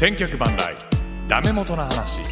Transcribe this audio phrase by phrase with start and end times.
[0.00, 0.74] 千脚万来
[1.28, 2.22] ダメ元の話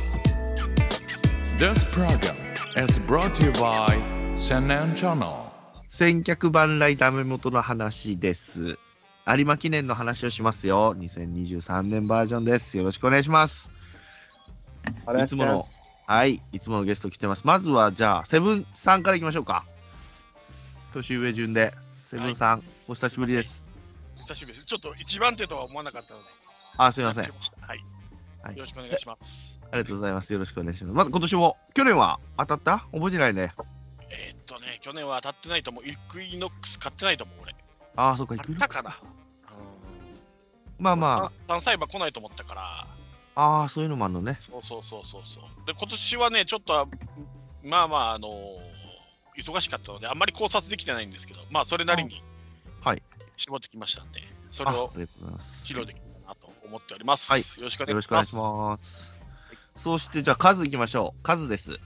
[1.58, 2.35] This program
[2.83, 5.33] is brought to you by 千年チャンネル
[5.87, 8.78] 千客万来ダメ元の話です。
[9.26, 10.94] 有馬記念の話をしますよ。
[10.96, 12.78] 2023年バージョンです。
[12.78, 13.71] よろしくお願いします。
[15.22, 15.69] いつもの、
[16.06, 17.46] はい、いつものゲスト来てます。
[17.46, 19.66] まずは、じゃあ、セブンさんからいきましょうか。
[20.95, 21.74] 年上順で、
[22.06, 23.66] セブンさん、お久しぶりです。
[24.27, 24.66] 久しぶりです。
[24.66, 26.38] ちょっと一番手とは思わなかったので。
[26.78, 27.24] あ、すいません。
[27.24, 27.32] はい。
[28.42, 29.59] はいよろしくお願いします。
[29.73, 30.32] りがとうございます。
[30.32, 30.95] よろしくお願いします。
[30.95, 32.78] まず今年も、去年は当たった？
[32.92, 33.52] 覚えてないね。
[34.10, 35.87] えーっとね、去年は当たってないと思う。
[35.87, 37.54] イクイノックス買ってないと思う、俺。
[37.96, 38.96] ああ、そっか、い買くったかな？
[40.78, 42.62] まあま3歳馬来ないと思ったから。
[42.62, 42.87] あ、
[43.34, 44.37] ああ、そういうのもあるのね。
[44.40, 45.66] そうそうそうそうそう。
[45.66, 46.87] で、今年はね、ちょっとは、
[47.65, 48.79] まあまあ、あのー
[49.38, 52.24] 忙しかったので、あんまり考察できてないんですけど、まあ、それなりに
[52.80, 53.02] はい。
[53.37, 54.20] 絞ってきましたんで、
[54.51, 54.90] それを。
[55.65, 55.96] 披露でき
[56.69, 57.30] 思っております。
[57.30, 58.35] はいよろしくお願いします。
[58.37, 58.79] よろしくお願い。
[59.77, 61.23] そして、じゃあ、カズいきましょう。
[61.23, 61.79] カズです。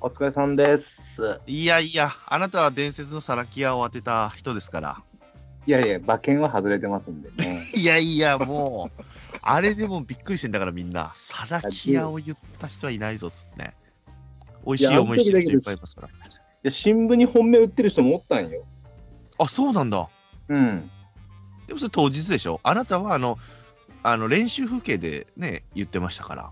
[0.00, 1.40] お疲れさんです。
[1.46, 5.02] いやいや、あなたは伝説のサラキアを当てた人ですから。
[5.66, 7.66] いやいや、馬券は外れてますんでね。
[7.74, 9.02] いやいや、もう、
[9.40, 13.74] あれでもびっくりしてんだからみんな、サラキアを言った人はいないぞっつってね。
[14.66, 16.08] 美味しい思いしてる人いっぱいいますから。
[16.08, 16.10] い
[16.62, 18.64] や、新聞に本命売ってる人もおったんよ。
[19.38, 20.08] あ、そうなんだ。
[20.48, 20.90] うん。
[21.66, 22.60] でもそれ当日でしょ？
[22.62, 23.38] あなたはあの、
[24.02, 26.50] あの練習風景でね、言ってましたから。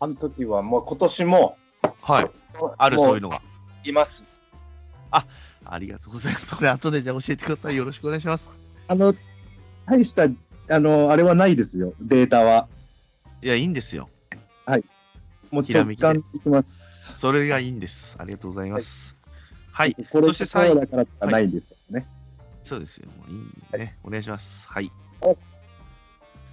[0.00, 1.56] あの時はもう今年も、
[2.00, 2.30] はい。
[2.78, 3.40] ある、もそういうのが。
[3.84, 4.28] います。
[5.10, 6.46] ありがとうございます。
[6.46, 7.76] それ後でじゃあ教えてください。
[7.76, 8.50] よろしくお願いします。
[8.88, 9.14] あの、
[9.86, 10.24] 大した、
[10.74, 12.68] あの、あれはないですよ、データは。
[13.42, 14.08] いや、いいんですよ。
[15.50, 17.18] もうひらめきで直感でいきます。
[17.18, 18.16] それがいいんです。
[18.18, 19.16] ありがとうございます。
[19.70, 19.94] はい。
[20.10, 22.08] これそして最後だからはないんですよね。
[22.64, 23.08] そうですよ。
[23.08, 23.34] もうい
[23.76, 23.96] いね。
[24.02, 24.66] お願いします。
[24.66, 24.90] はい。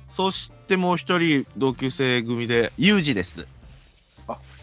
[0.09, 3.41] そしてもう一人、同級生組で、ユージです。
[3.41, 3.47] よ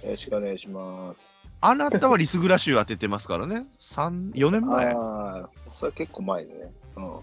[0.05, 1.21] ろしくお願いします。
[1.61, 3.67] あなたはリスグラ州当ててますからね。
[3.81, 4.85] 三4年前。
[4.85, 5.49] いああ、
[5.81, 6.73] それ結構前でね。
[6.97, 7.21] うん。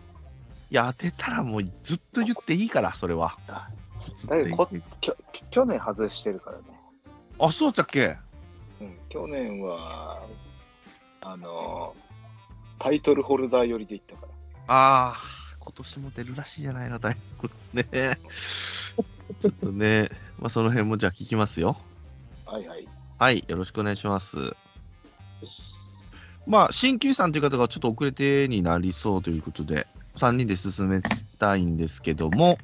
[0.75, 3.37] や、当てたらもうずっと言っていいから、それは。
[3.47, 4.69] だけどこ
[5.01, 6.63] きょき去年外してるからね。
[7.39, 8.17] あ、そうだっけ
[8.81, 8.97] うん。
[9.09, 10.21] 去年は、
[11.21, 12.04] あのー
[12.79, 14.27] タイトルホルダー寄りでいったから。
[14.67, 15.17] ああ、
[15.59, 17.49] 今年も出るらしいじゃないの、だいぶ。
[17.73, 17.85] ね
[19.41, 20.09] ちょっとね、
[20.39, 21.77] まあその辺もじゃあ聞きますよ。
[22.45, 22.87] はいはい。
[23.17, 24.55] はい、よろしくお願いします。
[26.47, 31.01] まあ、鍼灸師さんという方がちょっと遅れてになりそうということで、3人で進め
[31.39, 32.57] たいんですけども、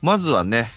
[0.00, 0.70] まずはね、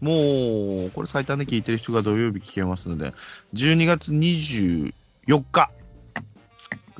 [0.00, 3.14] もう、これ最短で聞いてる人が土曜日聞けますので、
[3.54, 4.92] 12月24
[5.50, 5.70] 日、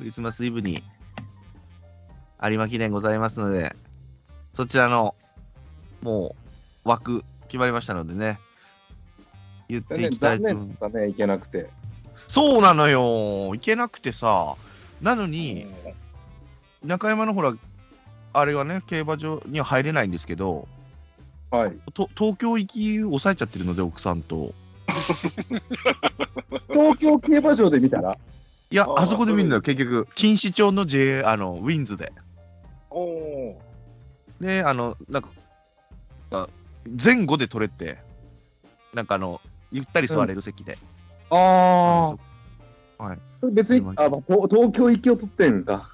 [0.01, 0.81] クリスマスイブに、
[2.41, 3.75] 有馬記念ございますので、
[4.55, 5.13] そちらの、
[6.01, 6.35] も
[6.83, 8.39] う、枠決まりましたのでね、
[9.69, 11.69] 言っていきたい残と思います念だけなくて。
[12.27, 13.51] そうなのよ。
[13.53, 14.55] 行けなくてさ。
[15.03, 15.67] なのに、
[16.83, 17.53] 中山のほら、
[18.33, 20.67] あれがね、競馬場には入れないんですけど、
[21.51, 21.77] はい。
[21.93, 24.55] と東京行き抑えちゃってるので、奥さんと。
[26.73, 28.17] 東京競馬場で見たら、
[28.71, 30.07] いや、あそこで見るのよ、結局。
[30.15, 32.13] 錦糸町の J、あの、ウィンズで。
[32.89, 33.61] おお
[34.39, 35.29] で、あの、なんか、
[36.31, 36.47] あ
[36.85, 37.97] 前後で取れて、
[38.93, 39.41] なんかあの、
[39.73, 40.77] ゆったり座れる席で。
[41.29, 42.15] あ
[42.97, 43.51] あ、はい。
[43.51, 45.89] 別に、あ、まあ東東京行きを取ってんか。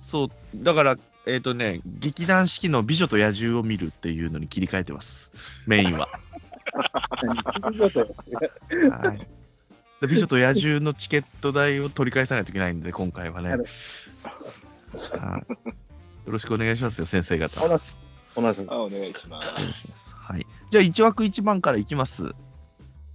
[0.00, 5.30] そう、だから、えっ、とね、劇団四季の美女と野獣を見るっていうのに切り替えてます、
[5.66, 6.08] メインは。
[7.70, 8.36] 以上とですね
[8.88, 9.26] はい、で
[10.08, 13.50] 美女と野獣のチケット代を取り返さないといけないんで、今回はね。
[13.50, 13.58] よ
[16.26, 17.64] ろしくお願いしますよ、先生方。
[17.64, 18.06] お願同じです。
[18.36, 20.16] お願いします。
[20.16, 20.46] はい。
[20.70, 22.32] じゃあ、1枠1番からいきます。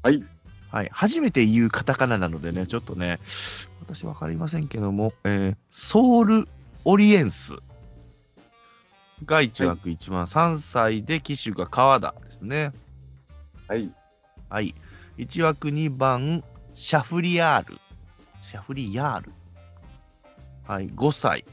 [0.03, 0.23] はい。
[0.69, 0.89] はい。
[0.91, 3.19] 初めて言うカタカナなのでね、ちょっとね、
[3.81, 6.47] 私わかりませんけども、えーソウル
[6.83, 7.53] オリエンス
[9.25, 12.71] が1枠1番、3歳で騎手が川田ですね。
[13.67, 13.89] はい。
[14.49, 14.75] はい。
[15.17, 16.43] 1枠2番、
[16.79, 17.79] シャフリヤール。
[18.43, 19.33] シャフリヤール。
[20.67, 20.87] はい。
[20.89, 21.43] 5歳。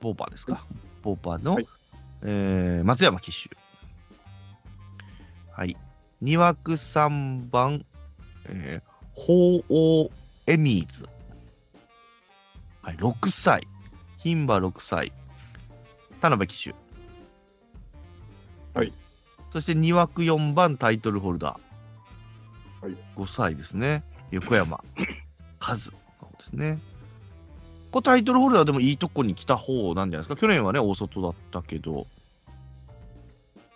[0.00, 0.66] ボーバーですか？
[1.02, 1.66] ボーバーの、はい
[2.22, 3.56] えー松山騎手。
[5.50, 5.78] はい。
[6.22, 7.86] 2枠3番、
[8.44, 10.10] えー、鳳凰
[10.46, 11.08] エミーズ。
[12.82, 12.96] はい。
[12.96, 13.66] 6歳。
[14.18, 15.10] 牝馬6歳。
[16.20, 16.74] 田辺騎手。
[18.78, 18.92] はい。
[19.54, 21.65] そして2枠4番タイトルホルダー。
[22.82, 22.96] はい。
[23.16, 24.02] 5歳ですね。
[24.30, 24.82] 横山
[25.60, 25.76] 和。
[25.76, 25.82] で
[26.44, 26.78] すね。
[27.90, 30.36] これタイトルホルダーでもいいとこに来た方なんじゃないですか？
[30.36, 32.06] 去年はね、大外だったけど。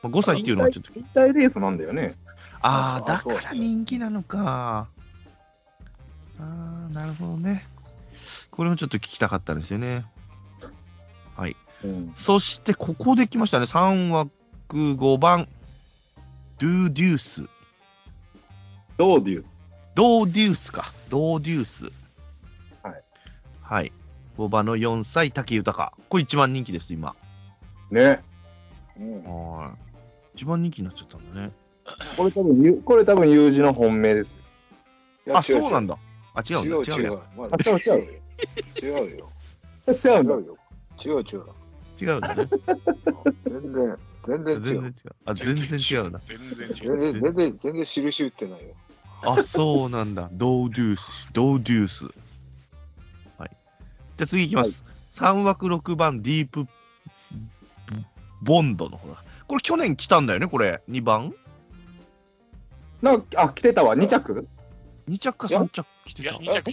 [0.02, 0.93] まあ、5歳っていうのはちょっと。
[0.94, 2.14] 引退レースなんだよね。
[2.61, 4.88] ああ、だから人気なのか。
[6.38, 7.67] ああ、なるほどね。
[8.50, 10.05] これもちょっと聞きたかったんですよね。
[11.82, 12.12] うん。
[12.14, 13.64] そして、ここで来ましたね。
[13.64, 14.37] 3枠
[14.75, 15.49] 5番、
[16.58, 17.49] ドゥデュース。
[19.00, 19.56] どうデュース
[19.94, 20.93] ドーデュースか。
[21.08, 21.85] ドーデュース。
[22.82, 23.02] はい。
[23.62, 23.93] はい。
[24.37, 25.94] 5番の4歳、武豊。
[26.11, 27.17] これ一番人気です、今。
[27.91, 28.23] ね。
[28.99, 29.70] うんはい。
[30.35, 31.50] 一番人気になっちゃったんだね。
[32.14, 34.37] これ多分、ゆこれ多分、友人の本命です。
[35.32, 35.96] あ、そうなんだ。
[36.35, 36.58] あ、違う。
[36.58, 37.19] 違うや違う違う。
[37.38, 38.08] まあ違う違う
[38.82, 39.32] 違うよ。
[39.88, 40.58] 違うよ。
[41.03, 41.44] 違う違う。
[41.99, 42.20] 違う。
[43.46, 44.61] 全然、全然違う。
[44.61, 45.14] 全然違う。
[45.25, 46.20] あ、全然違うな。
[46.26, 46.75] 全然違う。
[46.75, 48.75] 全然、全然、全然印打ってないよ。
[49.22, 50.28] あ、そうなんだ。
[50.32, 51.28] ドーデュース。
[51.32, 52.05] ドーデュース。
[53.38, 53.50] はい。
[53.50, 54.84] じゃあ次いきます。
[55.14, 56.67] 3枠6番、ディープ
[58.43, 59.22] ボンドのほら。
[59.46, 60.81] これ去年来たんだよね、これ。
[60.88, 61.34] 2番
[63.02, 63.96] なんか、あ、来てたわ。
[63.96, 64.46] 2着
[65.08, 66.38] ?2 着かいや3着来てたいや。
[66.40, 66.70] 二着。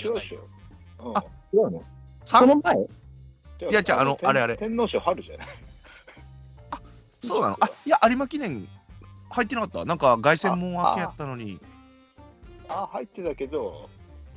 [1.00, 1.24] あ
[1.54, 1.84] 違うの？
[2.26, 2.76] そ三の前？
[2.76, 5.48] うんいやじゃああのあれあれ天皇賞春じゃない？
[7.24, 7.58] そうなの？
[7.60, 8.68] あ、いや、有馬記念
[9.30, 11.60] 入ってなかったなんか凱旋門明けやったのに。
[12.70, 13.90] あ、入ってたけど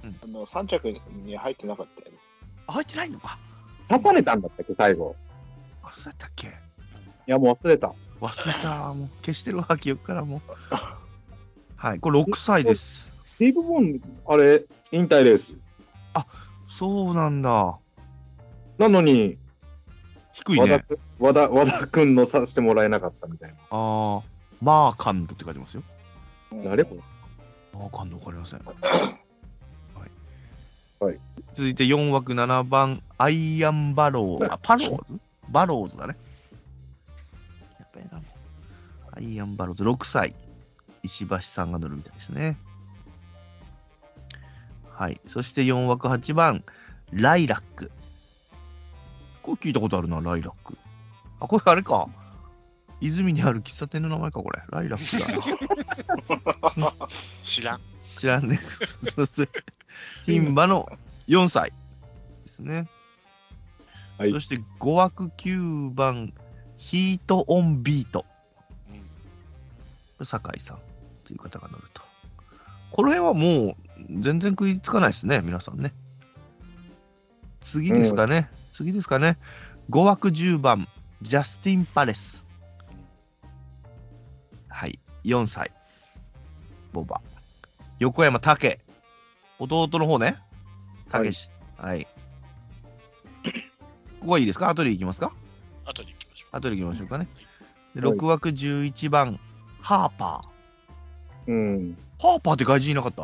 [0.03, 0.89] うん、あの、3着
[1.25, 2.19] に入ってなかったよね。
[2.67, 3.39] あ入ってないのか。
[3.89, 5.15] 刺されたんだったっけ、最後。
[5.83, 6.51] あ、そうやったっけい
[7.27, 7.93] や、もう忘れた。
[8.21, 8.95] 忘れた。
[8.95, 10.41] もう消してるわ、記憶からもう。
[11.77, 13.13] はい、これ6歳です。
[13.39, 15.55] ディープボンド、あれ、引退レース。
[16.71, 17.79] そうなんだ。
[18.79, 19.37] なのに、
[20.33, 20.85] 低いね。
[21.19, 23.57] 和田く和田君のさせてもらえなかったみたいな。
[23.71, 24.23] あー、
[24.63, 25.83] マーカンドって書いてますよ。
[26.65, 26.97] 誰こ
[27.73, 28.61] れマーカンドわかりません。
[28.65, 28.73] は
[30.07, 31.05] い。
[31.05, 31.21] はい
[31.55, 34.53] 続いて4枠7番、アイアンバローズ。
[34.53, 35.21] あ、パローズ？
[35.49, 36.17] バローズだね。
[37.79, 38.23] やっぱりな。
[39.13, 40.35] アイアンバローズ6歳。
[41.03, 42.57] 石橋さんが乗るみたいですね。
[44.91, 45.21] はい。
[45.27, 46.63] そして4枠8番、
[47.13, 47.91] ライラック。
[49.43, 50.77] これ聞いたことあるな、ライラック。
[51.41, 52.09] あ、これあれか。
[53.01, 54.63] 泉にある喫茶店の名前か、これ。
[54.71, 55.35] ライラッ
[56.47, 56.93] クだな。
[57.43, 57.81] 知らん。
[58.19, 58.61] 知らんね。
[59.15, 59.49] そうそう
[60.27, 60.91] 牝馬の
[61.29, 61.73] 4歳
[62.45, 62.89] ですね。
[64.19, 66.35] はいそして5枠9番、
[66.77, 68.27] ヒートオンビート。
[70.19, 70.79] うん酒井さん
[71.25, 72.03] という方が乗ると。
[72.91, 73.77] この辺はもう
[74.21, 75.95] 全然食いつかないですね、皆さんね。
[77.61, 78.51] 次ですかね。
[78.73, 79.39] 次ですかね。
[79.89, 80.89] 5枠10番、
[81.23, 82.50] ジャスティン・パレス。
[84.81, 85.73] はい、4歳。
[86.95, 87.21] ボバ。
[87.99, 88.79] 横山武。
[89.59, 90.39] 弟の方ね。
[91.11, 91.51] たけし。
[91.77, 92.07] はい。
[94.21, 94.71] ここはいいですか？
[94.71, 95.35] 後で行きますか？
[95.85, 96.57] 後で行きましょう。
[96.57, 97.29] 後で行きましょうかね。
[97.95, 99.39] ではい6枠11番、
[99.83, 101.51] ハーパー。
[101.51, 101.99] うん。
[102.19, 103.23] ハーパーって外人いなかった？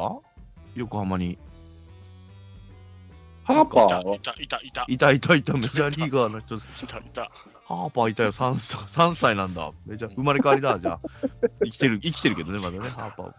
[0.75, 1.38] 横浜に。
[3.46, 6.56] ハーパーはいた、いた、いた、いたいたいた、メジャーリーガーの人。
[6.56, 6.58] い
[6.88, 7.31] た、いた。
[7.64, 9.70] ハーパーいたよ、3歳 ,3 歳なんだ。
[9.87, 11.00] メジャー生まれ変わりだ、じゃあ。
[11.64, 13.32] 生きてる、生きてるけどね、まだね、ハーパー。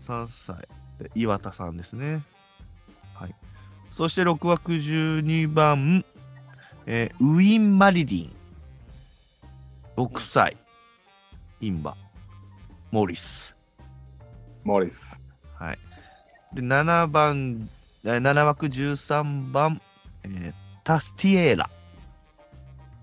[0.00, 0.68] 3歳。
[0.98, 2.24] で岩田さんですね。
[3.14, 3.34] はい。
[3.92, 6.04] そして6枠12番、
[6.86, 8.36] えーウィン・マリリン。
[9.96, 10.56] 6歳。
[11.60, 11.96] インバ。
[12.90, 13.54] モリス。
[14.64, 15.20] モリス。
[15.54, 15.78] はい。
[16.54, 19.80] で、7番、えー7枠13番、
[20.24, 21.68] えータスティエーラ、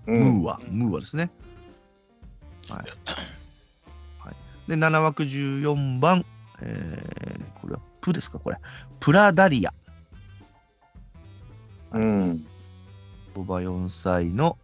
[0.06, 0.40] うん。
[0.40, 1.30] ムーア、ムーアですね。
[2.70, 2.78] はい。
[4.18, 4.34] はい、
[4.66, 6.24] で、7枠14番、
[6.62, 8.56] えーこれはプですか、これ。
[9.00, 9.74] プラダリア、
[11.92, 12.46] うん。
[13.36, 14.56] オーバー4歳の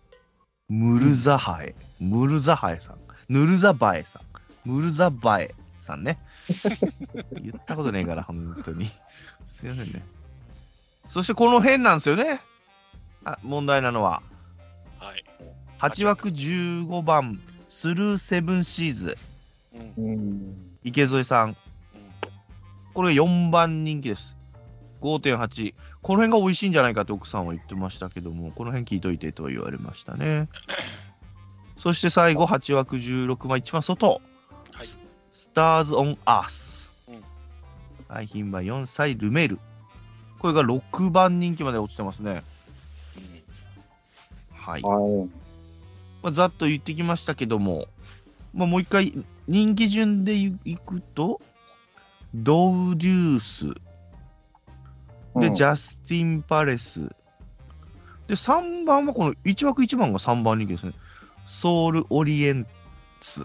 [0.71, 6.19] ムルザハエ、ムルザハエさん、ヌルザバエさん、ムルザバエさんね。
[7.43, 8.91] 言ったことねえから、本当に。
[9.45, 10.20] すいませんね。
[11.11, 12.41] そしてこの辺なんですよね。
[13.25, 14.23] あ問題なのは。
[14.99, 15.25] はい。
[15.81, 19.19] 8枠15番、スルーセブンシーズ、
[19.99, 20.57] うん。
[20.85, 21.57] 池添さん。
[22.95, 24.37] これ4番人気です。
[25.01, 25.75] 5.8。
[26.01, 30.49] この辺が美味しいんじゃないかって奥さんは言ってましたけども、この辺聞いといてと言われましたね。
[31.77, 34.21] そして最後、8枠16番、一番外。
[34.73, 35.01] はいス
[35.33, 36.93] スターズ・オン・アース。
[37.09, 37.23] うん
[38.09, 39.61] はい、牝馬4歳、ルメール。
[40.41, 42.43] これが6番人気まで落ちてますね。
[44.53, 44.83] はい。
[44.83, 45.29] はい。
[46.23, 47.87] まあ、ざっと言ってきましたけども、
[48.55, 49.13] まあ、もう一回、
[49.47, 51.41] 人気順でいいくと、
[52.35, 53.67] ドウデュース、
[55.39, 57.01] で、うんジャスティン・パレス、
[58.27, 60.95] で、3番はこの1枠1番が3番人気ですね。
[61.47, 62.67] ソウル・オリエン
[63.21, 63.43] ス。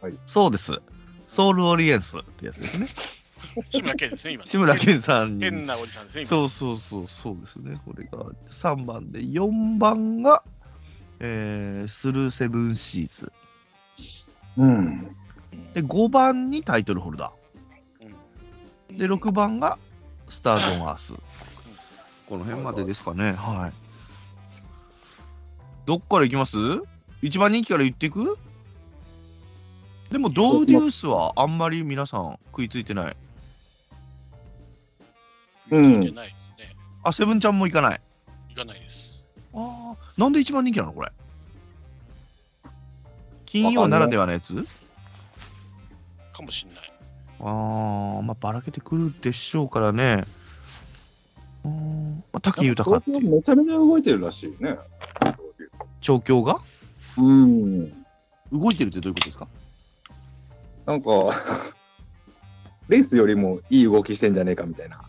[0.00, 0.80] はいそうです。
[1.26, 2.86] ソウルオリエンスってやつですね。
[3.70, 4.46] 志村けんですね、今。
[4.46, 5.44] 志村けんさんに。
[5.44, 6.28] 変なおじさんですね、今。
[6.28, 7.80] そうそうそう、そうですね。
[7.84, 8.18] これが
[8.50, 10.42] 3番で、4番が、
[11.20, 13.32] えー、スルーセブンシーズ。
[14.56, 15.16] うん。
[15.74, 18.96] で、5番にタイトルホルダー。
[18.98, 19.78] で、6番が
[20.28, 21.14] スターズ・オン・アース。
[22.28, 23.32] この辺までですかね。
[23.32, 23.72] はい。
[25.86, 26.56] どっから行きます？
[27.22, 28.38] 一番人気から言っていく？
[30.10, 33.16] でも、ドウデュースはあんまり皆さん食いついてない。
[35.70, 36.74] うん聞いてないですね。
[37.02, 38.00] あ、セブンちゃんも行かない？
[38.50, 39.24] 行かないです。
[39.54, 41.10] ああ、なんで一番人気なのこれ？
[43.46, 44.66] 金曜ならではのやつ？
[46.32, 46.92] かもしんない。
[47.40, 50.24] ああ、まあ、ばらけてくるでしょうからね。
[51.64, 54.76] うーん、まあ、滝豊ってめちゃめちゃ動いてるらしいね。
[56.00, 56.60] 調教が？
[57.16, 57.90] うん。
[58.52, 59.48] 動いてるってどういうことですか？
[60.86, 61.08] なんか、
[62.88, 65.00] レースよりもいい動きしてんじゃねえかみたいな。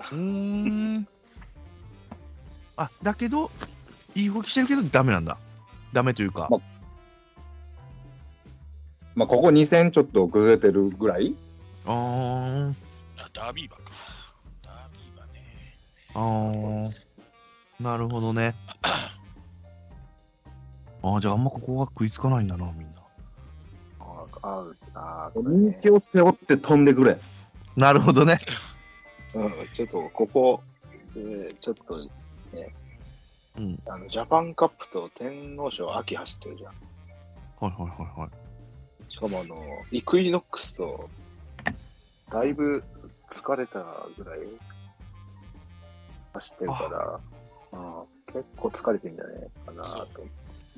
[0.00, 1.08] うーん。
[2.76, 3.50] あ、だけど、
[4.14, 5.36] いい動きしてるけどダメなんだ。
[5.92, 6.48] ダメというか。
[6.50, 6.58] ま
[9.14, 11.34] まあ、ここ2戦ちょっと崩れてるぐらい？
[11.86, 12.74] あー
[13.18, 13.82] あ、ダービー馬か。
[14.62, 15.42] ダービー馬ね。
[16.14, 17.82] あー。
[17.82, 18.54] なるほどね。
[21.02, 22.98] ああ、じゃああんまここが食いつかないんだな、みんな。
[24.00, 24.64] ああ
[24.94, 27.18] あ人気を背負って飛んでくれ。
[27.76, 28.38] なるほどね。
[29.34, 30.62] うん、ちょっとここ、
[31.16, 31.98] えーちょっと
[32.56, 32.74] ね、
[33.58, 36.72] うんあのジャパンカップと天皇賞秋走ってるじゃん。
[37.60, 39.12] はいはいはいはい。
[39.12, 39.56] しかもあの、
[39.90, 41.08] イクイノックスと、
[42.30, 42.84] だいぶ
[43.30, 44.38] 疲れたぐらい
[46.34, 47.20] 走ってるか
[47.72, 50.08] ら、うん結構疲れてんじゃねえかなと。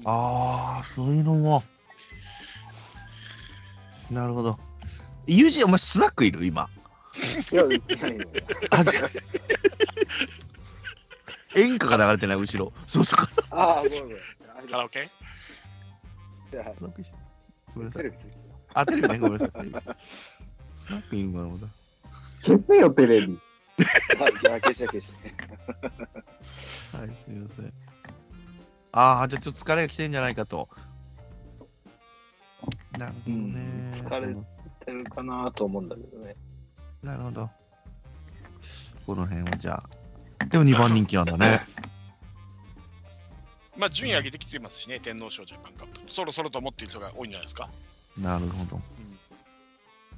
[0.04, 1.62] ああ、そういうのも。
[4.10, 4.58] なるほど。
[5.26, 6.46] ユージ、お前スナックいる？
[6.46, 6.68] 今。
[7.52, 8.26] いや、いやいやいや
[8.70, 9.00] あ、じ ゃ
[11.54, 12.72] 演歌が流れてない、後ろ。
[12.86, 13.28] そうそう。
[13.50, 14.16] ああ、ごめんごめん。
[14.16, 14.20] あ
[14.70, 15.10] カラオケ？
[16.52, 16.92] いやごめ
[17.82, 18.02] んなさい。
[18.02, 18.30] テレビついて
[18.74, 19.50] あ、テレビね、ごめんなさい。
[20.76, 21.66] スナックいるのかな、まだ。
[22.42, 23.38] 消せよ、テレビ。
[24.16, 24.24] た。
[24.24, 25.34] はい、いや、消して消して。
[26.96, 27.72] はい、すみません。
[28.92, 30.68] ああ、じゃあちょっと疲れが来てんじゃないかと。
[32.98, 33.36] なるほどね。
[33.36, 34.34] うん疲れ
[34.84, 36.34] てるかなと思うんだけどね。
[37.02, 37.50] なるほど。
[39.06, 39.82] この辺はじゃ
[40.40, 40.44] あ。
[40.46, 41.62] でも2番人気なんだね。
[43.76, 46.12] まあ、順位上げてきてますしね、天皇賞ジャパンカップ。
[46.12, 47.68] そろそろと思っている人が多いんじゃないですか。
[48.18, 48.80] なるほど。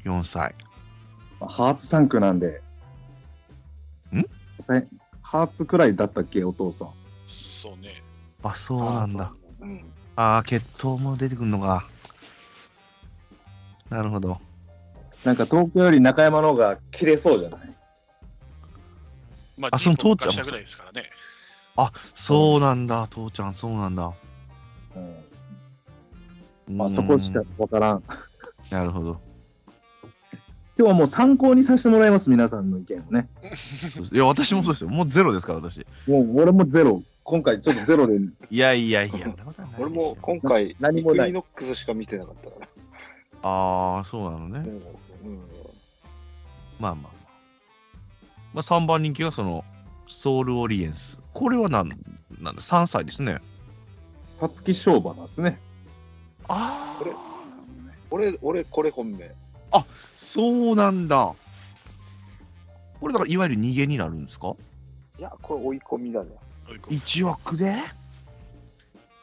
[0.04, 0.54] 4歳。
[1.40, 2.62] ハーツ3区なんで。
[4.12, 4.18] ん？
[4.18, 4.24] え
[5.22, 6.90] ハーツくらいだったっけ、お父さん。
[7.26, 8.02] そうね。
[8.42, 9.32] あ、そうなんだ。
[9.60, 9.84] うん。
[10.16, 11.88] ああ、血統も出てくるのか。
[13.88, 14.40] なるほど。
[15.24, 17.60] なんか東京より中山の方が切れそうじゃない？
[19.58, 21.10] まあその父ちゃんもしたぐらいですからね。
[22.14, 24.12] そうなんだ、父ちゃん、そうなんだ。
[24.96, 26.76] うん。
[26.76, 28.02] まあそこしかわからん。
[28.70, 29.20] なるほど。
[30.78, 33.28] 今日はもう参考にさせてもらいます、皆さんの意見をね。
[34.10, 34.90] いや、私もそうですよ。
[34.90, 35.86] もうゼロですから、私。
[36.08, 37.02] もう俺もゼロ。
[37.24, 38.18] 今回ちょっとゼロで。
[38.50, 39.34] いやいやいや、
[39.78, 42.68] 俺も今回、何もないイクイノックスしか見てなかったから。
[43.42, 44.62] ああ、そうなのね。
[46.78, 47.12] まあまあまあ。
[48.54, 49.64] まあ、3番人気がその、
[50.08, 51.18] ソウルオリエンス。
[51.32, 51.88] これは何
[52.40, 53.38] なんだ ?3 歳ですね。
[54.36, 55.58] 皐月賞馬ですね。
[56.48, 57.12] あこれ
[58.10, 59.30] 俺、俺、これ本命。
[60.16, 61.34] そうなんだ。
[63.00, 64.54] これだから、いわゆる逃げになるんですか？
[65.18, 66.30] いや、これ追い込みだね。
[66.68, 67.74] 追い込む一枠で？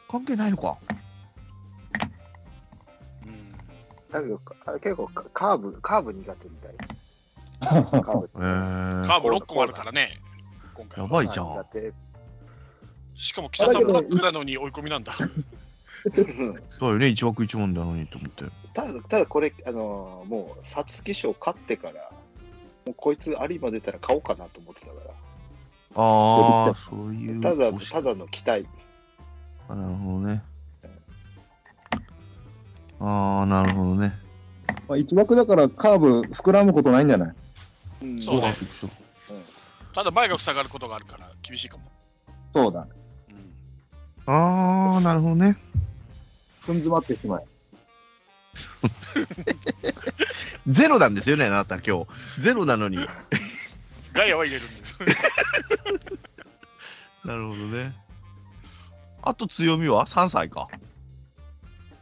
[0.08, 0.76] 関係ないのか。
[4.12, 6.74] だけど、あ結構カカーブ、カーブ苦手みたい。
[7.60, 10.20] カーブえー、カーブ6個あるからね、
[10.74, 11.08] 今回は。
[11.08, 11.64] やばいじゃん。
[13.14, 15.12] しかも北さんバックなのに追い込みなんだ。
[16.80, 18.44] だよね、一枠一問なのにと思って。
[18.72, 22.10] ただ、ただこれ、あのーもう、皐月賞勝ってから、
[22.86, 24.92] もうこいつ有馬出たら買おうかなと思ってたか
[25.96, 27.42] ああ、 そういう。
[27.42, 27.50] ら。
[27.50, 28.66] ただ、ただの期待。
[29.68, 30.42] あなるほどね。
[33.00, 34.14] ああ、なるほどね。
[34.88, 37.34] まあ、一枠だからカーブ膨らむことないんじゃない？
[38.02, 38.54] うんそうね
[39.94, 41.84] ただ前が塞がることがあるから厳しいかも。
[42.52, 42.86] そうだ。
[43.28, 43.52] うん
[44.32, 45.56] ああ、なるほどね。
[46.62, 47.44] 踏ん詰まってしまえ。
[50.66, 52.40] ゼロなんですよね、あなた今日。
[52.40, 52.98] ゼロなのに。
[54.12, 54.94] ガイアは入れるんです。
[57.24, 57.94] なるほどね。
[59.22, 60.68] あと強みは ?3 歳か。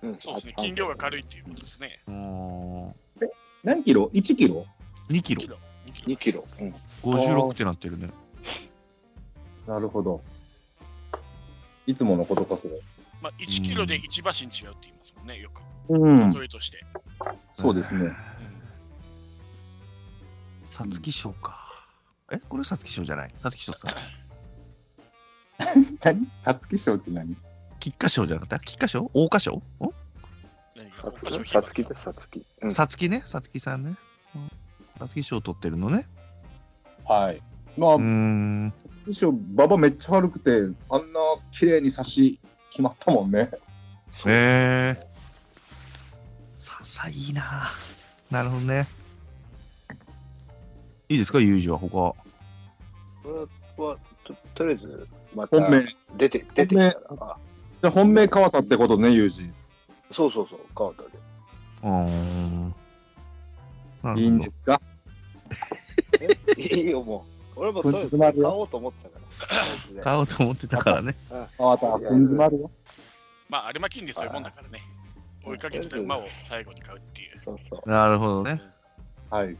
[0.02, 2.00] うんそうですね、斤量が軽いっていうことですね。
[2.06, 2.94] うーん
[3.64, 4.64] 何キロ ?1 キロ
[5.08, 6.44] ？2キロキロ2キロ2キロ。
[6.60, 6.74] うん。
[7.02, 8.10] 56ってなってるね。
[9.66, 10.22] なるほど。
[11.86, 12.80] いつものことか、それ。
[13.20, 15.62] まあ、1キロで1馬身違うって言いますもんね、よく。
[15.88, 16.32] うん。
[16.32, 16.84] 例えとして。
[17.52, 18.04] そうですね。
[18.04, 18.16] うん
[20.70, 21.88] 皐月賞か。
[22.30, 22.36] え？
[22.48, 23.34] これ皐月賞じゃない？
[23.42, 23.88] 皐月賞さ。
[26.04, 26.28] 何？
[26.44, 27.36] 皐月賞って何？
[27.80, 28.58] 菊花賞じゃなかった？
[28.58, 29.10] 菊花賞？
[29.14, 29.62] 桜花賞？
[31.02, 31.86] さつ他商品さつき？
[31.94, 32.46] さつき。
[32.62, 32.72] うん。
[32.72, 33.22] 皐月ね？
[33.24, 33.96] 皐月さんね。
[34.34, 34.50] うん
[34.98, 36.06] 皐月賞取ってるのね。
[37.04, 37.40] はい。
[37.76, 38.74] まあうー、ん。
[39.10, 40.50] 賞、馬場めっちゃ悪くて、
[40.90, 41.20] あんな
[41.52, 43.50] 綺麗に差し決まったもんね。
[44.26, 45.08] へえ。
[46.58, 47.72] 笹いいな。
[48.30, 48.86] なるほどね。
[51.08, 51.88] いいですか、ユージは他。
[51.88, 52.16] こ
[53.24, 53.30] れ
[53.84, 55.82] は、ととりあえず、また本命。
[55.82, 57.38] じ出て、出てきたら、
[57.82, 59.50] あ、ゃあ本命変わったってことね、ユージ。
[60.12, 61.08] そうそうそう、川田で。
[61.82, 62.68] うーん。
[62.68, 62.74] なる
[64.02, 64.80] ほどいいんですか？
[66.20, 67.24] え いいよ、も
[67.56, 67.60] う。
[67.60, 69.18] 俺もそういう詰まるよ買おうと思ってたか
[69.96, 70.02] ら。
[70.04, 71.14] 買おうと思ってたからね。
[71.58, 71.86] 変わった。
[71.86, 72.70] 踏ん詰まるよ。
[73.48, 74.80] まあ、有馬金でそういうもんだからね。
[75.44, 77.40] 追いかけてた馬を最後に買うっていう。
[77.42, 77.88] そうそう。
[77.88, 78.60] なるほどね。
[79.30, 79.56] はい。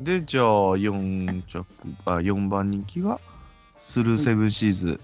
[0.00, 0.44] で、じゃあ、
[0.76, 1.66] 4着、
[2.04, 3.20] あ、4番人気が、
[3.80, 5.00] スルーセブンシーズ。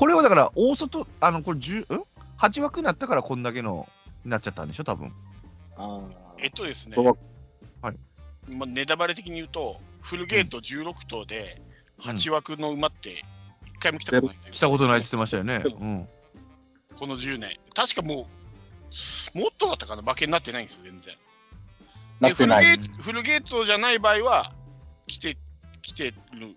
[0.00, 2.04] これはだから、大外、あの、これ10、ん
[2.38, 3.86] ?8 枠になったからこんだけの、
[4.24, 5.12] になっちゃったんでしょ、多分。
[5.76, 6.00] あ
[6.38, 7.96] えっとですねはい
[8.50, 11.60] まあ、ネタバレ的に言うと、フルゲート16頭で
[11.98, 13.26] 8枠の馬って
[13.78, 14.52] 1回も来たことないんですよ。
[14.54, 15.62] 来たことないって言ってましたよね。
[15.66, 16.08] うん。
[16.98, 17.58] この10年。
[17.74, 18.26] 確かも
[19.34, 21.14] う、もっとだったかな、負けになってないんですよ、全然。
[22.20, 22.78] なってない。
[22.78, 24.54] でフルゲートフルゲートじゃない場合は、
[25.06, 25.36] 来て、
[25.82, 26.56] 来てる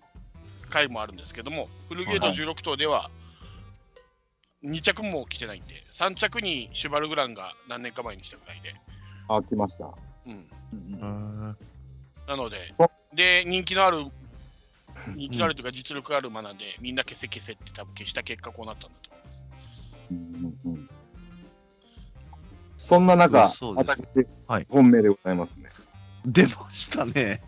[0.70, 3.10] 回もあるんですけども、フルゲート16頭では、
[4.64, 8.74] 2着も来てないんで、3着にシュバルグランが何年か前に来たぐらいで。
[9.28, 9.92] あ、来ました。
[10.26, 10.46] うん。
[10.72, 11.56] うん
[12.26, 14.06] なのでお、で、人気のある、
[15.14, 20.66] 人気のあるというか実力ある馬なんで、みんな消せ消せって多分消した結果こうなったんだと思います。
[20.66, 20.90] うんうんうん
[22.76, 23.58] そんな中、私、
[24.46, 25.70] はい本命でございますね。
[26.26, 27.40] 出ましたね。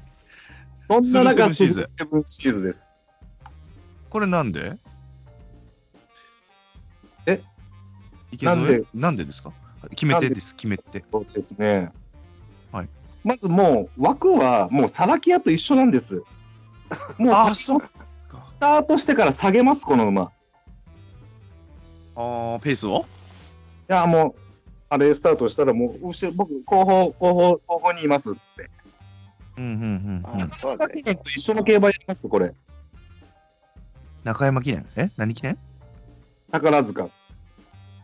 [0.88, 3.08] そんな中、スルーセブンシーズセブンシーズです。
[4.08, 4.78] これなんで？
[8.32, 8.84] 池添なんで？
[8.94, 9.52] なんでですか？
[9.90, 11.04] 決めてです、決めて。
[11.12, 11.92] そうですね。
[12.72, 12.88] はい。
[13.24, 16.22] まずもう、枠はもう、サラキアと一緒なんです。
[17.18, 17.66] もう、あス
[18.58, 20.22] タートしてから下げます、この馬。
[20.22, 20.28] い
[22.16, 23.04] あーペースを？
[23.88, 24.34] や、もう、
[24.88, 28.70] あれスタートしたら、もう、後ろ、僕、後方、後方、後方にいます、つって。
[29.58, 30.38] うんうんうんあうん。
[30.38, 32.54] 中山記念と一緒の競馬やります、これ。
[34.24, 34.86] 中山記念？
[34.96, 35.10] え？
[35.16, 35.58] 何記念？
[36.50, 37.08] 宝塚。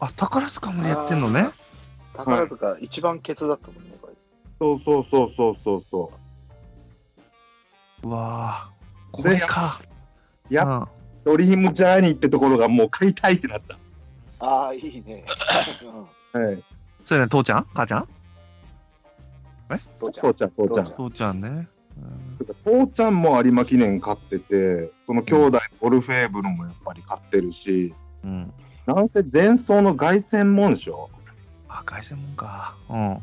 [0.03, 1.51] あ、宝塚もやってんのね。
[2.17, 4.15] 宝塚、一番ケツだったもんね、これ。
[4.61, 6.11] そうそうそうそうそうそ
[8.03, 9.81] うわーこれか。
[10.51, 10.55] う。
[10.55, 10.87] やっうん
[11.25, 13.61] ドリームジャーニーってところがもう買いたいってなっ
[14.41, 15.25] ああ、いいね。
[16.35, 16.65] はい。
[17.05, 17.67] それね、父ちゃん？
[17.73, 18.09] 母ちゃん？
[20.01, 20.87] 父ちゃん父ちゃん、父ちゃん。
[20.87, 21.69] 父ちゃんね。
[22.65, 28.53] 父ちゃんも有馬記念買ってて、その兄弟、オルフェーブルもやっぱり買ってるし、うん。
[28.87, 31.09] なんせ前走の凱旋門賞。
[31.69, 32.77] あ、凱旋門か。
[32.91, 33.23] うん。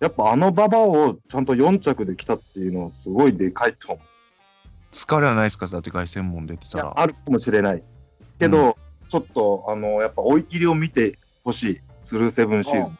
[0.00, 4.06] やっぱあの馬場をちゃんと4着で来たっていうのはすごいでかいと思う。
[4.92, 5.66] 疲れはないですか？
[5.66, 7.00] だって凱旋門出ていやたら。
[7.00, 7.82] あるかもしれない。
[8.38, 8.76] けど、
[9.08, 11.80] ちょっと、あの、やっぱ追い切りを見てほしい。
[12.02, 12.98] スルーセブンシーズン。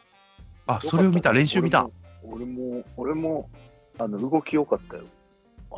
[0.67, 1.89] あ、それを見た、練習見た？
[2.23, 3.49] 俺も、俺も、
[3.99, 5.03] あの、動き良かったよ。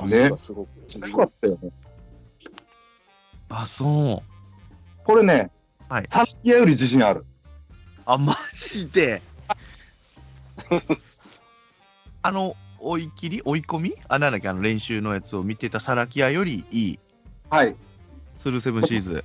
[0.07, 0.69] ねすごく。
[1.09, 1.69] よかったよね。
[3.49, 5.03] あ、そう。
[5.03, 5.51] これね、
[5.89, 7.25] はいサスキアより自信ある。
[8.05, 9.21] あ、マジで？
[12.21, 13.41] あの、追い切り？
[13.45, 13.93] 追い込み？
[14.07, 14.49] あ、なんだっけ？
[14.49, 16.99] あの練習のやつを見てたサラキアよりいい？
[17.49, 17.75] はい。
[18.39, 19.23] スルーセブンシーズ。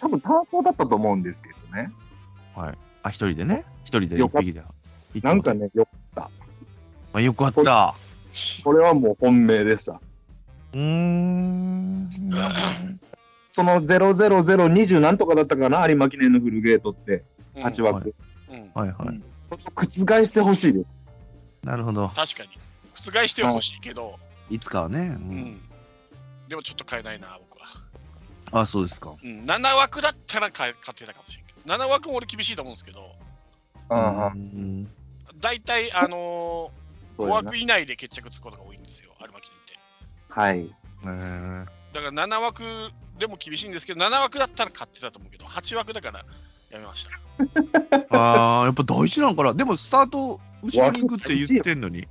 [0.00, 1.92] 多分単走だったと思うんですけどね。
[2.54, 2.74] あ、
[3.08, 3.64] 一人でね？
[3.84, 4.62] 一人で一匹で。
[5.22, 5.88] なんかね、よ
[7.12, 7.94] あ、よかった。
[8.64, 10.00] これはもう本命でした。
[10.72, 12.08] うーん。
[13.52, 17.22] その00020なんとかだったかな、有馬記念のフルゲートって、
[17.54, 18.14] うん8枠。
[18.50, 19.20] うんはいはい。
[19.50, 20.96] 覆してほしいです。
[21.62, 22.08] なるほど。
[22.08, 22.48] 確かに。
[22.94, 24.98] 覆してほしいけど、いつかはね。
[24.98, 25.60] ううんん。
[26.48, 27.66] でもちょっと買えないな、僕は。
[28.62, 29.14] あ、そうですか。
[29.22, 33.14] うん、7枠だったら買え買ってたかもしれんけど、7枠も俺厳しいと思うんですけど、
[33.90, 33.94] う
[34.38, 34.88] ん
[35.40, 39.78] 大体、あのー、5そうやな枠以内で決着つくことが多いんですよ、有馬記念って。
[40.28, 40.74] はい。
[41.04, 42.64] えーだから7枠
[43.22, 46.24] でも厳しいんですけど、7枠だったら買ってたと思うけど、8枠だから、
[46.70, 47.06] やめまし
[48.10, 48.10] た。
[48.10, 49.54] ああ、やっぱ大事なのかな。
[49.54, 52.08] でも、スタート、後ろに行くって言ってんのに。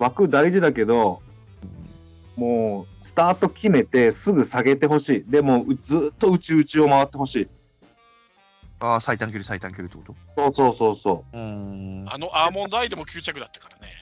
[0.00, 1.22] 枠大事だけど、
[2.34, 5.24] もう、スタート決めてすぐ下げてほしい。
[5.30, 7.48] でも、うずっと内々を回ってほしい。
[8.80, 10.02] ああ、最短距離、最短距離ってこ
[10.34, 10.42] と？
[10.42, 11.36] そうそうそうそう。
[11.36, 11.44] うー
[12.04, 12.12] ん。
[12.12, 13.92] あのアーモンドアイでも9着だったからね。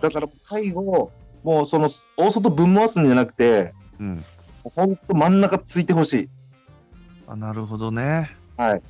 [0.00, 1.12] だから最後、
[1.44, 4.24] もうその大外ぶん回すんじゃなくて、うん。
[4.64, 6.28] ほんと真ん中ついてほしい。
[7.26, 8.30] あ、なるほどね。
[8.56, 8.82] はい。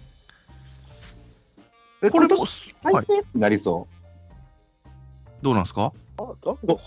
[2.02, 2.44] え、これも、こ
[2.85, 3.06] れもはい。
[3.06, 3.87] ハイペースになりそ
[5.40, 5.92] どうなんですか？
[6.18, 6.80] あ、だけど、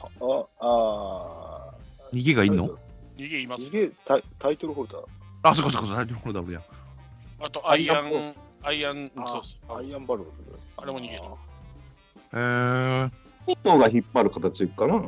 [0.59, 1.73] あ、あ
[2.13, 2.69] 逃げがいんの？
[3.17, 3.71] 逃げいます逃。
[3.71, 5.03] げタイタイトルホルダー。
[5.43, 6.61] あ、そっかそっか、大丈夫だぶや。
[7.41, 9.77] あとアイアン、アイアン、そう。
[9.77, 10.29] アイアンバルーン。
[10.77, 11.25] あれも逃げるへ
[12.33, 13.05] え。
[13.05, 13.11] う。
[13.51, 15.01] 人が引っ張る形かな。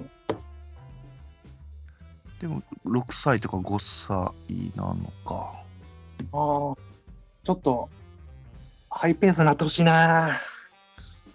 [2.40, 5.54] でも、6歳とか5歳なのか。
[6.34, 6.88] ああ。
[7.44, 7.90] ちょっと、
[8.90, 10.32] ハイペースになってほしいな。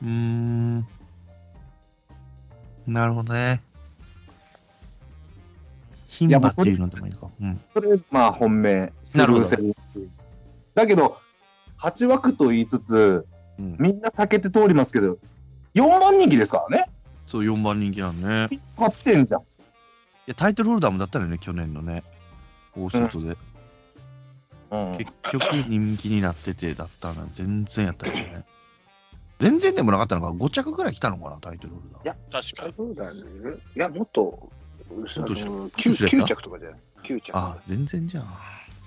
[0.03, 0.87] うーん。
[2.87, 3.63] なるほどね。
[6.11, 7.29] 牝馬っていうのでもいいか。
[7.41, 7.61] うん。
[7.75, 9.51] とりあえず、まあ、本命、なるほど
[10.75, 11.17] だけど、
[11.81, 13.27] 8枠と言いつつ、
[13.59, 15.19] うん、みんな避けて通りますけど、
[15.75, 16.91] 4番人気ですからね。
[17.27, 18.49] そう、4番人気なんね。
[18.51, 19.43] い勝ってんじゃん。
[20.27, 22.03] や、タイトルホルダーもだったのよね、去年のね。
[22.77, 23.29] 大外で。
[23.29, 23.37] うん
[24.97, 27.27] 結局人気になっててだったな。
[27.35, 28.45] 全然やったよね。
[29.39, 32.05] 全然でもなかったのか、5着ぐらい来たのかな、タイトルホルダー。
[32.05, 32.73] いや確かタイ。
[32.73, 34.49] トルホルダーねいや、もっと、
[34.91, 37.37] あもっとしの九 9, 種やった着とかじゃない ?9 着。
[37.37, 38.25] あ、全然じゃん。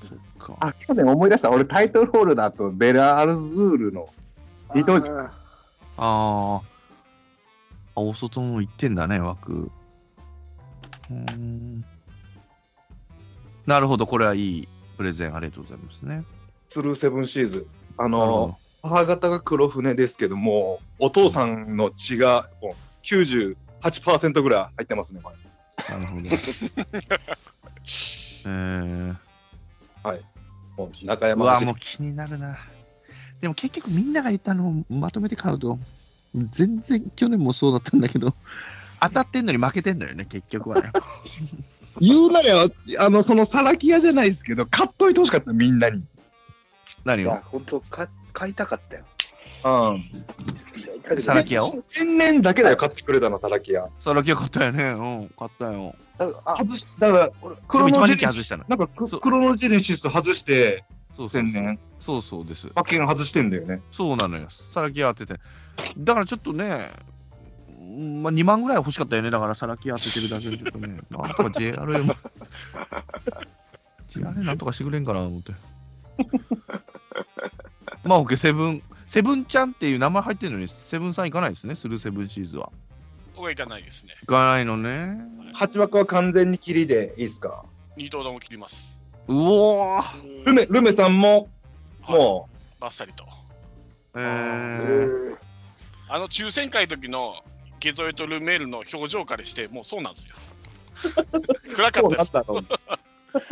[0.02, 0.58] そっか。
[0.62, 1.52] あ、去年思い出した。
[1.52, 4.10] 俺、タイトルホルダーとベラアルズールの
[4.74, 5.16] 二等軸。
[5.22, 5.32] あ
[5.98, 6.62] あーあ、
[7.96, 9.70] 大外も行ってんだね、枠。
[11.12, 11.86] うーん。
[13.66, 16.24] なるほど、これはいいプレゼン、ありがとうございますね。
[16.70, 17.68] スルーセブンシーズ。
[17.98, 25.36] あの、母方が黒船ですけども、お父さんの血がもう98%ぐらい入ってますね、これ。
[25.36, 26.00] ど。
[26.00, 26.30] なるほど。
[28.48, 29.16] えー、
[30.78, 32.58] もう中うわ、山走りもう気になるな。
[33.42, 35.80] でも結局みんなが言ったのをまとめて買うと、
[36.52, 38.34] 全然去年もそうだったんだけど、
[39.08, 40.92] 当たってんのに負けてんだよね、結局はね。
[42.02, 42.66] 言うなら、
[43.00, 46.04] あの、そのサラキアじゃないですけど、買っといてほしかった、みんなに。
[47.06, 47.28] 何を？
[47.28, 49.04] いや、本当か買いたかったよ。
[49.64, 50.04] うん。
[51.04, 51.68] だけどサラキアを？
[51.68, 53.88] 千年だけだよ、買ってくれたの、サラキア。
[54.00, 54.84] サラキア買ったよね。
[54.84, 55.96] うん、買ったよ。
[56.18, 58.66] だからあ外し、だから、でも一番人気クロノジェネシス、外したの。
[58.68, 61.52] なんかクそうクロノジェネシス外して、そうそうそう。
[61.52, 62.68] 千年、そうそうです。
[62.68, 63.82] 馬券外してんだよね。
[63.92, 64.48] そうなのよ。
[64.74, 65.40] サラキア当てて。
[65.98, 66.66] だからちょっとね、
[67.10, 67.15] うん
[68.22, 69.30] まあ、2万ぐらい欲しかったよね。
[69.30, 72.16] だからサラキア当ててるだけでちょっとね、 なんとか JRA も。
[74.08, 75.54] JRA なんとかしてくれんかなと思って。
[78.04, 82.72] まあ、OK、セブン、セブンちゃんっていう名前入ってるのに、セブンさん行かないですね、スルーセブンシーズは。
[83.36, 84.16] 僕はいかないですね。
[84.22, 85.18] 行かないのね。
[85.56, 87.66] 8枠は完全に切りでいいですか？
[87.98, 89.00] 二頭とも切ります。
[89.28, 90.46] うおー。
[90.46, 91.50] ルメ、ルメさんも、
[92.02, 93.26] はいもバッサリと。
[94.16, 95.38] ええー、ー
[96.08, 97.44] あの抽選会の時の
[97.80, 100.36] ゲゾエとルメールの表情からして、もうそうなんですよ。
[101.76, 102.56] 暗かったです。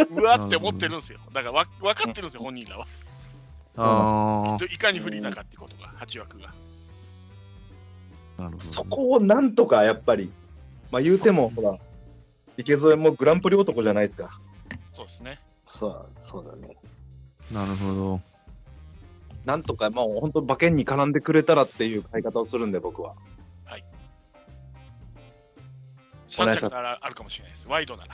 [0.10, 1.20] うわって思ってるんですよ。
[1.34, 2.88] だからわ分かってるんですよ、本人らは。
[3.76, 6.54] あいかに不利だかってことが、8枠が。
[8.38, 8.64] ー、なるほど。
[8.64, 10.32] そこをなんとかやっぱり、
[10.92, 11.78] まあ言うても、ほら、
[12.58, 14.40] 池添もグランプリ男じゃないですか。
[14.92, 15.40] そうですね。
[15.66, 16.78] そうそうだね。
[17.52, 18.22] なるほど。
[19.46, 23.16] なんとか、まあ本当馬券に絡んでくれたらっていう買い方をするんで、僕は。
[26.34, 27.68] 3いします着ならあるかもしれないです。
[27.68, 28.14] ワイドなら。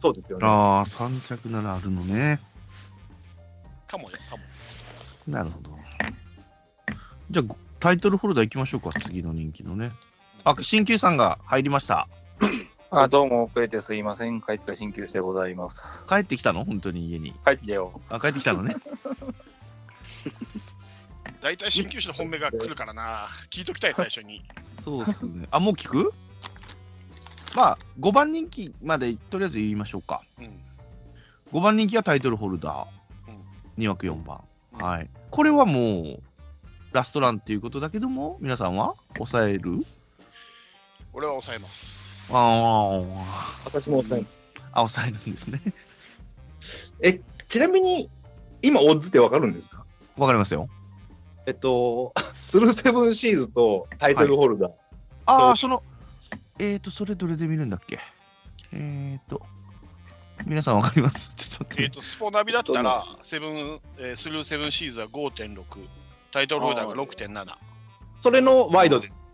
[0.00, 0.46] そうですよね。
[0.46, 2.40] ああ、3着ならあるのね。
[3.86, 4.42] かもよ、かも。
[5.28, 5.70] なるほど。
[7.30, 9.92] じゃあ、ごタイトルホルダー行きましょうか、次の人気のね。
[10.44, 12.08] あ、新旧さんが入りました。
[12.90, 14.42] あ、どうも遅れてすいません。
[14.42, 16.04] 帰った鍼灸師でございます。
[16.08, 16.64] 帰ってきたの？
[16.64, 17.32] 本当に家に。
[17.46, 18.00] 帰ってきたよ。
[18.10, 18.76] あ、帰ってきたのね。
[21.40, 23.28] 大体鍼灸師の本命が来るからな。
[23.50, 24.42] 聞いときたい、最初に。
[24.82, 25.48] そうっすね。
[25.50, 26.12] あ、もう聞く？
[27.54, 30.22] まあ、5番人気までとりあえず言いましょうか。
[30.38, 30.60] うん。
[31.52, 33.82] 5番人気はタイトルホルダー。
[33.82, 34.40] 2枠4番。
[34.72, 35.10] はい。
[35.30, 36.22] これはもう、
[36.92, 39.84] ラストランっていうことだけども、皆さんは抑える？
[41.14, 42.26] 俺は抑えます。
[42.30, 43.00] あ
[43.64, 44.24] 私も抑え
[44.72, 45.60] あ、あ、抑えるんですね。
[47.00, 48.08] え、ちなみに、
[48.62, 49.84] 今、オッズってわかるんですか？
[50.16, 50.68] わかりますよ。
[51.46, 54.72] えっと、 スルーセブンシーズとタイトルホルダー。
[55.26, 55.82] ああ、そうその、
[56.58, 57.98] えっ、ー、と、それどれで見るんだっけ？
[58.72, 59.42] えっ、ー、と、
[60.46, 61.34] 皆さんわかります？
[61.36, 61.96] ちょっと待えっ、って。
[61.96, 65.64] と、スポナビだったら、セブン、えースルーセブンシーズは5.6、
[66.32, 67.56] タイトルホルダーが6.7。
[68.20, 69.28] それのワイドです。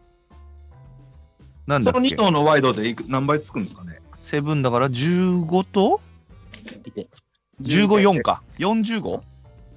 [1.68, 2.16] その2なんだっけ？
[2.16, 3.98] 頭のワイドでいく何倍つくんですかね？
[4.22, 6.00] セブンだから15と？
[6.84, 7.06] 見て。
[7.62, 8.42] 154か。
[8.58, 9.08] 45?
[9.08, 9.22] はい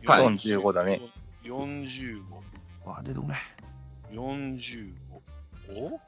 [0.06, 1.02] 45だね。
[1.44, 2.22] 45、
[2.86, 3.42] あ、出てこない。
[4.12, 4.94] 45。
[5.76, 6.00] お？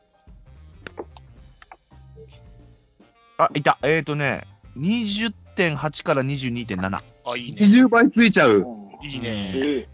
[3.37, 3.77] あ、いた。
[3.83, 7.01] えっ、ー、とね、20.8から22.7。
[7.25, 7.51] あ、いいね。
[7.51, 8.65] 20倍ついちゃう。
[9.03, 9.53] いいね。
[9.55, 9.87] え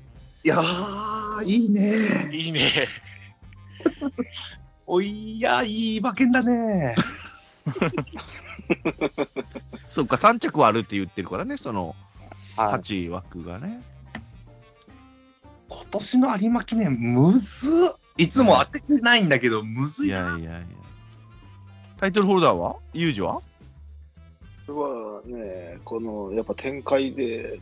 [0.44, 1.92] いやー、いいね。
[2.32, 2.62] いいね。
[4.88, 6.96] おいや、いい馬券だね。
[9.90, 11.96] そっか、3着はあるって言ってるからね、その
[12.56, 12.74] はい。
[12.74, 13.82] 8枠がね。
[15.70, 18.00] 今年の有馬記念、むずっ。
[18.18, 20.18] いつも当ててないんだけど、むずいいな。
[20.18, 20.62] やいやいや。
[22.00, 22.78] タイトルホルダーは？
[22.94, 23.42] ユージは？
[24.68, 27.60] はね、このやっぱ展開で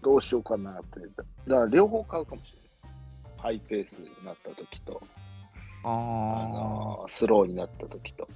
[0.00, 1.00] どうしようかなって。
[1.48, 3.38] だから両方買うかもしれない。
[3.38, 5.02] ハイペースになった時と、
[5.82, 8.28] ああのスローになった時と。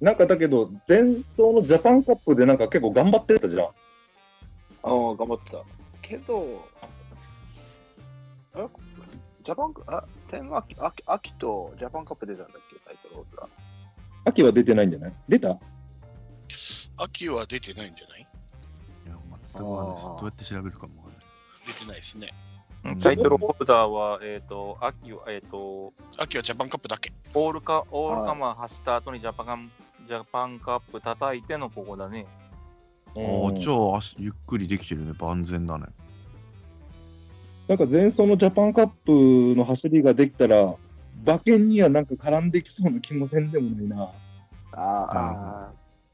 [0.00, 3.66] なんかだけど、前走のジャパンカップでなんか結構頑張ってたじゃん。
[3.66, 3.70] あ
[4.82, 5.64] あ、頑張ってた。
[6.00, 6.64] けど、
[8.54, 8.68] あれ？
[9.42, 13.48] ジャパンあ、天秋秋秋とジャパンカップ出たんだっけ、タイトルホルダー。
[14.24, 15.12] 秋は出てないんじゃない？
[15.28, 15.58] 出た？
[16.96, 18.20] 秋は出てないんじゃない？
[18.20, 19.16] いや、
[19.54, 20.06] 全くわかんないです。
[20.06, 21.26] どうやって調べるかもわかんない。
[21.66, 22.34] 出てないですね。
[23.00, 27.12] タイトルホルダーは、えっ、と、秋は、えっ、と、秋はジャパンカップだけ。
[27.32, 29.70] オールカ、オールカマー走った後にジャパン、
[30.06, 32.26] ジャパンカップ叩いてのここだね。
[33.16, 35.12] ああ、じゃあ、足ゆっくりできてるね。
[35.18, 35.86] 万全だね。
[37.68, 40.74] なんか前走のジャパンカップの走りができたら、
[41.26, 44.10] 馬券にはなんか絡んできそうな気もせんでもないな。
[44.72, 45.70] あ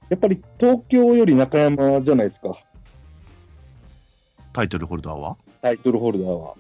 [0.09, 2.57] やっぱり東京より中山じゃないですか、
[4.53, 5.37] タイトルホルダーは？
[5.63, 6.55] タイトルホルダーは。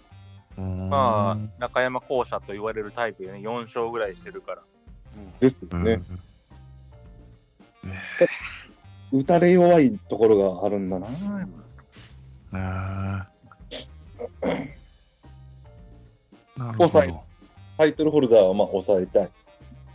[0.56, 4.62] まあ、中山校舎と言われるタイプでね、4勝ぐらいしてるから。
[5.40, 6.00] ですようん、ね。
[9.12, 11.08] 打たれ弱いところがあるんだな。
[16.56, 17.20] なるほど。
[17.80, 19.30] タイトルホルダーはまあ抑えたい。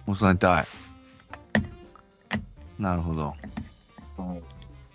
[0.08, 0.66] 抑えたい。
[2.80, 3.36] なるほど。
[4.18, 4.40] ま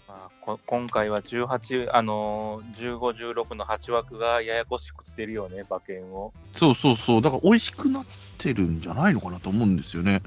[0.08, 6.32] あ、こ今回は18、あのー、15、16の8枠がややこしくしてるよね、馬券を。
[6.56, 7.22] そうそうそう。
[7.22, 8.04] だから美味しくなっ
[8.38, 10.20] てるんじゃないのかなと思うんですよね。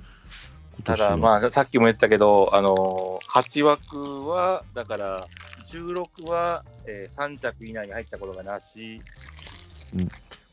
[0.80, 5.28] 今ただ、まあ、さっきも言ってたけど、あのー、8枠は、だから、
[5.70, 9.02] 16は、えー3着以内に入ったことがなし、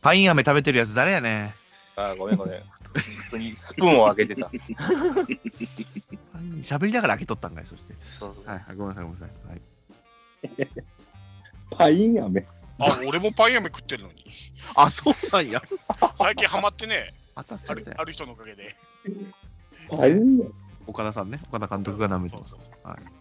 [0.03, 1.60] パイン飴食べてるやつ誰やね
[2.01, 2.63] あーごめんごめん、
[2.95, 4.51] 普通にスプーンを開けてた。
[6.63, 7.95] 喋りながら開けとったんかい、そして。
[8.19, 9.37] そうそうはい、はい、ごめんなさい、ごめんなさい。
[9.49, 9.57] は
[10.65, 10.69] い、
[11.77, 12.47] パイン飴。
[12.79, 14.25] あ、俺もパイン飴食ってるのに。
[14.75, 15.63] あ、そうなんや。
[16.17, 18.75] 最近ハマってね、当たあるある人のおかげで。
[19.91, 20.51] パイン飴
[20.87, 22.51] 岡田さんね、岡田監督が舐めてます。
[22.51, 23.21] そうそうそうはい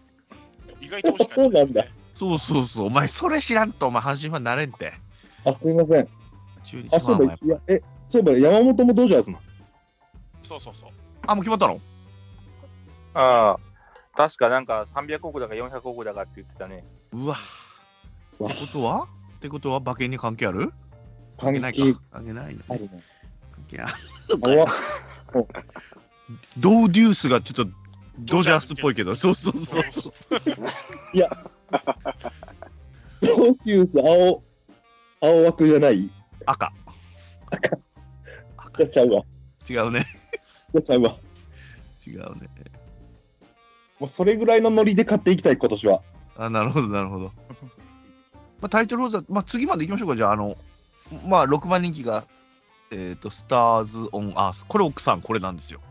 [0.81, 1.85] 意外と美味しかったそうなんだ。
[2.15, 4.93] そうそうそう、お前それ知らんと、お前阪神ファンなれんて。
[5.45, 6.07] あ、すいません。
[6.63, 9.41] 中日あ、そうファンはやっ、だいや、え、そういえば山本もドジャースなの？
[10.43, 10.89] そうそうそう。
[11.21, 11.79] ぱあ、もう決まったの？
[13.13, 13.59] ああ、
[14.15, 16.83] 確かなんか300億だか400億だかって言ってたね。
[17.13, 17.35] うわ。
[17.35, 17.37] っ
[18.37, 19.03] てことは？
[19.37, 19.77] ってことは？
[19.77, 20.73] 馬券に関係ある？
[21.39, 22.01] 関係ない係か。
[22.11, 22.61] 関係ないね。
[22.69, 22.89] あるね。
[23.51, 23.93] 関係ある
[26.57, 27.71] ドーデュースがちょっと
[28.19, 30.39] ドジャースっぽいけど、そ うそうそうそう。
[30.39, 30.45] プ
[33.27, 34.43] ロデュース青、
[35.21, 36.09] 青枠じゃない？
[36.45, 36.71] 赤。
[38.79, 39.23] じゃちゃうわ。
[39.69, 40.05] 違うね。
[40.73, 41.15] じゃちゃうわ。
[42.07, 42.49] 違うね。
[43.99, 46.01] もうそれぐらいのノリで買っていきたい、今年は。
[46.37, 47.25] あ、なるほど、なるほど。
[48.61, 50.15] まあ、タイトルホルダー、まあ、次まで行きましょうか。
[50.15, 50.55] じゃあ、あの、
[51.27, 52.25] まあ、6番人気が、
[52.91, 54.65] えっ、と、スターズ・オン・アース。
[54.65, 55.81] これ奥さん、これなんですよ。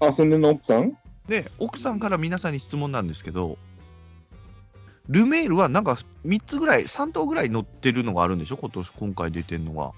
[0.00, 0.96] あ、宣伝の奥さん？
[1.28, 3.56] で、奥さんから皆さんに質問なんですけど、
[5.06, 8.56] ルメールはなんか3つぐらい、3頭ぐらい乗ってるのがあるんでしょ？
[8.56, 9.92] 今年、今回出てるのが。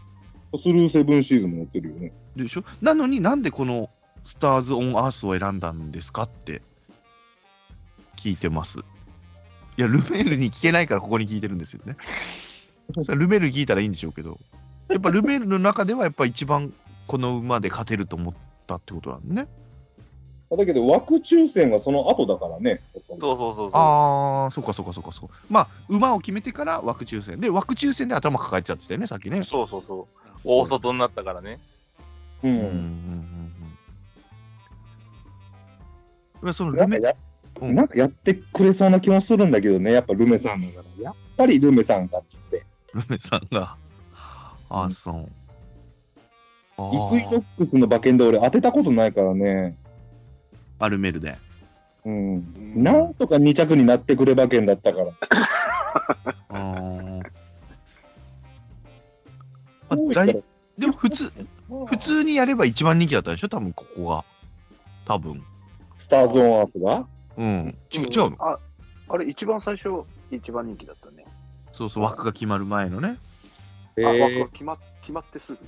[0.59, 2.13] スルーセブンシーズンも乗ってるよね。
[2.37, 2.65] でしょ？
[2.81, 3.89] なのになんでこの
[4.25, 6.63] スターズ・オン・アースを選んだんですかって
[8.17, 8.79] 聞いてます。
[8.79, 8.83] い
[9.81, 11.97] や、ルメールに聞けないからここに聞いてるんですよね。
[13.09, 14.39] ルメールに聞いたらいいんでしょうけど、
[14.89, 16.73] やっぱルメールの中ではやっぱ一番
[17.07, 18.35] この馬で勝てると思っ
[18.67, 19.49] たってことなんでね。
[20.55, 22.83] だけど枠抽選はその後だからね。
[22.93, 23.71] そうそうそうそう。
[23.73, 25.35] ああ、そっかそっかそっかそっか。
[25.49, 29.45] まあ、馬を決めてから枠抽選で、枠抽選で頭抱えちゃってたよね、さっきね。
[29.45, 30.23] そうそうそう。
[30.45, 31.59] 大外になったからね。
[32.43, 32.49] う。
[32.49, 33.53] うんうんうん
[36.43, 36.55] うん。
[36.55, 37.15] そのルメなんかや
[37.61, 41.05] うんなんかやってくれそうな気もするんだけどね、やっぱルメさんだから。
[41.05, 42.65] やっぱりルメさんかっつって。
[42.95, 43.77] ルメさんが。
[44.69, 45.29] あ、そう。
[46.79, 49.77] あイクイノックスの馬券で俺当てたことないからね。
[50.79, 51.37] アルメルで。
[52.05, 52.83] うん。
[52.83, 55.13] なんとか2着になってくれ馬券だったから。
[56.49, 60.43] あーあだい
[60.79, 61.31] でも普通、
[61.87, 63.49] 普通にやれば一番人気だったでしょ？
[63.49, 64.25] 多分ここが。
[65.05, 65.43] 多分。
[65.99, 67.07] スターズ・オン・アースが？
[67.37, 67.77] うん。
[67.91, 68.37] ち違うの？
[68.41, 68.59] あ、
[69.09, 71.27] あれ、一番最初、一番人気だったね。
[71.75, 73.19] そうそう、枠が決まる前のね。
[73.99, 75.59] えあ、枠ーが決ま決まってすぐ。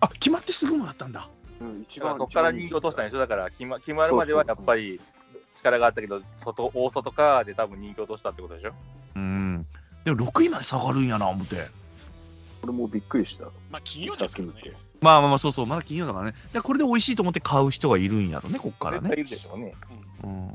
[0.00, 1.28] あ、決まってすぐもらったんだ。
[1.60, 3.18] うん、一番だからそこから人気落としたんでしょ？
[3.18, 4.98] だから決ま決まるまではやっぱり
[5.56, 8.72] 力があったけど、外、大外かで多分人気落としたってことでしょ？
[9.16, 9.66] うん。
[10.04, 11.56] でも6位まで下がるんやな、思って。
[12.64, 13.44] 俺もびっくりした。
[13.70, 14.54] まあ、金曜ですからね。
[15.00, 16.36] まあまあまあ、そうそう、まだ金曜だからね。
[16.52, 19.08] でこれで美味しいと思って買う人がいるんやろね、こっからね。
[19.08, 19.74] 絶対いるでしょうね。
[20.24, 20.46] うん。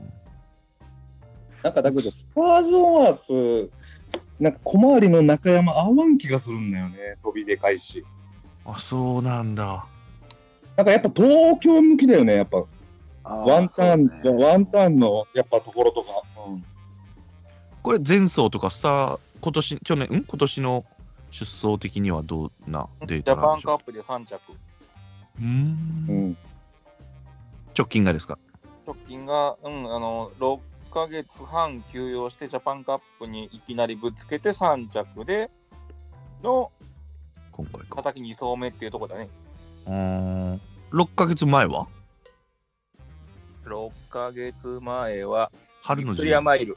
[1.63, 3.69] なんかだけど、スターズ・オン・アース、
[4.39, 8.03] なんか小回りの中山合わん気がするんだよね、飛びでかいし。
[8.65, 9.85] あ、そうなんだ。
[10.77, 12.63] なんかやっぱ東京向きだよね、やっぱ。
[13.23, 16.23] ワンターン、ねワンターンのやっぱところとか。
[16.47, 16.65] うん
[17.81, 20.25] これ前走とかスター、今年、去年、ん？
[20.25, 20.85] 今年の
[21.31, 24.39] 出走的にはどんなデージャタなんでしょパンカップで3着。
[25.39, 26.37] うんうん。
[27.77, 28.37] 直近がですか？
[28.85, 30.59] 直近が、うん、あの、6
[30.91, 35.47] ヶ月半休養してジャパンカップにいきなりぶつけて3着で
[36.43, 36.71] の
[37.51, 37.97] 今回か。
[37.97, 39.29] 叩き2走目っていうところだね。
[39.85, 39.93] うー
[40.55, 40.61] ん。
[40.91, 41.87] 6ヶ月前は
[43.65, 45.51] ？6ヶ月前は、
[45.83, 46.75] 春のビクトリアマイル。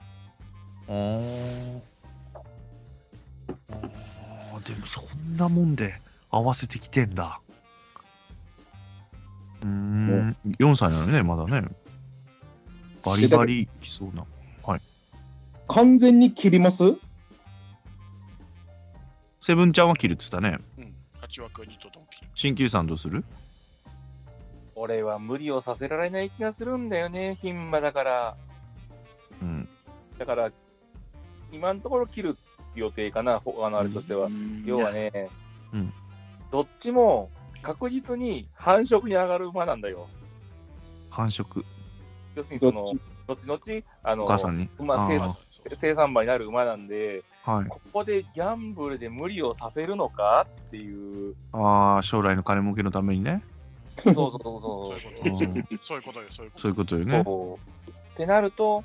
[4.63, 5.95] でもそんなもんで
[6.31, 7.41] 合わせてきてんだ。
[9.63, 11.69] うーん、4歳なのね、まだね。
[13.05, 14.25] バリバリきそうな。
[15.69, 16.83] 完全に切ります？
[19.41, 20.59] セブンちゃんは切るって言ったね。
[20.77, 20.95] うん。
[21.23, 22.29] 8枠にとドンキリ。
[22.35, 23.25] 新旧さんどうする？
[24.75, 28.37] 俺は無理をさせられない気がするんだよね、牝馬だから。
[29.41, 29.69] うん。
[30.19, 30.53] だから、
[31.53, 32.37] 今のところ切る
[32.75, 34.29] 予定かな、ほあのあれとしては。
[34.65, 35.31] 要はね、
[35.73, 35.93] うん
[36.51, 37.31] どっちも
[37.63, 40.07] 確実に繁殖に上がる馬なんだよ。
[41.09, 41.65] 繁殖。
[42.35, 42.87] 要するにその
[43.27, 44.69] 後々、あのお母さんに？
[44.79, 45.35] 馬生産
[45.73, 47.69] 生産馬になる馬なんで、はい。
[47.69, 50.47] ここでギャンブルで無理をさせるのか？
[50.69, 53.43] っていう、ああ、将来の金儲けのためにね。
[54.03, 54.99] そうそうそうそう
[55.83, 56.61] そいういうことよ、そういうこと。
[56.61, 57.05] そういうことよう。
[57.07, 57.25] ね。
[58.13, 58.85] ってなると、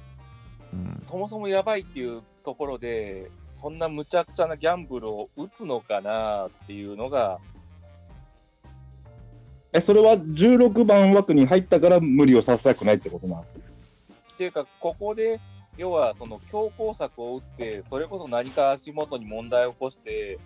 [0.71, 7.39] うん、そもそもやばいっていうところで、そんな無茶苦茶なギャンブルを打つのかなっていうのが、
[9.73, 13.41] え、それは16番枠に入ったから無理をさせたくないってことなの？
[13.41, 13.45] っ
[14.37, 15.39] ていうか、ここで、
[15.75, 20.37] 要はその強攻策を打って、それこそ何か足元に問題を起こして、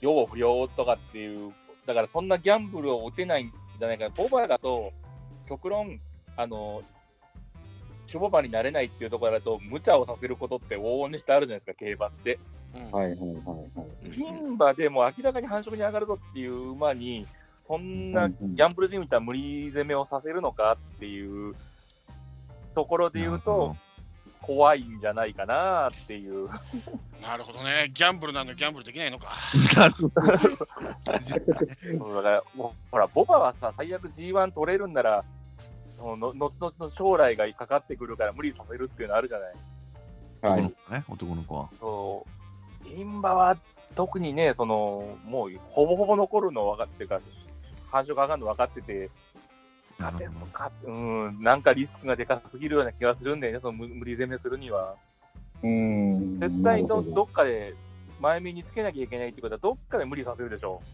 [0.00, 1.52] 要不要とかっていう、
[1.86, 4.10] だからそんなギャンブルを打てないんじゃないかな。
[4.10, 4.92] ボバだと、
[5.48, 6.00] 極論、
[6.36, 6.82] あの、
[8.10, 12.40] シュボバになれないっていうところだと、無茶をさせることって往々にしてあるじゃないですか、競馬って。
[12.74, 13.28] うんはいはいはい
[13.78, 14.10] はい。
[14.10, 17.24] ピン馬でも明らかに繁殖に上がるぞっていう馬に、
[17.60, 21.54] そんなギャンブルじみた無理攻めをさせるのかっていう
[22.74, 23.76] ところで言うと、
[24.42, 26.48] 怖いんじゃないかなっていう。
[27.22, 27.92] なるほどね。
[27.94, 29.36] ギャンブルなのにギャンブルできないのか。
[29.76, 30.08] なるほ
[32.08, 32.14] ど。
[32.16, 35.24] だから、もうほら、ボバはさ、最悪 G1 取れるんなら、
[36.00, 39.48] そのの後々の将来がかかってくるから無理させるっていうのあるじゃない。
[40.42, 41.68] はい男の子ね、男の子は。
[41.78, 42.26] そ
[42.86, 42.88] う。
[42.88, 43.58] インバは
[43.94, 47.20] 特にね、その、もうほぼほぼ残るの分かってるから、
[47.90, 49.10] 繁殖上がるの分かってて、
[49.98, 54.94] なるほどそっかうん、なんかリスクがでかすぎるような気がするんだよね、その無無理攻めするには。
[55.62, 56.40] うん。
[56.40, 57.74] 絶対どどどっかで
[58.18, 60.88] 前目につけなきゃいけないってことは、どっかで無理させるでしょう。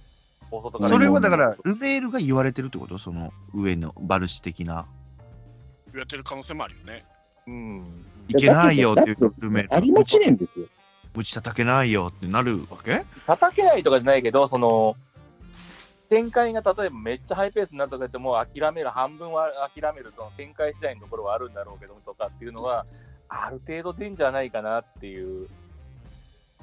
[0.50, 2.98] 大外からそれはだから、ルメールが言われてるってこと？
[2.98, 4.86] その上のバルシ的な。
[5.98, 7.04] やってる可能性もあるよね。
[7.46, 8.04] うん。
[8.28, 10.66] いけないよっていうだけどルメール有馬記念ですよ。
[11.14, 13.04] 打ち叩けないよってなるわけ？
[13.26, 14.96] 叩けないとかじゃないけど、その、
[16.10, 22.84] 展開が例えばめっちゃハイペースになったとか言っても諦める、半分は諦めると、展開次第のところはあるんだろうけどとかっていうのは、
[23.28, 25.48] ある程度出んじゃないかなっていう。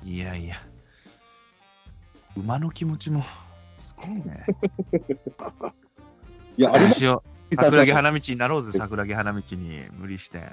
[0.03, 0.55] いやいや。
[2.37, 3.23] 馬の気持ちも、
[3.79, 4.45] すごいね。
[6.57, 10.51] いや、有馬私を記桜木念花道になろうぜ、桜木花道に無理して。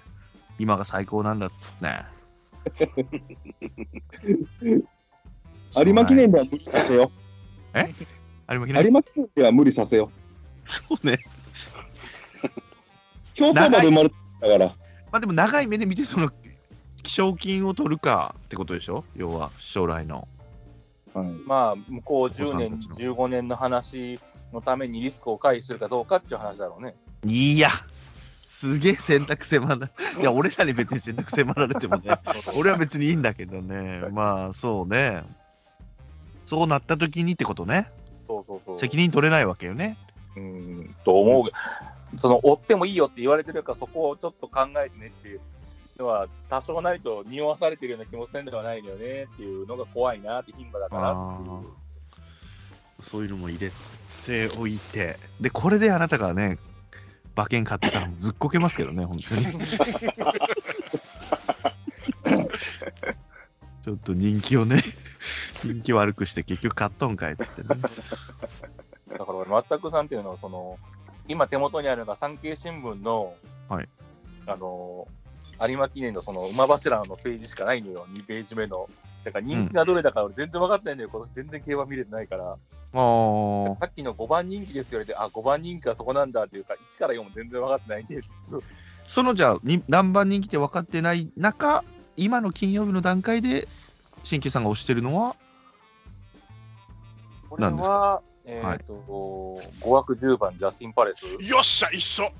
[0.58, 1.86] 今が最高なんだっつって。
[5.76, 7.10] 有馬記念では無理させよ。
[7.74, 8.84] 有馬記念？
[8.84, 10.10] 有馬記念では無理させよ。
[10.88, 11.18] そうね。
[13.34, 14.66] 競走馬で生まれてたから。
[14.66, 14.74] ま
[15.12, 16.30] あでも長い目で見て、その、
[17.06, 19.04] 賞金を取るかってことでしょ？
[19.16, 20.28] 要は、将来の。
[21.14, 21.26] はい。
[21.46, 24.20] まあ、向こう10お子年、さんたちの15年の話
[24.52, 26.94] のためにリスクを回避するかどうかっていう話だろうね。
[27.26, 27.68] いや、
[28.48, 29.90] すげえ選択迫ら
[30.20, 32.10] いや、俺らに別に選択迫られてもね、
[32.58, 35.22] 俺は別にいいんだけどね、まあそうね。
[36.46, 37.90] そうなった時にってことね。
[38.26, 38.78] そうそうそう。
[38.78, 39.96] 責任取れないわけよね。
[40.36, 42.18] うん、と思う。
[42.18, 45.40] その、追ってもいいよって言われてるから、そこをちょっと考えてねっていう
[45.98, 53.04] のは、多少なりと匂わされてるような気もせんではないのよねっていうのが怖いなって、牝馬だからっていう。
[53.04, 53.70] そういうのも入れ
[54.26, 55.18] ておいて。
[55.40, 56.58] で、これであなたがね、
[57.36, 59.46] 馬券買ってたらずっこけますけどね、本当に。
[63.82, 64.82] ちょっと人気をね、
[65.64, 67.68] 人気悪くして結局買っとんかいっつってね。
[67.68, 70.78] だから俺、全くさんっていうのは、その、
[71.28, 73.34] 今手元にあるのが産経新聞の、
[73.68, 73.88] はい
[74.46, 75.06] あの、
[75.68, 78.88] 有馬記念のその馬柱のページしかないのよ、2ページ目の。
[79.24, 82.52] だから人気がどれだか俺全然分かってないんだよ、今年全然競馬見れてないから。
[82.52, 83.78] あー。
[83.78, 88.20] さっきの5番人気ですって言われて、あ、5番人気はそこなんだっていうか、1から4も全然分かってないんで、
[89.06, 91.84] そのじゃあに何番人気って分かってない中、
[92.16, 93.68] 今の金曜日の段階で、
[94.24, 95.36] 新旧さんが推してるのは、
[97.50, 101.24] これ何ですは、えっ、と、5枠10番、ジャスティン・パレス。
[101.48, 102.32] よっしゃ、一緒 やっ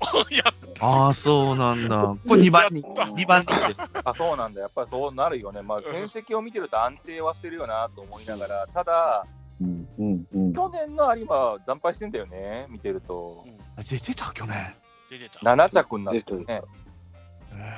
[0.81, 2.15] ああ、そうなんだ。
[2.27, 3.81] これ2番人気、やった2番です。
[4.03, 4.61] あ、そうなんだ。
[4.61, 5.61] やっぱりそうなるよね。
[5.61, 9.25] まあ、戦績を見てると安定はしてるよなと思いながら、ただ、
[9.61, 10.53] うんうんうん。
[10.53, 13.45] 去年の有馬は惨敗してんだよね、見てると。
[13.77, 14.75] あ出てた、去年。
[15.09, 15.39] 出てた。
[15.41, 16.61] 7着になってるね。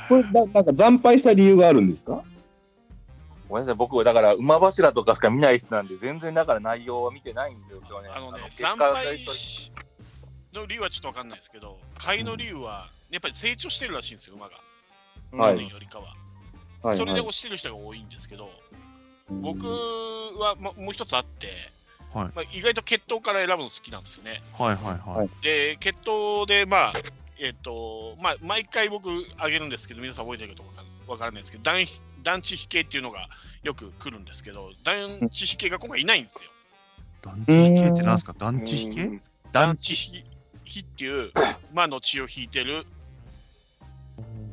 [0.07, 2.23] これ、ななんか惨敗した理由があるんですか？
[3.50, 8.16] ごめんなさい、僕、だから馬柱とかしか見ない人なんで、全然だから内容は見てないんですよ、去年。
[8.16, 9.20] あのね、結惨敗
[10.54, 14.56] の理由はちょっとわかんないですけど、買いの理由は、やっぱり成長してるらしいんですよ、馬が。
[14.56, 16.16] はい去年よりかは。
[16.84, 18.50] はい、それではい推してる人が多いんですけど、
[19.30, 21.48] 僕はももう一つあって、
[22.14, 24.41] はいまあ、意外と血統から選ぶの好きなんですよね。
[24.58, 25.30] はいはいはい。
[25.41, 26.94] で、血統で、まあ、
[27.39, 31.84] えっ、と、まあ、毎回僕あげるんですけど、皆さん覚えてるかどうかわからないですけど、団
[32.24, 33.30] 団地比系っていうのが
[33.63, 36.49] よく来るんですけど、団地比系が今回いないんですよ。
[37.21, 38.36] 団地比系ってなんすか？
[38.38, 39.21] 団地比系うん
[39.51, 40.24] 団地比
[40.63, 41.32] 比っていう、
[41.71, 42.86] 馬の血を引いてる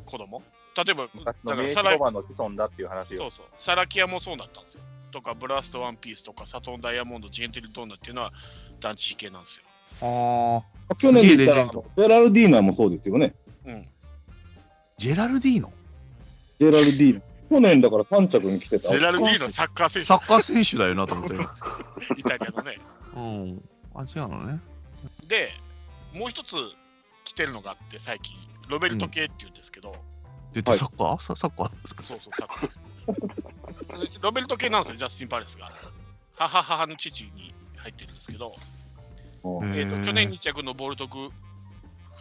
[0.05, 0.43] 子供
[0.77, 3.21] 例えば、だからサラ名刺ロマンの子孫だっていう話よ。
[3.21, 4.81] そうそう、サラキアもそうだったんですよ。
[5.11, 8.31] とか、ブラストワンピースとか、サトンダイヤモンド、ジェンテルトーナっていうのは
[8.79, 9.63] 団地比系なんですよ。
[10.01, 10.95] ああ。
[10.95, 13.33] 去年で言ったら、ジェンドジェラルディーナもそうですよね。
[13.65, 13.87] うん。
[14.97, 15.73] ジェラルディーノ
[16.59, 17.21] ジェラルディーナ。
[17.51, 18.87] 去年だから3着に来てた。
[18.87, 21.35] ゼラルディーノサッカー選サッカー選手だよなと思って。
[21.35, 22.79] 手、イタリアのね。
[23.13, 23.69] うん。
[23.93, 24.61] あ、違うのね。
[25.27, 25.51] で、
[26.13, 26.55] もう一つ
[27.25, 28.37] 来てるのがあって、最近、
[28.69, 29.97] ロベルト系っていうんですけど、
[30.53, 31.21] で、でサッカー？
[31.21, 31.69] ササッカー？
[31.69, 34.21] ですかそうそう、サッカー。
[34.21, 35.73] ロベルト系なんですよ、ジャスティン・パレスが。
[36.35, 38.55] 母母の父に入ってるんですけど、
[39.43, 41.29] うんえー、と去年2着のボルドグ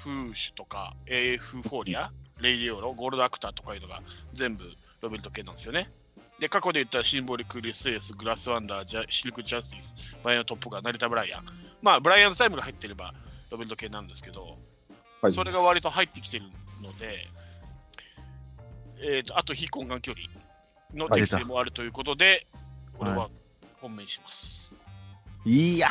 [0.02, 2.10] フーシュとか、エフフォーリア、
[2.40, 4.02] レイディオーロ、ゴールドアクターとかいうのが
[4.32, 4.64] 全部
[5.00, 5.90] ロベルト系なんですよね。
[6.38, 11.46] で、過去で言ったらシンボリック・リスエース、グラスワンダー、ジャシルク・ジャスティス、マヤノトップガン、ナリタブライアン。
[11.82, 13.14] まあ、ブライアンズタイムが入ってれば
[13.50, 14.42] ロベルト系なんですけど、
[15.22, 16.46] はいそれが割と入ってきてる
[16.82, 17.28] ので、
[19.02, 20.26] えー、とあと非根幹距離
[20.94, 22.46] の適性もあるということで、
[22.98, 23.28] 俺は
[23.82, 24.72] 本命にします。
[25.44, 25.88] いや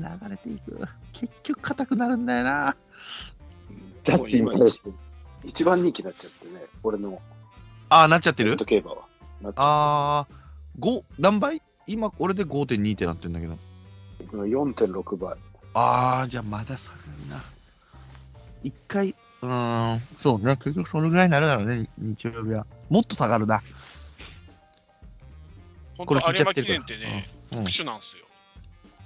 [0.00, 0.80] ー、流れていく。
[1.12, 2.76] 結局硬くなるんだよな。
[4.04, 4.92] ジャスティン・パレス。
[5.44, 7.20] 一番人気になっちゃってね、俺の
[7.90, 8.56] あー、なっちゃってる？
[8.56, 9.04] 競馬は。
[9.56, 11.62] あー、5、何倍？
[11.86, 13.54] 今、俺で5.2ってなってんだけど。
[13.54, 13.56] っ
[14.18, 15.36] てる4.6倍。
[15.74, 17.42] あー、じゃあまだ下がるな。
[18.62, 22.66] 一回、うーん、そうね、結局それぐらいになるだろうね、日曜日は。
[22.90, 23.62] もっと下がるな。
[25.96, 28.24] 本これ当、有馬記聞いちゃってるから念ってね、うん特殊なんですよ。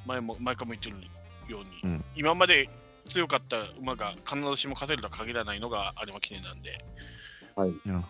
[0.06, 0.96] 前も、前からも言ってる
[1.48, 2.68] ように、うん今まで
[3.08, 6.84] 強かった馬が必ずしも勝てるとは限らないのが有馬記念なんで、
[7.56, 8.04] うん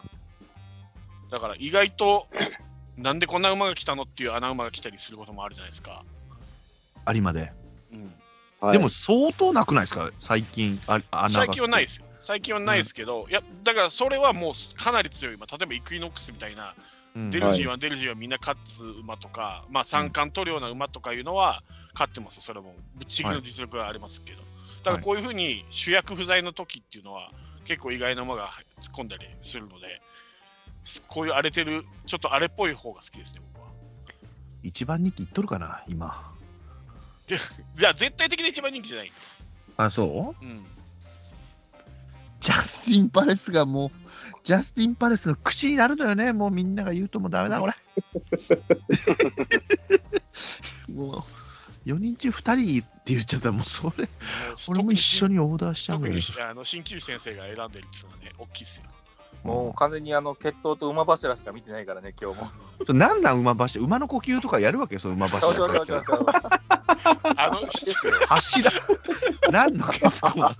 [1.32, 2.28] だから意外と、
[2.98, 6.04] なんでこんな馬が来たのっていう穴馬が来たりすることもあるじゃないですか。
[7.12, 7.50] 有馬で。
[7.92, 8.14] うん、
[8.60, 10.10] はいでも相当なくないですか？
[10.20, 12.04] 最近、あ穴が最近はないですよ。
[12.20, 16.74] 最近はないですけど、いや、だからそれはもうかなり強い馬、例えばイクイノックスみたいな、
[17.16, 21.62] うんデルジーはデルジーはみんな勝つ馬とか、まあ三冠取るような馬とかいうのは
[21.94, 22.74] 勝ってますよ、それも。
[22.96, 24.42] ぶっちぎりの実力がありますけど。
[24.82, 27.30] ただこういうふうに主役不在の時っていうのは
[27.64, 30.00] 結構意外な馬が突っ込んだりするので、
[31.08, 33.70] こういう荒れてる、ちょっと荒れっぽい方が好きですね、僕は。
[34.62, 36.32] 一番人気いっとるかな、今。
[37.26, 39.12] じゃあ絶対的に一番人気じゃない。
[39.76, 40.44] あ、そう？
[40.44, 40.64] うん。
[42.40, 43.90] ジャスティン・パレスがもう
[44.42, 46.32] ジャスティン・パレスの口になるのよね。
[46.32, 47.72] もうみんなが言うともうダメだ、これ。
[50.92, 51.24] も
[51.86, 54.08] う、4人中2人って言っちゃったら、もうそれ、
[54.68, 55.34] 俺も一緒に。
[55.34, 56.44] にオーダーしちゃうのよ特に。
[56.44, 58.84] あの鍼灸師先生が選んでるっていうのはね、大きいっすよ。
[59.44, 62.48] もう完全にあの血統と馬柱しか見てないからね、今日も。
[62.86, 63.84] そうなんなん馬柱？
[63.84, 64.94] 馬の呼吸とかやるわけ？
[64.94, 66.04] よ、その馬そうそうそう柱。
[66.04, 66.26] そう。
[67.36, 67.60] あの、
[68.28, 68.70] 柱。
[69.50, 70.54] 何の結構なの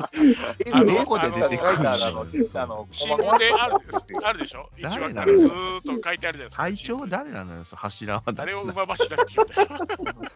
[0.74, 3.76] あのどこで出てくるんだあのあの新細聞である
[4.24, 4.68] あるでしょ？
[4.76, 6.56] 一誰話からずなのーっと書いてあるじゃないですか。
[6.56, 6.98] 隊長？
[6.98, 7.54] は誰なの？
[7.54, 10.12] よ、その柱はあ誰れを馬柱って言うんだ？
[10.12, 10.32] よ。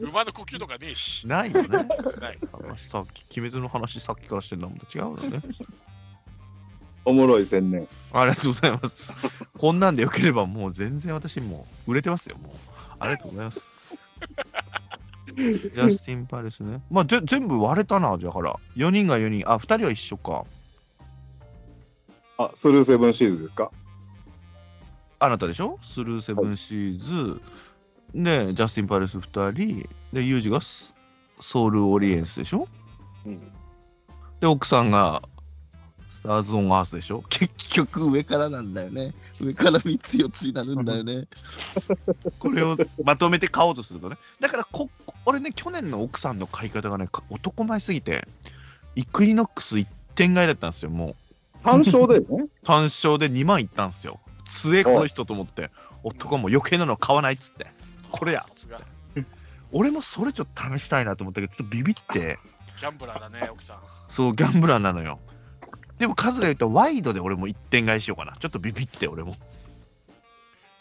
[0.00, 1.26] 馬の呼吸とかねえし。
[1.28, 1.68] ないよね。
[2.20, 2.38] ない。
[2.52, 5.40] 話さっき、鬼滅の話さっきからしてるのも違うのね。
[7.06, 7.88] おもろい宣伝。
[8.12, 9.14] ありがとうございます。
[9.56, 12.52] こんなんでよければもう全然私もう売れてますよ、もう。
[12.98, 13.72] ありがとうございます。
[15.34, 16.82] ジャスティン・パレスね。
[16.90, 18.56] まあ、ぜ全部割れたな、じゃあから。
[18.76, 19.42] 4人が4人。
[19.46, 20.44] あ、2人は一緒か。
[22.38, 23.70] あ、スルーセブンシーズですか？
[25.18, 25.78] あなたでしょ？
[25.82, 27.40] スルーセブンシーズ。
[28.14, 29.88] で、ジャスティン・パレス2人。
[30.12, 30.92] で、ユージがス
[31.40, 32.66] ソウル・オリエンスでしょ？
[33.26, 33.38] うん。
[34.40, 35.35] で、奥さんがス
[36.26, 37.22] ターズ・オン・アースでしょ？
[37.30, 39.14] 結局上からなんだよね。
[39.40, 41.26] 上から3つ4つになるんだよね。
[42.38, 44.16] これをまとめて買おうとするとね。
[44.40, 44.90] だからこ、
[45.24, 48.26] 俺ね、去年の奥さんの買い方がね、か男前すぎて、
[48.94, 51.14] イクイノックス1点買いだったんですよ、もう。
[51.64, 52.46] 単勝だよね。
[52.64, 54.20] 単勝で2万いったんですよ。
[54.44, 55.70] 強え、この人と思って。
[56.02, 57.66] 男も余計なの買わないっつって。
[58.10, 58.48] これやさ。
[58.56, 58.80] すが。
[59.72, 62.38] 俺もそれちょっと試したいなと思ったけど、ちょっとビビって。
[62.80, 63.78] ギャンブラーだね、奥さん。
[64.08, 65.18] そう、ギャンブラーなのよ。
[65.98, 68.36] でも、数が言うと、ワイドで俺も1点買いしようかな。
[68.38, 69.36] ちょっとビビって、俺も。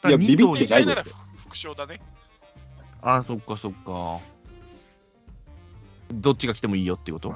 [0.05, 0.95] いやビビってないよ
[1.37, 2.01] 副賞だね。
[3.01, 4.19] ああ、そっかそっか。
[6.13, 7.35] どっちが来てもいいよってこと？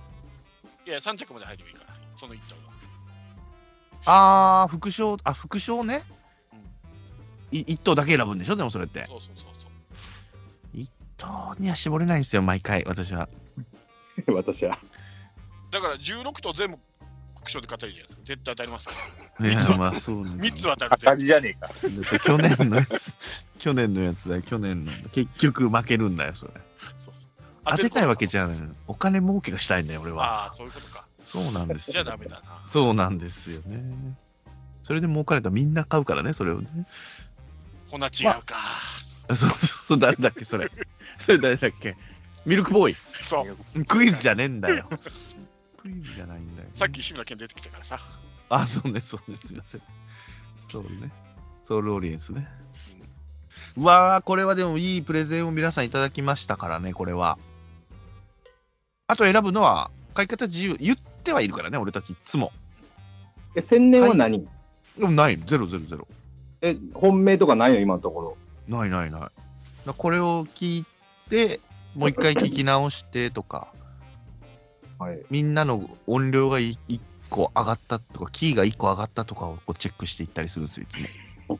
[0.85, 2.61] いや、3着まで入ればいいから、その1頭が。
[4.05, 6.03] ああ、副賞、あ、副賞ね？
[6.53, 7.57] うん。
[7.57, 8.55] い一頭だけ選ぶんでしょ？
[8.55, 9.05] でもそれって。
[9.07, 9.71] そうそうそうそう。
[10.73, 13.29] 一頭には絞れないんですよ、毎回、私は。
[14.27, 14.77] 私は。
[15.71, 16.77] だから16頭全部
[17.49, 18.21] 副賞で買ったらいいじゃないですか。
[18.25, 18.93] 絶対当たりますか
[19.39, 19.49] ら。
[19.49, 21.69] いや、まあそうなんだ3つは当たる当たりじゃねえか。
[22.19, 23.15] 去年のやつ、
[23.57, 24.91] 去年のやつだよ、去年の。
[25.11, 26.51] 結局負けるんだよ、それ。
[26.97, 27.29] そうそう
[27.65, 28.57] 当てたいわけじゃゃない。
[28.87, 30.45] お金儲けがしたいんだよ、俺は。
[30.45, 31.05] ああ、そういうことか。
[31.19, 31.93] そうなんですよ。
[31.93, 32.61] じゃあダメだな。
[32.65, 33.83] そうなんですよね。
[34.83, 36.69] それで儲かれたらみんな買うからね、それをね。
[37.89, 38.55] ほな違うか。
[39.27, 40.71] そうそうそう、誰だっけ、それ。
[41.19, 41.95] それ誰だっけ。
[42.45, 42.95] ミルクボーイ。
[43.21, 43.45] そ
[43.75, 43.85] う。
[43.85, 44.89] クイズじゃねえんだよ。
[45.77, 47.99] クイズじゃないんだよ、さっき志村けん出てきたからさ。
[48.49, 49.81] あ、そうね、そうね、すいません。
[50.69, 51.11] そうね。
[51.65, 52.47] ソウルオリエンスね。
[53.77, 57.37] うわー、これはでもいいプレゼンを皆さんいただきましたからね、これは。
[59.07, 60.75] あと選ぶのは、書き方自由。
[60.79, 62.51] 言ってはいるからね、俺たちいつも。
[63.55, 64.47] え、宣伝は何、
[64.97, 66.07] でもない、ゼロゼロゼロ。
[66.61, 67.79] え、本命とかないの？
[67.79, 68.37] 今のところ。
[68.67, 69.31] ないないな
[69.87, 69.91] い。
[69.97, 70.85] これを聞い
[71.29, 71.59] て、
[71.95, 73.73] もう一回聞き直してとか、
[74.99, 75.25] はい。
[75.29, 81.59] みんなの音量がい一個上がったとか、キーが一個上がったとかをこうチェックしていったりするんですよ、いつも。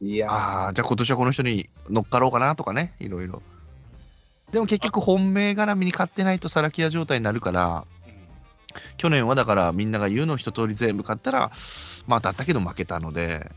[0.00, 3.42] いやああ、じゃあ今年はこの人に乗っかろうかなとかね、いろいろ。
[4.50, 8.04] でも結局本命絡みに買ってないとサラキア状態になるから、うん
[8.96, 11.52] 去年はだからみんなが言うのを一通り全部買ったら、
[12.08, 13.50] まあ当たったけど負けたので、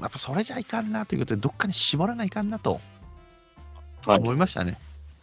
[0.00, 2.80] やっぱそれじゃいかんなということで、どっかに絞らないかんなと
[4.06, 4.78] はい思いましたね。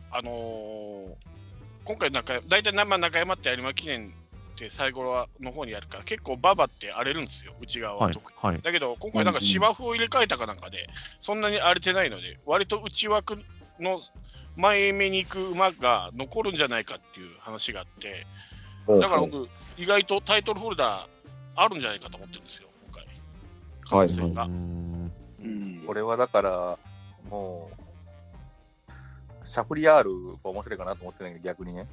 [0.10, 0.91] あのー
[1.84, 4.14] 今回なんか、大体生中山って有馬記念
[4.54, 8.38] って最後の方にやるから、結構ババって荒れるんですよ、内側は特に。。
[8.38, 8.62] はい。
[8.62, 10.88] だけど、今回なんか芝生を入れ替えたかなんかで、
[11.22, 13.38] そんなに荒れてないので、割と内枠
[13.80, 14.00] の
[14.56, 18.28] 前目に行く馬が残るんじゃないかっていう話があって、
[18.88, 21.08] だから僕、意外とタイトルホルダー
[21.56, 23.08] あるんじゃないかと思ってるんですよ、今回。
[23.82, 24.44] 可能性が。
[24.44, 25.12] うん
[25.44, 26.78] うんこれはだから、
[27.30, 27.81] もう、
[29.52, 31.86] シャフリヤールが面白いかなと思ってないけど、逆にね。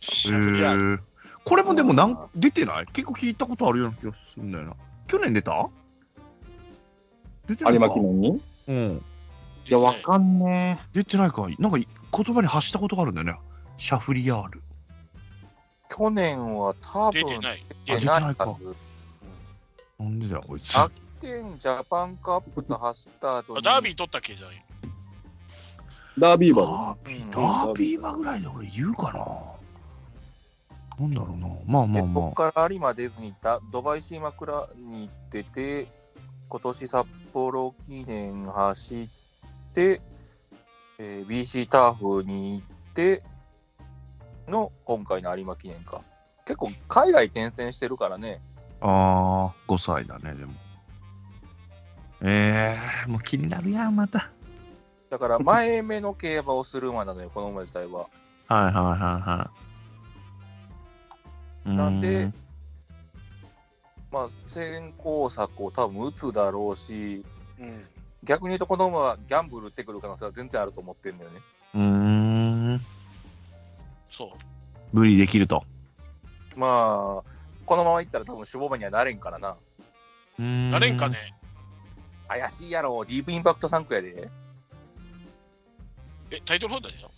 [0.00, 0.98] シャフリヤールへー
[1.44, 2.86] これもでもなん出てない？
[2.86, 4.74] 結構聞いたことあるような気がするんだよな。
[5.06, 5.68] 去年出た？
[7.46, 8.42] 出てないか有馬記念に？
[8.66, 9.04] うん。
[9.66, 11.46] いや、わかんね出てないか。
[11.60, 13.36] なんか言葉に発したことがあるんだよね。
[13.76, 14.62] シャフリヤール。
[15.96, 17.64] 去年は多分出てない。
[17.86, 18.74] 出てないはず。
[20.00, 20.76] なんでだよ、こいつ。
[20.76, 24.34] 秋天ジャパンカップと走った後にダービー取ったっけ？
[24.34, 24.64] じゃない。
[26.16, 26.20] え。
[26.20, 27.30] ダービーバーです。
[27.30, 29.52] ダービー、ダービー馬ぐらいで俺言うかな。
[30.98, 31.48] なんだろうな。
[31.66, 35.88] まあまであまここから有馬出ずにだドバイシーマクラに出て、
[36.48, 39.08] 今年札幌記念走っ
[39.72, 40.00] て、
[40.98, 43.22] えー BC ターフに行って
[44.48, 46.02] の今回の有馬記念か。
[46.44, 48.40] 結構海外転戦してるからね、
[48.80, 50.52] ああ、5歳だね、でも。
[52.20, 54.30] ええもう気になるやん、また。
[55.12, 58.06] だから前目の競馬をする馬なのよ、この馬自体は。
[58.48, 59.50] はいはいはいは
[61.66, 61.68] い。
[61.68, 62.34] なんでん
[64.10, 67.22] まあ、先行策を多分打つだろうし、
[67.60, 67.84] うん。
[68.24, 71.40] 逆に言うとこの馬はギャンブル打ってくる可能性は全然あると思ってるんだよね。
[71.74, 72.80] うーん。
[74.08, 74.28] そう。
[74.94, 75.62] 無理できると。
[76.56, 77.30] まあ、
[77.66, 79.56] このままいったら多分守護馬にはなれんからな。
[80.38, 81.10] うーんなれんか。
[81.10, 81.34] ね。
[82.28, 84.30] 怪しいやろ、ディープインパクト3区やで。
[86.32, 87.10] え、タイトルホルダーでしょ？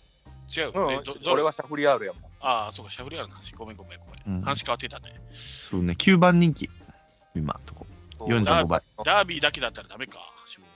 [0.55, 0.71] 違う。
[0.75, 2.23] うんえど、ど俺はシャフリヤールやもん。
[2.41, 3.53] ああ、そうか、シャフリアールの話。
[3.55, 4.37] ごめんごめんごめん。
[4.37, 5.13] うん話変わってたね。
[5.31, 6.69] そうね、9番人気。
[7.35, 7.85] 今、とこ。
[8.17, 8.81] そう45倍。
[9.03, 10.67] ダービーだけだったらダメか、下に。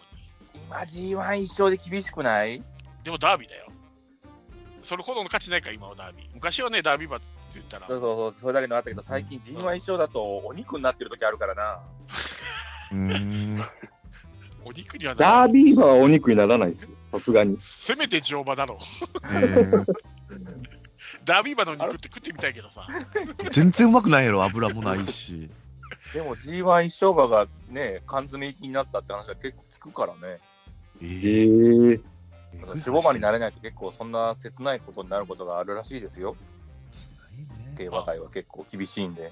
[0.55, 2.63] 今 G1 一勝で厳しくない？
[3.03, 3.67] でもダービーだよ。
[4.81, 6.27] それほどの価値ないか、今はダービー。
[6.33, 11.79] 昔はね、ダービー馬って言ったら、そうそうそう、それだけのあったけど、最近 G1 一勝だとお肉になってる時あるからな。
[12.91, 13.59] うーん。
[14.65, 16.97] お肉にはなダービー馬はお肉にならないですよ。
[17.11, 17.57] さすがに。
[17.59, 18.79] せめて乗馬だろ
[21.25, 22.87] ダービー馬の肉って食ってみたいけどさ。
[23.51, 25.49] 全然うまくないやろ、油もないし。
[26.13, 30.39] でも G1 一勝馬がね、缶詰になったって話は結構聞くからね。
[31.01, 32.01] ええーえ
[32.65, 36.35] 守護馬になれないと結構そんな切ないことになることがあるらしいですよ。
[37.77, 39.31] 競馬界は結構厳しいんで。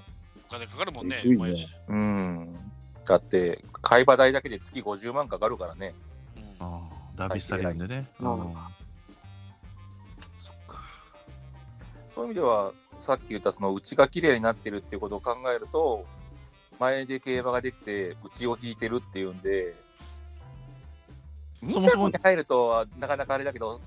[0.50, 1.22] お金かかるもんね。
[1.24, 2.56] ねうん。
[3.06, 5.94] だって、買い場代だけで月50万かかるからね。
[6.60, 8.08] うんああ、ダービースタリオンでね。
[8.20, 8.30] そっ
[10.68, 10.82] か。
[12.16, 16.06] そういう意味では、さっき言ったその内が綺麗になってるっていうことを考えると、
[16.80, 19.76] 前で競馬ができて、内を引いてるっていうんで、
[21.64, 23.82] 2そもそも着に入るとはなかなかあれだけど、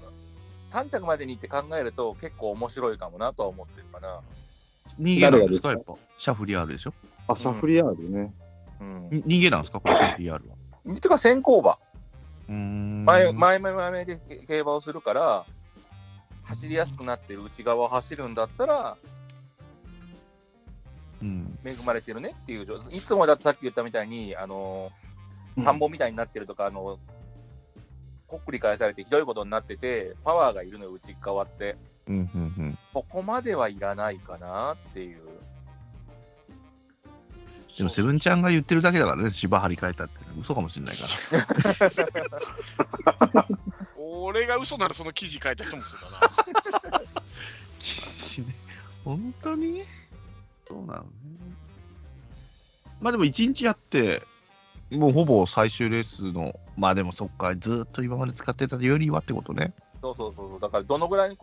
[0.71, 4.21] 3着までにって考えると結構面白いかもなとは思ってるかな。
[5.01, 5.95] 逃げなんですか、やっぱ？
[6.19, 6.93] シャフリヤールでしょ？
[7.29, 8.35] あ、シャフリヤールね。
[8.81, 9.09] うん。
[9.11, 10.57] に逃げなんですか、これ、シャフリヤールは？
[10.87, 11.79] 実は先行馬。
[12.55, 15.45] 前前前前々で競馬をするから、
[16.45, 18.97] 走りやすくなってる内側を走るんだったら、
[21.23, 21.59] うん。
[21.65, 26.99] 恵まれてるねっていういつもだってさっき言ったみたいに、あのー田んぼみたいになってるとか、あの
[28.27, 31.77] こっくり返されてひどいことになってて、パワーがいるのよ、内側って。
[32.07, 32.79] うん、うん、うん。
[32.95, 35.21] ここまではいらないかなっていう。
[37.77, 40.20] でも、セブンちゃんが言ってるだけだからね、芝張り替えたって。
[40.39, 41.05] 嘘かもしれないか
[43.35, 43.47] ら。
[43.99, 46.31] 俺が嘘ならその記事書いた人もそうだな。
[49.05, 49.83] 本当に？
[50.69, 51.09] そうなのね。
[53.01, 54.23] まあでも一日やって、
[54.91, 59.73] もうほぼ最終レースの、まあでもそっか、ずっと今まで使ってたよりはってことね。
[60.03, 61.37] そうそうそうそう、だからどのぐらい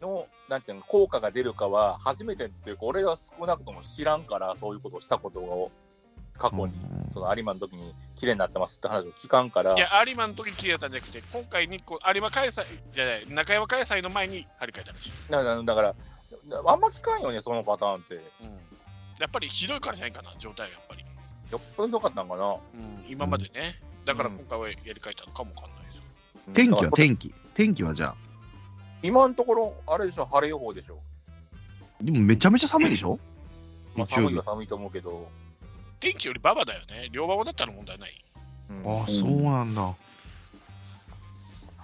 [0.00, 5.70] の、なんていうの、効果が出るかは、初めてっていうか、俺は少なくとも知らんから、そういうことをしたことを、
[6.40, 15.10] 過去に、うんその有馬の時に綺麗になってますって話を聞かんからい、や、有馬の時綺麗だったんじゃなくて、今回にこう有馬開催じゃない、中山開催の前に張り替えたらしい。
[15.30, 15.94] だから、だから
[16.66, 18.14] あんま聞かんよね、そのパターンって。
[18.14, 18.22] うん、
[19.18, 21.04] やっぱりひどいからじゃないかな、状態がやっぱり。
[21.50, 22.44] よっぽどひどかったんかな。
[22.46, 23.80] うん、今までね。
[24.04, 26.02] だから今回はやり替えたのかもわかんないですよ。
[26.54, 27.34] 天気は天気。
[27.54, 28.14] 天気はじゃあ。
[29.02, 31.00] 今のところ、あれでしょ、晴れ予報でしょ。
[32.00, 33.18] でもめちゃめちゃ寒いでしょ？
[33.96, 35.28] まあ、寒いは寒いと思うけど、
[36.00, 37.08] 天気より馬場だよね。
[37.12, 38.24] 両馬場だったら問題ない。
[38.70, 39.82] うんああ、そうなんだ。
[39.82, 39.94] あ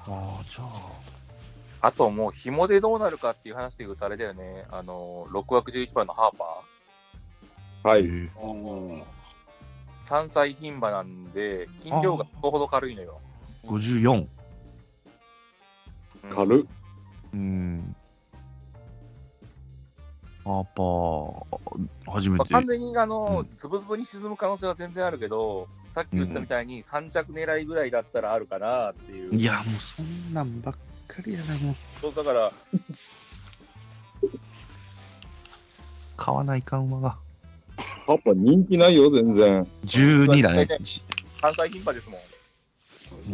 [0.07, 1.89] あ、じゃあ。
[1.89, 8.01] あともう、紐でどうなるかっていう話で言うと、あれだよね、あの6枠11番のハーパー、はい。
[8.01, 9.03] えーうん
[10.07, 13.21] 3歳牝馬なんで、斤量がそこほど軽いのよ。
[13.65, 14.27] 54。
[16.23, 16.67] うん軽っ。
[17.35, 17.97] うん。
[20.47, 22.53] パパ、初めて。
[22.53, 29.35] まあ完全にあの、ズブズブに沈む可能性は全然あるけど、さっき言ったみたいに3着狙いぐらいだったらあるかなっていう。
[29.35, 30.75] いや、もうそんなんばっ
[31.09, 31.75] かりやな、もう。
[32.01, 32.53] そうだから、
[36.17, 37.17] 買わないかん馬が。
[38.07, 39.67] パパ人気ないよ、全然。
[39.85, 40.69] 12だね。
[41.41, 42.21] 関西牝馬ですもん。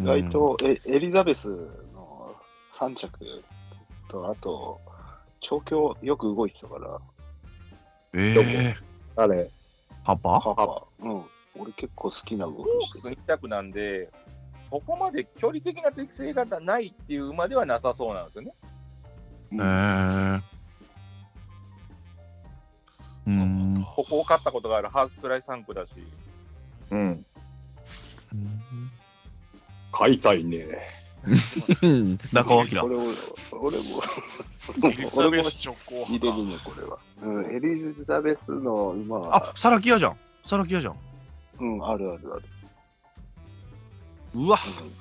[0.00, 2.34] 意外とエエリザベスの
[2.78, 3.44] 3着
[4.08, 4.80] と、あと、
[5.42, 6.98] 調教よく動いてたから、
[8.14, 8.76] ええ
[9.16, 9.50] あれ。
[10.04, 11.24] パパ母、うん、
[11.58, 13.14] 俺結構好きな動ホきしてる。
[13.16, 14.08] ークス2着なんで、
[14.70, 18.54] ここまで距離的な適性がないっていう馬ではなさそうなんですよね。
[19.52, 20.52] ええ
[23.26, 23.86] うん。
[23.94, 25.90] ここを勝ったことがあるハースプライ3区だし、
[26.90, 27.24] うん。
[29.92, 31.01] 買いたいね。
[31.82, 32.82] うん中尾明。
[32.82, 33.02] 俺も、
[33.52, 33.82] 俺も、
[34.88, 36.98] エリザ俺もベス直行入れる派ね、これは。
[37.22, 40.16] うん、エリザベスの馬はあ、、サラキアじゃん。
[40.46, 40.96] サラキアじゃん。
[41.60, 42.42] うん、あるあるある。
[44.34, 44.92] うわ、うん、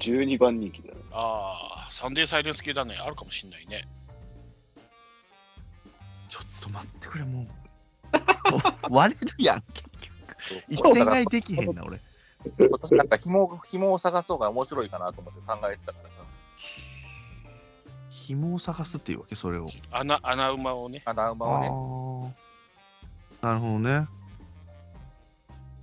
[0.00, 1.00] 12番人気だよね。
[1.12, 2.96] ああ、サンデーサイレンス系だね。
[2.96, 3.86] あるかもしんないね。
[6.28, 7.46] ちょっと待ってくれ、もう。
[8.90, 10.12] 割れるやん、結局。
[10.68, 11.98] 一点買いできへんな、俺。
[12.58, 16.10] 今年なんか紐紐を探そうが面白いかなと思って考えてたからさ。
[18.10, 19.68] 紐を探すっていうわけ、それを。
[19.90, 21.02] 穴穴馬をね。
[21.04, 22.36] 穴馬あをね。
[23.42, 24.06] ーなるほどね。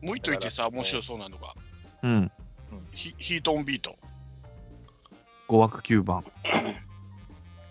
[0.02, 1.54] もう一頭いてさ、面白そうなのが、
[2.04, 2.32] うん。
[2.94, 3.98] ヒヒートオンビート。
[5.50, 6.24] 5枠9番。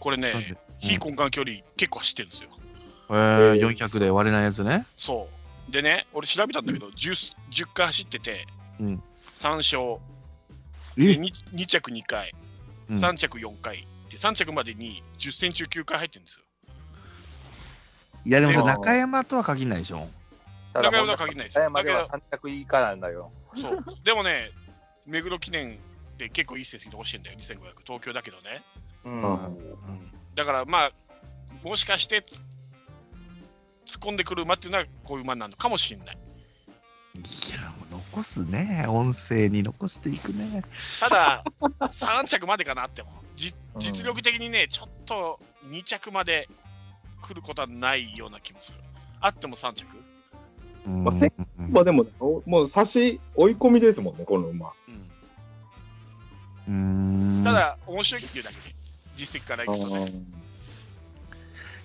[0.00, 2.50] これね、非根幹距離結構走ってるんですよ。
[3.10, 4.86] えー、400で割れないやつね。
[4.96, 5.28] そ
[5.68, 5.72] う。
[5.72, 8.46] でね、俺調べたんだけど、10, 10回走ってて、
[8.80, 9.02] うん
[9.40, 10.00] 3勝、
[10.96, 11.14] え？
[11.14, 12.34] で 2, 2着2回、
[12.90, 16.44] うん3着4回、で3着までに10戦中9回入ってるんですよ。
[18.24, 20.08] いや、でもさ、中山とは限らないでしょ？
[20.74, 23.30] 中山とは限らないです中山ではだ3着以下なんだよ。
[23.56, 23.84] そう。
[24.04, 24.50] でもね、
[25.06, 25.78] 目黒記念
[26.18, 27.58] で結構いい成績残してんだよ、2500。
[27.84, 28.62] 東京だけどね。
[29.04, 29.58] うん。
[30.34, 30.92] だからまあ、
[31.62, 32.40] もしかしてつ突っ
[34.00, 36.18] 込んでくる馬っていうのはこういう馬なのかもしれない。
[37.18, 38.86] いや、もう残すね。
[38.88, 40.62] 音声に残していくね。
[41.00, 46.48] ただ、3着までかなっても、じうん実力的にね、ちょっと2着まで
[47.22, 48.78] 来ることはないような気もする。
[49.20, 49.86] あっても3着？
[50.86, 52.06] うんまあせうんまあでも、
[52.46, 54.72] もう差し追い込みですもんね、この馬。
[56.66, 58.62] うんうんただ、面白いっていうだけで、
[59.16, 60.12] 実績からいくとね。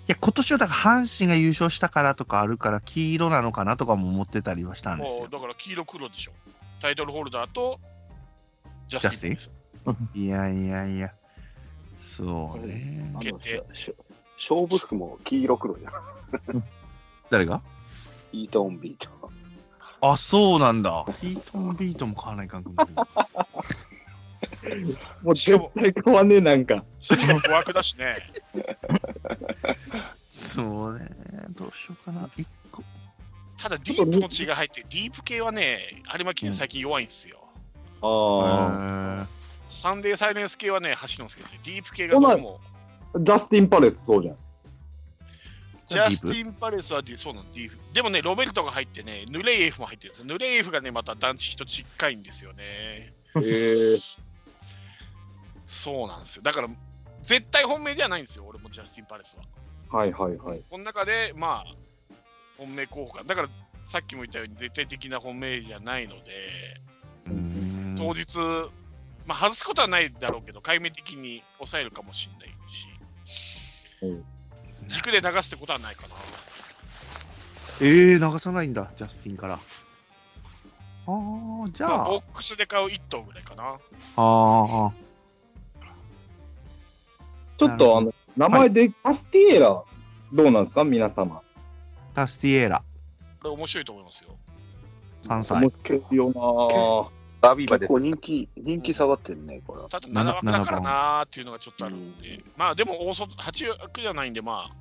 [0.05, 5.29] いや、今年はだから阪神が優勝したからとかあるから、黄色なのかなとかも思ってたりはしたんですよもう。
[5.29, 6.31] だから黄色黒でしょ。
[6.81, 7.79] タイトルホルダーと
[8.89, 9.51] ジャスティンです。
[10.13, 11.13] いやいやいや。
[12.01, 13.13] そうねあ。
[13.13, 13.95] の決定しょ
[14.37, 15.93] 勝負服も黄色黒じゃん。
[17.29, 17.61] 誰が？
[18.33, 19.31] イートオンビート。
[20.01, 21.05] あ、そうなんだ。
[21.21, 22.71] ヒートンビートも買わないかんく。
[25.22, 26.84] もう絶対変わんねえ、なんか。
[26.99, 28.14] しかも小枠だしね。
[30.32, 31.09] そうね。
[31.51, 32.30] どうしようかな。
[32.38, 32.84] 一個。
[33.57, 37.39] ただ、ディープの血が入って、ディープ系はね、有馬記念最近弱いんですよ。
[38.01, 39.26] あ
[39.70, 42.59] サンデーサイレンス系はね、走るんですけどね、ディープ系がどうも、
[43.16, 43.20] あ。
[43.20, 44.38] ジャスティン・パレス、そうじゃん。
[45.88, 47.78] ジャスティン・パレスはディそうなの、ディープ。
[47.93, 52.64] でもね、ロベルトが入ってね、ヌレイエフも入ってるヌレイエフがね、また団地と近いんですよね。
[52.64, 53.97] へえ。
[55.84, 56.43] そうなんですよ。
[56.43, 56.69] だから、
[57.21, 59.36] 絶対本命じゃないんですよ、俺もジャスティン・パレス
[59.91, 59.99] は。
[59.99, 60.61] はいはいはい。
[60.69, 61.75] この中で、まあ、
[62.57, 63.23] 本命候補か。
[63.25, 63.49] だから、
[63.86, 66.81] さっきも言ったように、絶対的な本命じゃないので、
[67.27, 68.38] うん当日、
[69.25, 72.88] まあ、外すことはないだろうけど、壊滅的に抑えるかもしれないし
[74.01, 74.25] うん、
[74.88, 76.15] 軸で流すってことはないかな。
[77.81, 79.55] えー、流さないんだ、ジャスティンから。
[79.55, 79.59] あ
[81.07, 82.05] あ、じゃまあ、あ。
[82.05, 83.63] ボックスで買う1頭ぐらいかな。
[83.65, 83.77] あ
[84.15, 85.02] あ。
[87.68, 89.84] ちょっとあの、名前でカスティエラ、
[90.34, 91.41] どうなんですか、皆様。
[92.14, 92.84] タスティエーラ、
[93.41, 94.36] これ面白いと思いますよ。
[95.24, 95.70] 3歳面。
[95.70, 97.11] 白いよ
[97.41, 97.99] ダービー馬です結構。
[97.99, 99.82] 人気、人気下がってるね、これ。
[99.89, 104.76] ただな7枠だからなーっていうのがちょっとあるんで、まあでも大外8枠じゃないんで、まあ、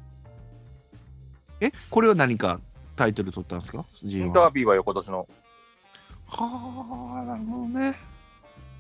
[1.61, 2.61] え、これは何か
[2.97, 4.29] タイトル取ったんですか ?G1。
[4.29, 5.29] はダービーはよ、今年の。
[6.29, 7.97] あ、なるほどね。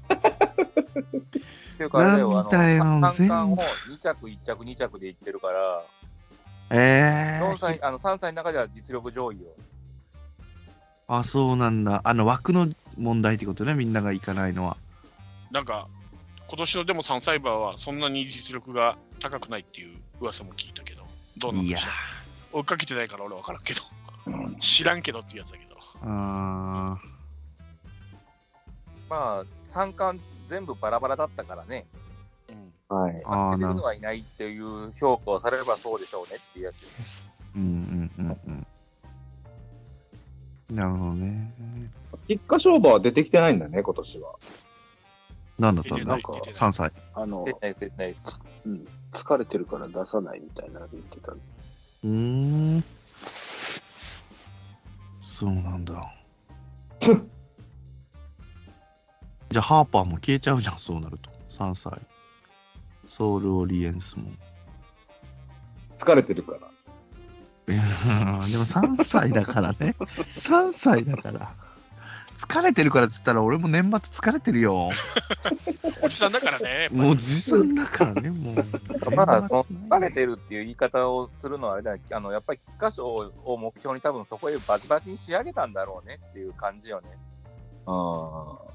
[1.73, 3.65] っていうか、あれよ、あなんだよの、全三冠を
[3.95, 5.83] 2着、1着、2着でいってるから、
[6.71, 9.49] え4歳ー、あの3歳の中では実力上位よ。
[11.09, 12.01] あ、そうなんだ。
[12.05, 14.77] あの枠の問題ってことね、みんなが行かないのは。
[15.51, 15.89] なんか、
[16.49, 21.03] 今年のでも3歳馬はそんなに実力が高くないっていう噂も聞いたけど、
[21.39, 21.91] どうなんいやでしょ
[22.55, 23.81] う追いかけてないから俺分からんけど、
[24.59, 25.77] 知らんけどってやつだけど。
[26.03, 26.99] あ
[29.09, 30.23] まあ、三冠
[30.53, 31.87] 全部バラバラだったからね、
[32.91, 33.15] うんはい。
[33.15, 33.57] ーあー、なるほど。
[33.57, 36.75] 出てるのはいないっていう評価をされればそうでしょうねっていうやつ。
[37.57, 38.67] うんうんうん
[40.71, 40.77] うん。
[40.77, 41.51] なるほどね。
[42.29, 44.35] 菊花勝負は出てきてないんだね、今年は。
[45.59, 46.93] なんだったんだなんか出てない ?3 歳。
[47.15, 48.45] あの出、てない、出てないです。
[48.67, 51.33] うん、疲れてるから出さないみたいなの言ってた。
[51.33, 52.85] うーん。
[55.23, 56.15] そうなんだ。
[59.53, 61.31] じゃあ、ハーパーも消えちゃうじゃん、そうなると。
[61.51, 61.93] 3歳。
[63.07, 64.31] ソウルオリエンスも。
[65.99, 66.59] 疲れてるから。
[67.73, 69.95] いやーでも3歳だからね。
[70.35, 71.55] 3歳だから。
[72.39, 74.91] 疲れてるからっつったら、俺も年末疲れてるよ。
[76.03, 76.89] おじさんだからね。
[76.91, 78.55] もうじさんだからね、もう。
[79.15, 87.17] まあ、疲れてるっていう言い方をするのはあれだあのやっぱり菊花賞を目標に多分そこへバチバチに仕上げたんだろうねっていう感じよね。
[87.87, 88.72] あ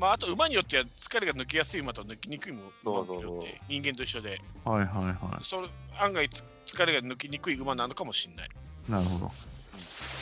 [0.00, 5.68] まあ、あと馬によっては疲れが抜けやすい馬と抜きにくい馬も人間と一緒で、はいはいはそれ
[6.00, 8.48] 案外つ疲れが抜きにくい馬なのかもしれない。
[8.88, 8.90] い。
[8.90, 9.30] なるほど。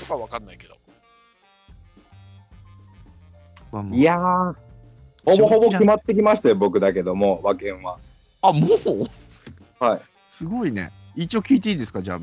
[0.00, 0.76] とかわかんないけど。
[3.92, 4.54] いやー、
[5.24, 7.98] ほぼほぼ決まってきましたよ、僕だけども、馬券は。
[8.42, 9.84] あ、もう？
[9.84, 10.00] はい。
[10.28, 10.90] すごいね。
[11.14, 12.20] 一応聞いていいですかじゃあ、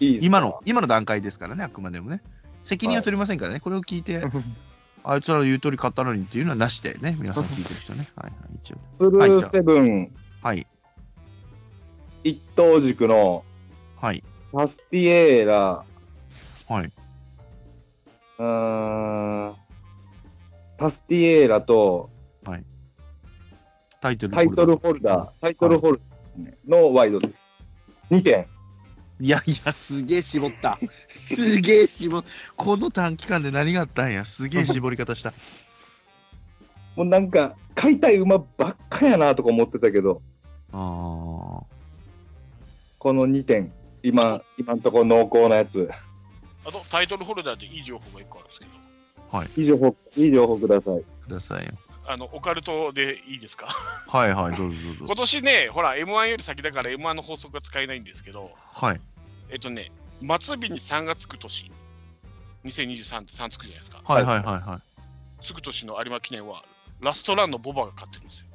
[0.00, 0.26] いいですか？
[0.26, 2.20] 今の、今の段階ですからね、あくまでもね。
[2.64, 3.60] 責任は取りませんからね。
[3.60, 4.22] これを聞いて、
[5.04, 8.06] あいつらの言う通り買ったのにっていうのはなしでね、皆さん聞いてる人ね。
[8.16, 8.76] はいはい、一応。
[8.98, 10.66] ツルーセブンはい。
[12.24, 13.44] 一等軸の
[14.00, 14.22] はい。
[14.52, 15.84] タスティエーラ、
[16.68, 16.92] はい。
[18.38, 19.56] うーん、
[20.76, 22.10] タスティエーラと
[24.02, 27.46] タイトルタイトルホルダー、タイトルホルダーですね、のワイドです。
[28.10, 28.48] 2点。
[29.22, 30.80] いやいや、すげえ絞った。
[31.06, 32.24] すげえ絞っ
[32.56, 34.24] この短期間で何があったんや。
[34.24, 35.32] すげえ絞り方した。
[36.96, 40.20] もうなんか、買いたい馬ばっかやなとか思ってたけど、
[40.72, 41.62] ああ。
[42.98, 45.88] この2点、今、今んとこ濃厚なやつ。
[46.64, 51.02] あとタイトルホルダーでいい情報が1個あるんですけど、いい情報、いい情報ください。
[51.28, 51.72] くださいよ。
[52.04, 53.66] あのオカルトでいいですか？
[54.08, 55.14] はいはい、どうぞどうぞ今。
[55.14, 59.00] 年ね、ほら、M1 より先だから M1 の法則が使えないんですけど、はい。
[59.52, 59.92] えっとね、
[60.40, 61.70] 末尾に3がつく年、
[62.64, 64.00] 2023って3つくじゃないですか。
[64.04, 65.44] はいはいはいはい。
[65.44, 66.64] つく年の有馬記念は、
[67.00, 68.46] ラストランのボバが勝ってるんですよ。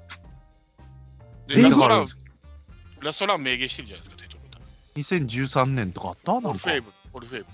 [1.48, 2.08] で、えラストラン
[3.02, 6.34] ラストラン明言してるじゃないですか、タイトルホルダー2013年とかあった？
[6.34, 7.48] オルフェーブル、オルフェーブ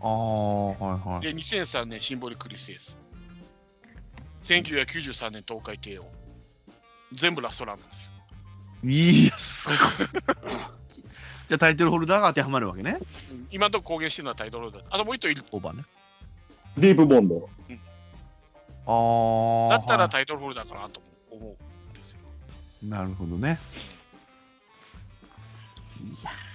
[0.00, 1.24] ああ、はいはい。
[1.24, 1.34] ル。
[1.34, 2.96] で、2003年シンボリクリスエース。
[4.42, 6.04] 1993年東海帝王。
[7.12, 8.12] 全部ラストランなんですよ。
[8.84, 9.78] いや、すごい。
[11.48, 12.98] じゃあタイトルホルダーが当てはまるわけね。
[13.32, 14.86] うん今のところ公言してるのはタイトルホルダー。
[14.90, 15.42] あともう一頭いる。
[15.50, 15.84] オーバーね。
[16.76, 17.48] ディープボンド。
[18.86, 19.78] ああ。
[19.78, 22.18] だったらはタイトルホルダーかなと思うんですよ。
[22.82, 23.58] いなるほどね。
[26.00, 26.48] いやー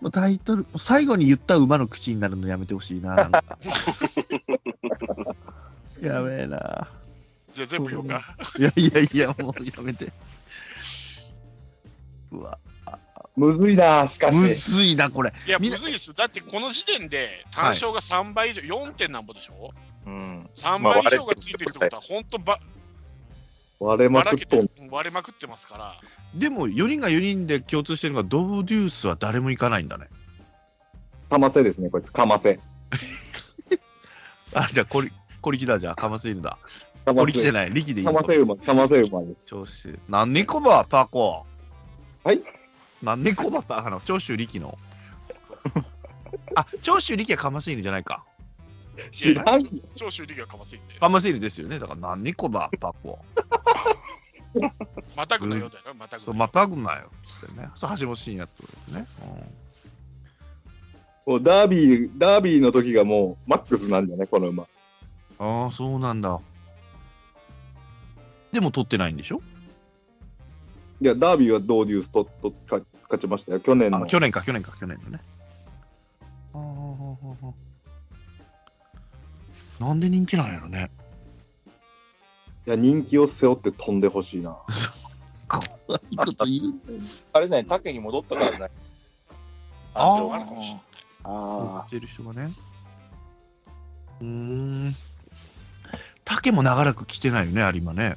[0.00, 3.14] もうタイトル、最後に言った馬の口になるのやめてほしいな。
[3.16, 3.42] なんか
[6.00, 6.88] やべえな。
[7.52, 8.36] じゃあ全部言おうか。
[8.58, 10.12] いやいやいや、もうやめて。
[12.38, 12.58] うわ、
[13.36, 14.70] むずいな、しかむし。
[14.70, 15.32] ずいな、これ。
[15.46, 16.14] いや、みんなむずいですよ。
[16.14, 18.92] だってこの時点で単勝が3倍以上、4.
[18.92, 19.72] 点なんぼでしょ？
[20.06, 20.48] うん。
[20.54, 22.58] ?3 まあ倍以上がついてるってことは、本当ば
[23.80, 24.38] 割れまくっ。
[24.90, 26.00] 割れまくってますから、
[26.34, 30.08] でも、4人が4人で共通してるのが、ドーデュースは誰も行かないんだね。
[31.30, 32.12] かませですね、こいつ。
[32.12, 32.60] かませ。
[34.54, 35.10] あ、じゃあ、こり、
[35.40, 36.50] こりきだ、じゃあ、かますいるだ。
[37.04, 37.18] かませ。
[37.20, 39.46] こりきじゃない、力でいいのかませ馬、かませ馬です。
[39.48, 39.98] 長州。
[40.08, 41.46] 何猫ば、タコ。
[42.24, 42.42] はい。
[43.02, 44.78] 何猫ば、タコの、長州力の。
[46.56, 48.24] あ、長州力はかますいるじゃないか。
[49.10, 49.68] 知らんよ。
[49.96, 51.78] 長州力がかませんで、かますいるですよね。
[51.78, 53.18] だから、何猫ば、タコ。
[55.16, 57.10] またぐのようだよ、またぐそう、またぐなよ。
[57.24, 57.68] つってね。
[57.74, 59.06] そう、橋本真也ってことですね。
[61.26, 64.66] もうダービー、ダービーの時がもうマックスなんだね、この馬。
[65.40, 66.40] うん、ああ、そうなんだ。
[68.52, 69.42] でも、取ってないんでしょ？
[71.00, 73.60] いや、ダービーはドーデュースととか勝ちましたよ。
[73.60, 74.04] 去年の。
[74.04, 75.20] あ去年か、去年か、去年のね。
[76.54, 76.58] あ
[79.80, 80.90] あなんで人気なんやろね。
[82.66, 84.56] いや、人気を背負って飛んでほしいな。
[85.48, 85.64] 怖
[86.10, 87.00] いこと言うんだよ。
[87.32, 88.70] あれじゃない、竹に戻ったからじゃない。
[89.94, 90.80] ああるかもしれない。
[91.24, 92.52] あ売ってる人がね。
[94.20, 94.94] うーん。
[96.24, 98.16] 竹も長らく来てないよね、有馬ね。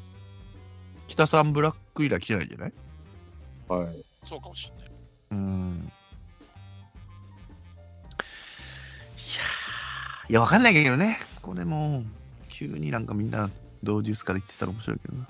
[1.08, 2.74] 北三ブラック以来来てないんじゃない？
[3.70, 4.04] あ、はい。
[4.26, 4.92] そうかもしれない。
[5.32, 5.76] うーん。
[5.80, 11.18] いやーいや、わかんないけどね。
[11.42, 12.04] これもう、
[12.50, 13.50] 急になんかみんな、
[13.84, 15.28] ドーデュースから言ってたら面白いけどな。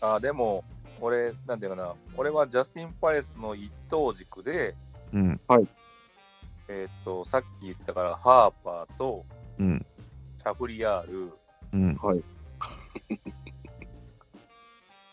[0.16, 0.64] あでも、
[1.00, 4.74] 俺、なんていうかな、俺はジャスティン・パレスの一等軸で、
[5.12, 5.40] うん。
[6.68, 9.24] えっ、と、さっき言ったから、ハーパーと
[9.58, 9.84] うん。
[10.38, 11.32] シャフリヤール、
[11.72, 11.98] うん。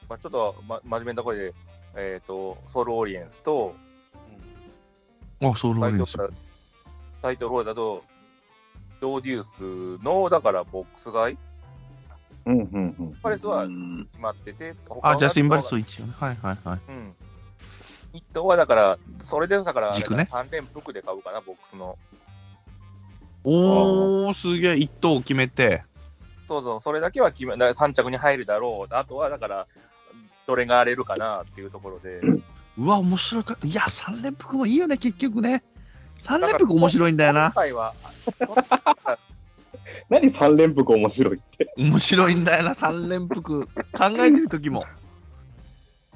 [0.09, 1.53] まあ、ちょっと、ま、真面目なところで、
[1.95, 3.75] えっ、と、ソウルオリエンスと、
[5.41, 6.33] あ、そうなんですタイトル
[7.21, 8.03] タイトルローだと、
[8.99, 9.43] ドーデュー
[9.99, 11.37] スの、だからボックス買い？
[12.45, 13.17] うん、うん、うん。
[13.21, 16.13] パレスはうん決まってて、あ、ジャスティン・バレス一応ね。
[16.19, 16.79] はいはいはい。
[16.87, 17.15] うん。
[18.13, 21.97] 一等はだから、それでだから、軸ね3連服で買うかな、ボックスの。
[23.43, 25.83] おー、すげえ、一等を決めて。
[26.47, 28.93] そうそう、それだけは決め、だ3着に入るだろう。
[28.93, 29.67] あとはだから、
[30.49, 32.21] どれが荒れるかなっていうところで。
[32.75, 33.55] うわ、面白いか。
[33.63, 35.63] いや、三連服もいいよね、結局ね。
[36.17, 37.51] 三連服面白いんだよ今な。
[37.51, 37.93] 回は、
[40.09, 41.71] 何三連服面白いって？
[41.77, 43.63] 面白いんだよな、三連服。
[43.67, 43.69] 考
[44.17, 44.85] えてる時も。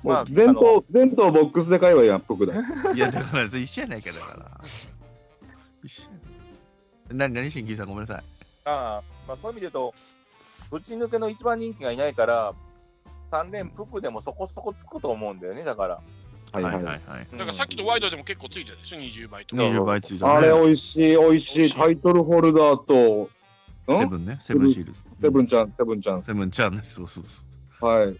[0.03, 2.53] まあ全頭、全頭ボックスで買えばやん、服だ。
[2.95, 4.61] いや、だから、一緒やないか、だから。
[5.83, 6.09] 一緒や
[7.11, 8.23] 何、何、新規さん、ごめんなさい。
[8.65, 9.93] ああまあ、そういう意味で言うと、
[10.71, 12.53] ぶち抜けの一番人気がいないから、
[13.33, 15.99] 3連服でもそこそこつくと思うんだよね、だから。
[16.53, 16.83] はいはい。
[16.83, 17.01] はい。
[17.31, 19.63] うんだからさっきとワイドでも結構ついてるでしょ、20倍とか。
[19.63, 20.33] 20倍ついた、ね。
[20.33, 21.73] あれ美味しい、美味しい。
[21.73, 23.29] タイトルホルダーと、
[23.91, 23.97] ん？
[23.97, 24.99] セブンね、セブンシールズ。
[25.19, 26.23] セブンちゃん、セブンちゃん。
[26.23, 27.43] セブンちゃんです、そうそうそ
[27.81, 27.85] う。
[27.85, 28.15] はい。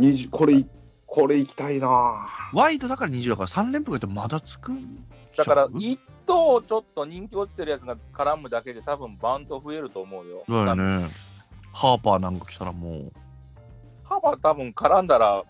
[0.00, 0.66] 20これい、
[1.06, 5.04] これ行きたいなワイドだから20だから3連服やってまだつくん
[5.36, 10.44] だから、ちゃう一等ちょっと人気落ちてるやつが絡むだけで、多分バンと増えると思うよ。
[10.48, 11.06] だよね。
[11.72, 13.12] ハーパーなんか来たらもう。
[14.04, 15.44] 幅多分絡んだら、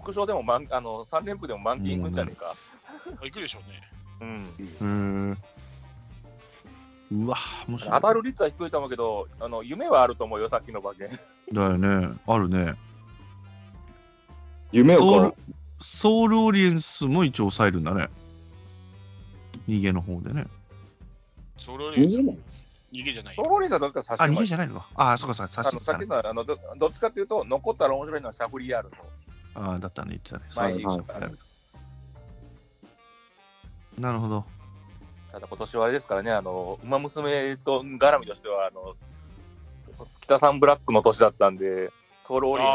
[0.00, 2.54] 副賞でも満あの3連服でも満金いくんじゃねえか。
[3.24, 3.82] いくでしょうね。
[4.80, 5.38] うん。
[7.12, 7.36] うわ、
[7.68, 7.94] 面白い。
[7.94, 11.08] 当たる率は低いと思うけど、あの夢はあると思うよ、さっきの馬券。
[11.52, 12.08] だよね。
[12.26, 12.74] あるね。
[14.72, 15.34] 夢をこソウル、
[15.80, 18.08] ソウルオリエンスも一応抑えるんだね。
[19.68, 20.46] 逃げの方でね。
[21.56, 21.94] それよう。
[21.94, 22.38] り逃げない
[22.96, 23.42] 逃げじゃないソ。
[23.42, 24.80] ロリンさんどっちか差しあ、馬逃げじゃないの？
[24.80, 24.88] か。
[24.94, 28.96] あ、そうか、そうか、あの差しささっきのあのどどっちかっていうと、残ったら面白いのはシャフリヤールの。
[29.74, 30.44] あだったね、言ってたね。
[30.54, 31.14] 前そうはいにそ
[33.98, 34.44] うなるほど。
[35.32, 38.94] ただ今年はあれですからね、あの、馬娘と絡みとしては、あの、
[40.20, 41.90] 北さんブラックの年だったんで、
[42.26, 42.70] ソウルオリエンス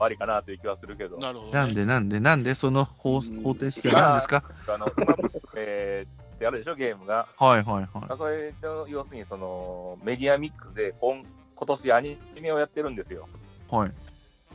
[0.00, 1.52] あありかなという気はするけどあ、、なるほど、ね。
[1.54, 4.44] なんで、なんで、なんで、その方うん方程式は何ですか？
[4.68, 7.26] あの、馬娘ってあるでしょ、ゲームが。
[7.38, 8.18] はいはいはい。
[8.18, 11.24] それの要するにそのメディアミックスで今
[11.56, 13.28] 今年アニメをやってるんですよ。
[13.70, 13.92] はい。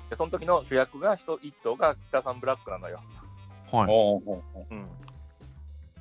[0.09, 2.99] でその時の主役が一一頭が北さんブラックなのよ。
[3.71, 3.87] はい。
[3.89, 4.87] おうおうおううん、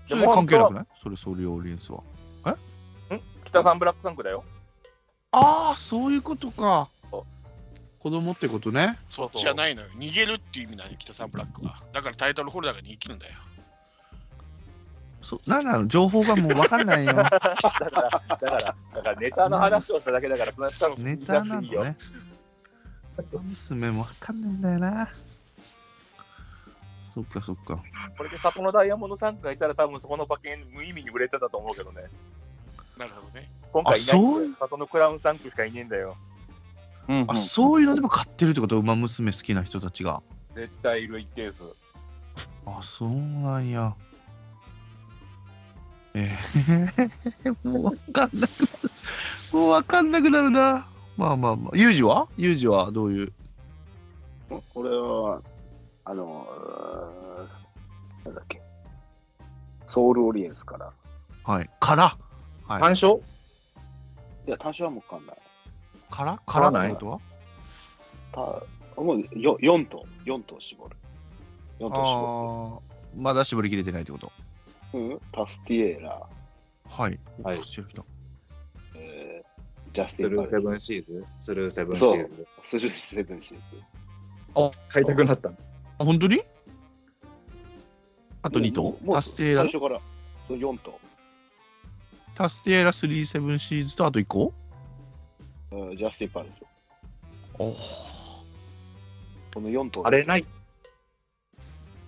[0.08, 2.02] それ関係なくないそれ、ソウルオリエンスは。
[3.44, 4.44] 北さんブラック3区だよ。
[5.32, 6.88] ああ、そういうことか。
[7.98, 8.98] 子供ってことね。
[9.08, 9.88] そっちじゃないのよ。
[9.96, 11.82] 逃げるっていう意味なのよ、北さんブラックは。
[11.92, 13.34] だからタイトルホルダーが逃げるんだよ。
[15.28, 15.86] そなんなの？
[15.88, 17.12] 情報がもう分かんないよ。
[17.20, 21.84] だから、だから、だからネタの話をしただけだから、そんな多分ネタなの。
[21.84, 21.96] ね。
[23.32, 25.08] 娘も分かんないんだよな。
[27.12, 27.82] そっかそっか。
[28.16, 32.04] これで里のダイヤモンド3区がいたら、多分そこの馬券無意味に売れてたと思うけどね。
[32.96, 33.50] なるほどね。
[33.70, 34.54] 今回いないんあそうだよ。
[34.58, 36.16] 里のクラウン3区しかいねえんだよ。
[37.08, 38.78] うんあ、そういうのでも買ってるってこと？
[38.78, 40.22] 馬娘好きな人たちが。
[40.54, 41.64] 絶対いる一定数。
[42.64, 43.94] あ、そうなんや。
[46.20, 48.90] えー、 もう分かんなくなる。
[49.52, 50.88] もう分かんなくなるな。
[51.16, 51.76] まあまあまあ。
[51.76, 52.28] ユージは？
[52.36, 53.32] ユージはどういう？
[54.74, 55.42] これは、
[56.04, 56.46] あの、
[58.24, 58.60] うーんなんだっけ、
[59.86, 60.92] ソウルオリエンスから。
[61.44, 61.70] はい。
[61.80, 62.16] から？
[62.66, 62.80] はい。
[62.80, 63.14] 単勝？
[64.46, 65.36] いや、単勝はもうわかんない。
[66.10, 66.32] から？
[66.38, 66.92] かかららない？
[66.92, 67.20] ってこ
[68.32, 68.62] とは？
[68.96, 70.96] たもうよ4頭、4頭絞る。
[71.78, 74.26] 4頭絞ああ、まだ絞りきれてないってこと？
[74.26, 74.32] る。
[74.94, 76.26] うん、タスティエーラ、
[76.88, 77.18] はい。
[77.42, 77.58] はい。
[77.58, 77.62] えー、
[79.92, 82.18] ジャステスィン・パレルーセブンシーズスルーセブンシそう。
[82.18, 83.62] ーズスルーセブンシーズ。
[84.88, 85.50] 買いたくなった。
[85.50, 85.54] あ、
[85.98, 86.40] 本当に？
[88.42, 88.96] あと2頭？
[89.12, 89.62] タスティエラ？
[89.62, 90.00] 最、初から。
[90.48, 90.98] そう4頭。
[92.34, 94.54] タスティエラ37シーズとあと1個？
[95.72, 96.64] うんジャスティン・パレス。
[97.58, 97.72] お
[99.52, 100.06] この4頭。
[100.06, 100.44] あれない？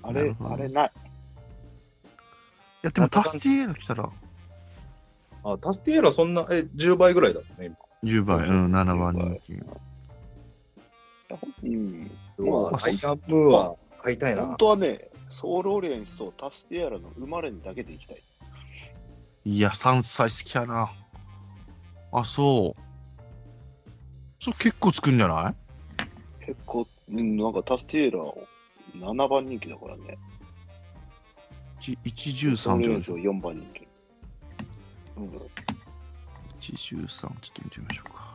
[0.03, 0.93] あれあれない。
[2.83, 4.11] いや、でもタスティエラ来たら
[5.45, 9.53] あ、タスティエーラそんな、え、10倍ぐらいだもんね、10倍、うん、7番人気。
[11.62, 12.11] うん。
[12.39, 14.57] まあアイアンムーは買いたいな本。
[14.57, 15.09] 当はね、
[15.41, 18.22] ソウルオリエンスとタスティエーラの生まれにだけでいきたい。
[19.45, 20.93] いや、3歳好きやな。
[22.12, 22.81] あ、そう。
[24.43, 25.55] そう、結構つくんじゃな
[26.43, 26.47] い？
[26.47, 28.33] 結構、うんなんかタスティエーラ
[29.14, 30.18] 7番人気だからね。
[31.81, 33.89] ?113 ソウルオリエンスとは4番人気。
[35.16, 35.31] うん、
[36.61, 38.35] 113、ちょっと見てみましょうか。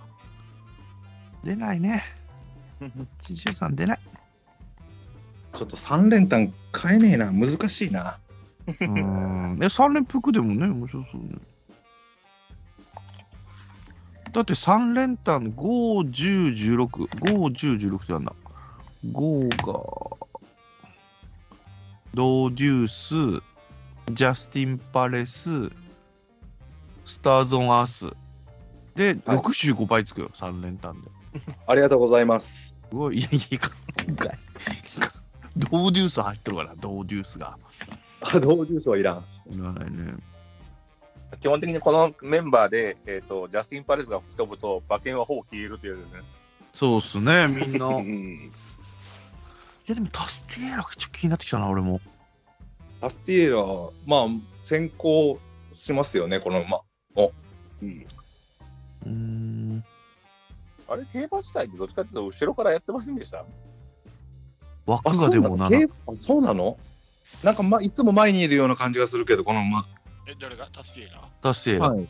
[1.44, 2.04] 出ないね。
[3.24, 4.00] 113出ない。
[5.54, 7.32] ちょっと3連単買えねえな。
[7.32, 8.20] 難しいな。
[8.68, 9.60] うーん。
[9.62, 11.38] え、3連服でもね、面白そうね。
[14.34, 16.88] だって3連単5、10、16。
[17.08, 18.34] 5、10、16ってなんだ。
[19.06, 20.26] 5が
[22.16, 23.44] ドーデュース、
[24.14, 25.70] ジャスティン・パレス、
[27.04, 28.16] スターズ・オン・アース。
[28.96, 31.10] で、はい65倍つくよ、3連単で。
[31.68, 32.74] ありがとうございます。
[32.90, 34.38] すごい、いやいや、かか
[35.58, 37.58] ドーデュース入ってるから、ドーデュースが。
[38.22, 39.26] あ、ドーデュースはいらん。
[39.52, 40.14] いらないね。
[41.42, 46.22] 基本的にこのメンバーで、えー、とジャスティン・パレスが吹き飛ぶと、馬券はほぼ消えるというですね。
[46.72, 47.90] そうっすね、みんな。
[49.88, 52.02] や、でもタスティエーラがちょっと気になってきたな、俺も。
[53.02, 53.58] アスティエラ、
[54.06, 54.28] まあ、
[54.62, 55.40] 先行
[55.72, 56.82] しますよね、この馬。
[57.82, 58.06] うん。
[59.06, 59.84] うーん。
[60.88, 63.46] あれ、競馬自体ってどっちかっていうと、後ろからやってませんでした
[64.86, 66.78] 枠がでもなそうなのあそうなの？
[67.44, 69.88] なんか、ま、いつも前にいるような感じがするけど、この馬。
[70.28, 70.70] え、誰が？
[70.72, 71.28] タスティエラ？
[71.42, 71.90] タスティエーラ。
[71.90, 72.08] はい。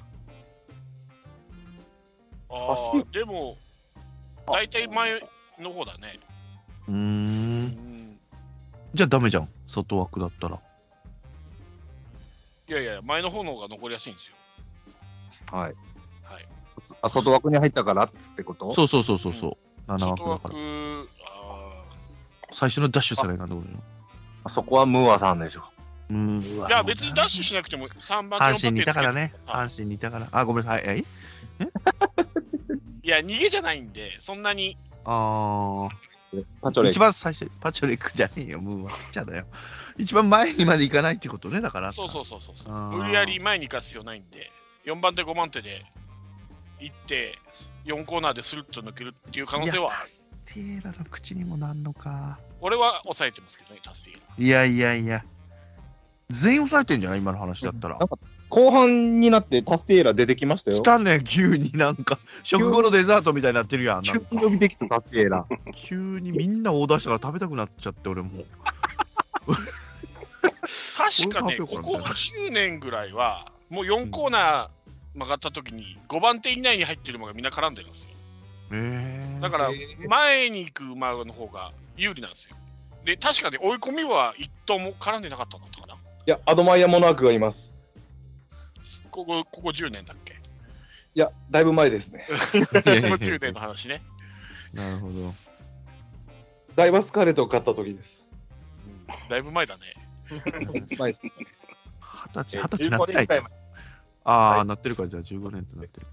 [2.50, 3.58] あ走あ、でも、
[4.46, 5.22] 大体前
[5.60, 6.20] の方だね。
[6.88, 7.15] うん。
[8.96, 10.60] じゃあダメじゃん、外枠だったら。
[12.68, 14.36] いやいや、前の方の方が残りやすいんですよ。
[15.52, 15.76] はい。
[16.24, 16.46] はい。
[17.02, 18.74] あ、外枠に入ったからっつってこと？
[18.74, 19.92] そうそうそうそうそう。
[19.92, 20.56] 7枠外だから。
[20.56, 21.84] 枠、あ
[22.52, 23.78] 最初のダッシュされなんてことよ。
[24.46, 25.64] あそこはムーアさんでしょ。
[26.10, 26.42] うん。
[26.64, 26.68] あ。
[26.68, 29.34] いや、別にダッシュしなくても3番阪神にいたからね。
[29.46, 30.30] はい阪神にいたから。
[30.32, 30.84] あ、ごめんなさい。
[30.86, 31.04] え？
[33.04, 34.78] いや、逃げじゃないんで、そんなに。
[35.04, 36.15] ああ。
[36.62, 39.46] パチョレ一番最初、パチョレックじゃねえよ、ムーンはピッチャーだよ。
[39.98, 41.92] 一番前にまで行かないってことね、だから。
[41.92, 44.52] そうそうそうそう無理やり前に行かす必要ないんで、
[44.86, 45.86] 4番手、5番手で
[46.80, 47.38] 行って、
[47.86, 50.08] 4コーナーでスルッと抜けるっていう可能性はある。
[50.08, 52.40] ステーラの口にもなんのか。
[52.62, 54.22] 俺は抑えてますけどね、タスティエラ。
[54.38, 55.24] いやいやいや。
[56.30, 57.20] 全員抑えてんじゃない？
[57.20, 58.00] 今の話だったら。
[58.50, 60.84] 後半になってタスティエラ出てきましたよ来。
[60.84, 64.04] たね、急になんか、食後のデザートみたいになってるやん。
[64.04, 65.46] 急に伸びてきたタスティエラ。
[65.74, 68.46] 急にみんなオーダーしたから食べたくなっちゃって、俺も。
[70.98, 78.10] 確かね、これここ10年ぐらいは、もう4コーナー曲がった時に、5番手以内に入ってる馬がみんな絡んでるんですよ。
[78.72, 79.70] えー、だから、
[80.08, 82.56] 前に行く馬の方が有利なんですよ。
[83.06, 85.94] で、確かに追い込みは1頭も絡んでなかったんだったかな。
[85.94, 87.75] いや、アドマイヤモナークがいます。
[89.16, 90.34] ここ、ここ10年だっけ？
[90.34, 92.28] いや、だいぶ前ですね。
[92.28, 92.36] ここ
[93.16, 94.02] 10年の話ね。
[94.74, 95.34] なるほど。
[96.76, 98.34] ダイバスカーレットを買った時です。
[99.30, 99.94] だいぶ前だね。
[100.98, 101.28] 前です。
[101.28, 103.52] 二十歳、え二十歳なってない15年くらい前
[104.26, 106.08] ああ、はいなってるから、じゃあ15年となってる。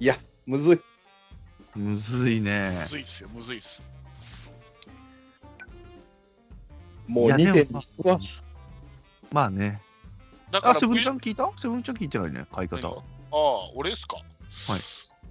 [0.00, 0.80] いや、むずい。
[1.74, 2.86] むずいねむ。
[2.86, 3.82] ずいっすよ、むずいっす。
[7.06, 8.18] もう2いやでも点に人は。
[9.32, 9.80] まあね。
[10.50, 11.50] だからあ、セブンちゃんん聞いた？
[11.56, 12.88] セブンちゃん聞いてないね、買い方。
[12.88, 14.16] ああ、俺ですか？
[14.16, 14.80] はい。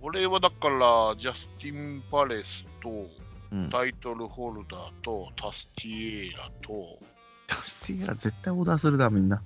[0.02, 2.90] 俺はだから、ジャスティン・パレスと、
[3.52, 3.70] うん。
[3.70, 7.00] タイトルホルダーと、タスティエーラと、
[7.48, 9.42] タスティエラ絶対オーダーするだ、みんな。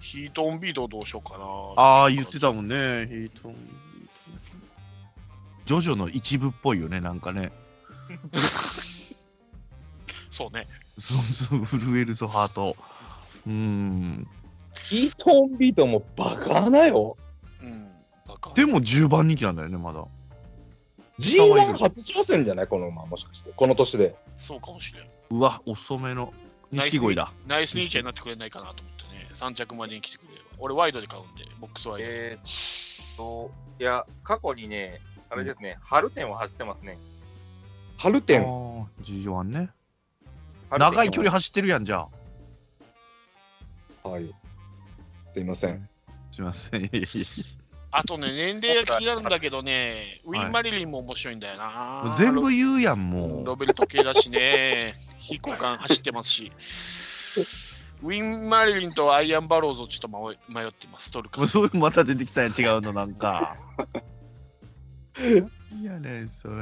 [0.00, 1.44] ヒートオンビートどうしようかな。
[1.76, 2.74] ああ、言ってたもんね。
[2.74, 3.56] ヒートン
[5.66, 7.52] ジョジョの一部っぽいよね、なんかね。
[10.36, 10.66] そうね。
[10.98, 12.76] そうそう、震えるぞ、ハート。
[13.46, 14.28] うーん。
[14.74, 17.16] ヒートンビートもバカなよ。
[17.62, 17.88] うん。
[18.26, 20.04] だからでも10番人気なんだよね、まだ。
[21.18, 22.66] G1 初挑戦じゃない？
[22.66, 23.50] この馬、もしかして。
[23.56, 24.14] この年で。
[24.36, 25.06] そうかもしれん。
[25.30, 26.34] うわ、遅めの。
[26.70, 27.32] 錦鯉だ。
[27.46, 29.30] ナイスニーチャーになってくれないかなと思ってね。
[29.32, 30.46] 3着までに来てくれれば。
[30.58, 32.08] 俺、ワイドで買うんで、ボックスワイド。
[32.10, 33.50] えーっと、
[33.80, 35.00] いや、過去にね、
[35.30, 36.98] あれですね、春天を走ってますね。
[37.98, 38.42] あ春天。
[38.42, 39.70] ー G1 ね。
[40.70, 42.06] 長い距離走ってるやん、じゃ
[44.04, 44.08] あ。
[44.08, 44.30] はい。
[45.32, 45.88] すいません。
[46.32, 46.90] すいません。
[47.90, 52.14] あとね、年齢が気になるんだけどね、ウィン・マリリンも面白いんだよな。
[52.18, 56.52] 全部言うやん、ロもロベルト系だしね、非交換走ってますし。
[58.02, 60.08] ウィン・マリリンとアイアン・バローズをちょっと
[60.52, 61.30] 迷ってます、トルう。
[61.30, 61.48] カもう。
[61.48, 63.56] そういうのまた出てきたんや、違うの、なんか。
[65.80, 66.54] いやね、それ。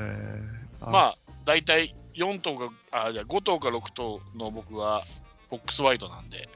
[0.81, 1.15] まあ、
[1.45, 5.03] 大体4頭が、あ、いや5頭か6頭の僕は、
[5.51, 6.49] ボックスワイドなんで、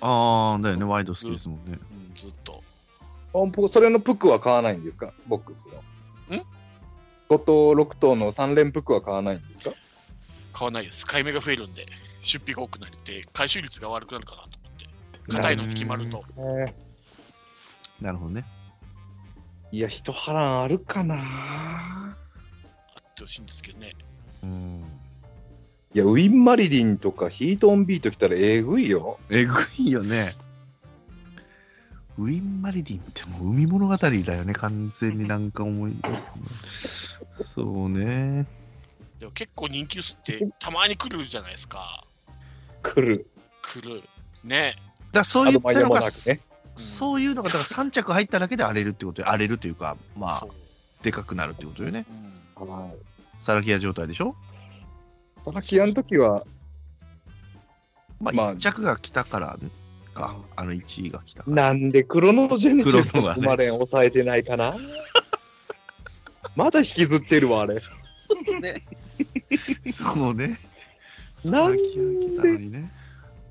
[0.00, 1.78] ああ、だよね、ワイド好きですもんね。
[2.10, 2.62] うん、ずっと。
[3.36, 5.12] あ僕それのプックは買わないんですか？
[5.26, 5.68] ボックス
[6.30, 6.36] の。
[6.36, 6.40] ん
[7.28, 9.72] ?5 頭、6頭の3連プックは買わないんですか？
[10.52, 11.04] 買わないです。
[11.06, 11.86] 買い目が増えるんで、
[12.22, 15.32] 出費が多くなって、回収率が悪くなるかなと思って。
[15.32, 16.24] 硬いの決まると。
[16.38, 16.74] え
[18.00, 18.44] なるほどね。
[19.72, 22.16] ーいや、一波乱あるかなあ
[23.00, 23.94] ってほしいんですけどね。
[24.44, 24.93] うん。
[25.94, 29.20] いや、ウィン・マリリンとかヒート・オン・ビート来たらえぐいよ。
[29.30, 30.36] えぐいよね。
[32.18, 37.44] ウィン・マリリンってもう海物語だよね、完全になんか思い出すね。
[37.44, 38.46] そうね。
[39.18, 42.04] いでも結構人気薄ってたまに来るじゃないですか。
[42.82, 43.26] 来る。
[43.62, 44.02] 来る。
[44.42, 44.74] ね。
[45.12, 46.40] だからそういったのが、ね。
[46.76, 50.46] そういうのが、だから3着入っただけで荒れるってことで、荒れるというか、まあ
[51.02, 52.04] でかくなるってことよね。
[52.56, 52.96] うんはい。
[53.40, 54.34] サラキア状態でしょ？
[55.44, 56.44] サラキアの時は、
[58.20, 59.58] まあ、まあ1着が来たから
[60.14, 61.54] か、あの1位が来たから。
[61.54, 64.76] なんでクロノジェネシスとクロノがね生まれん抑えてないかな？
[66.56, 67.74] まだ引きずってるわ、あれ。
[67.74, 67.80] ね。
[69.92, 70.58] そうね。
[71.44, 72.90] なんでね。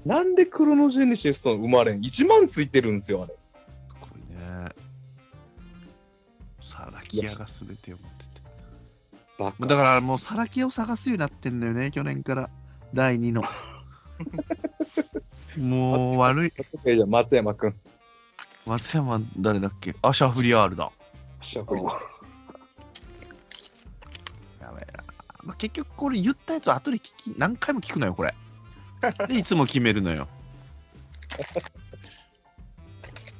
[0.05, 3.33] なんでクロノジェネシスと生まれん ?1 万ついてるんですよ、あれ。
[3.99, 4.69] これね。
[6.63, 7.97] サラキアが全てを。
[9.37, 12.49] だからもうサラキアを探すようになってんだよね、去年から。
[12.93, 13.43] 第2の。
[15.57, 16.53] もう悪い。
[16.85, 17.75] えじゃあ松山くん。
[18.65, 19.95] 松山誰だっけ？
[20.01, 20.91] あ、シャフリヤールだ。
[21.41, 21.85] シャフリー
[24.61, 25.03] やべえな。
[25.43, 28.33] まあ、結局これ言ったやつ後で聞き、何回も聞くのよ、これ。
[29.27, 30.27] で、いつも決めるのよ。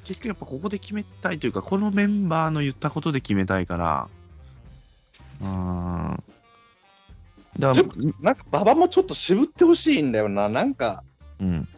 [0.04, 4.08] 結局やっぱここで決めたいというか、このメンバーの言ったことで決めたいから。
[5.40, 5.83] うーん。
[7.58, 10.48] だからちょっ、となんか馬場もちょっと渋ってほしいんだよな。
[10.48, 11.04] なんか、
[11.40, 11.68] うん。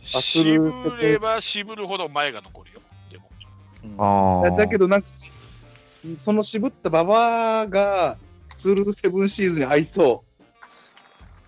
[0.00, 2.80] 渋れば渋るほど前が残るよ。
[3.10, 4.44] でも。
[4.44, 4.50] ああ。
[4.50, 5.08] だけどなんか、
[6.16, 8.18] その渋った馬場が、
[8.50, 10.24] スルーセブンシーズンに合いそ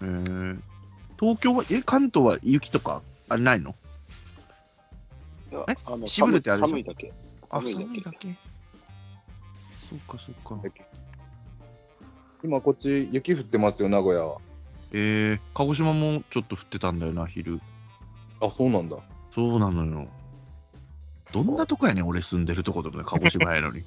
[0.01, 0.59] へー
[1.19, 3.74] 東京は、え、関東は雪とか、あれないの？
[5.69, 5.77] え？
[5.85, 6.70] あの渋るってあるでしょ？
[6.70, 7.12] 寒いだけ。
[7.51, 8.36] あ、寒いだけ寒いだけ。
[9.90, 10.69] そっかそっか。
[12.43, 12.47] う。
[12.47, 14.39] 今こっち雪降ってますよ、名古屋は。
[14.93, 17.60] えー、鹿児島もちょっと降ってたんだよな、昼。
[18.40, 18.97] あ、そうなんだ。
[19.35, 20.09] そうなのよ。
[21.32, 23.85] どんなとこやねん、俺住んでるとこでもね、鹿児島やのに。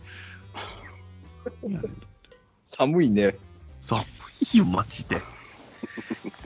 [2.66, 3.36] 寒いね。
[3.82, 4.04] 寒
[4.54, 5.22] いよ、マジで。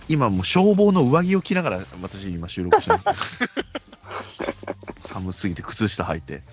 [0.09, 3.49] 今もう消防の上着を着ながら私今収録してます。
[5.07, 6.43] 寒すぎて靴下履いて。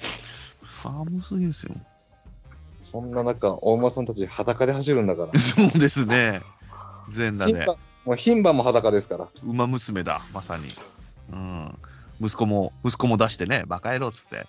[0.82, 1.74] 寒すぎですよ。
[2.86, 5.36] そんな中、大馬さんたち裸で走るんだから。
[5.40, 6.40] そうですね。
[7.08, 7.74] 全裸で牝馬。
[8.04, 9.28] もう牝馬も裸ですから。
[9.42, 10.68] 馬娘だ、まさに。
[11.32, 11.78] うん。
[12.20, 14.46] 息子も、息子も出してね、バカ野郎っつって。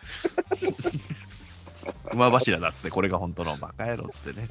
[2.13, 4.47] 馬柱だっつって、これが本当のバカ野郎っつってね。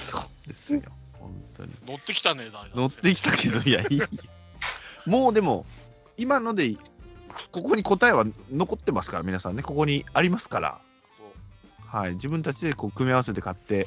[0.00, 0.80] そうですよ、
[1.12, 1.72] 本当に。
[1.86, 4.06] 乗ってきたね、だ乗ってきたけど、いや、いいよ。
[5.04, 5.66] もうでも、
[6.16, 6.74] 今ので、
[7.52, 10.80] ここに答えは残ってますから、皆さんね、ここにありますから。
[11.94, 13.86] はい、自分たちでこう組み合わせて買って、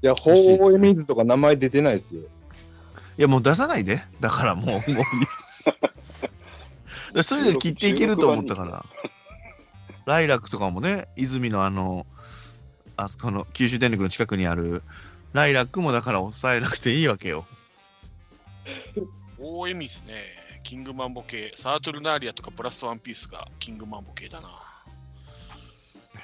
[0.00, 2.22] いや、ホーエミズとか名前出てないですよ。
[2.22, 2.24] い
[3.18, 4.02] や、もう出さないで。
[4.18, 5.04] だからもう、もう。
[7.12, 8.86] でそういうので切っていけると思ったから。
[10.06, 12.06] ライラックとかもね、泉のあの、
[12.96, 14.82] あそこの九州電力の近くにある、
[15.34, 17.44] ライラックもだから抑えなくていいわけよ。
[19.38, 20.14] 大エミスね、
[20.64, 24.69] キングマンボ系、サートルナーリアとかブラストワンピースがキングマンボ系だな。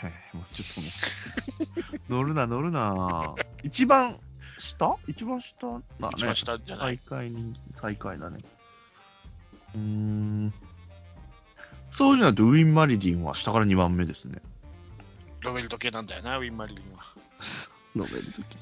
[0.02, 3.34] へえもうちょっともう、 乗るな、乗るな。
[3.62, 4.18] 一番
[4.58, 4.96] 下？
[5.06, 5.66] 一番下？
[5.66, 5.82] だね。
[6.16, 6.98] 一番下じゃない？
[6.98, 8.38] 最下位人気、最下位だね。
[9.74, 10.54] うーん。
[11.90, 14.40] そういうのだとウィン・マリリンは下から2番目ですね。
[15.40, 17.04] ロベルト系なんだよな、ウィンマリリンは。
[17.94, 18.56] ロベルト系。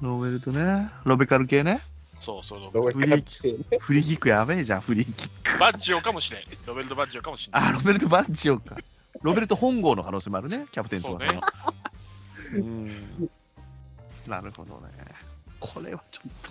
[0.00, 0.90] ロベルトね。
[1.04, 1.80] ロベカル系ね。
[2.20, 3.38] そうそう、ロベフリーキ
[3.78, 5.58] フリーキックやべえじゃん、フリーキック。
[5.58, 6.42] バッジオかもしれん。
[6.66, 7.68] ロベルトバッジオかもしれない。
[7.70, 8.76] あ、ロベルト・バッジオか。
[9.22, 11.46] ロベルト本郷の可能性もあるね、キャプテンそう翼のね。。
[12.54, 12.86] うん。
[14.26, 14.88] なるほどね。
[15.58, 16.50] これはちょっと、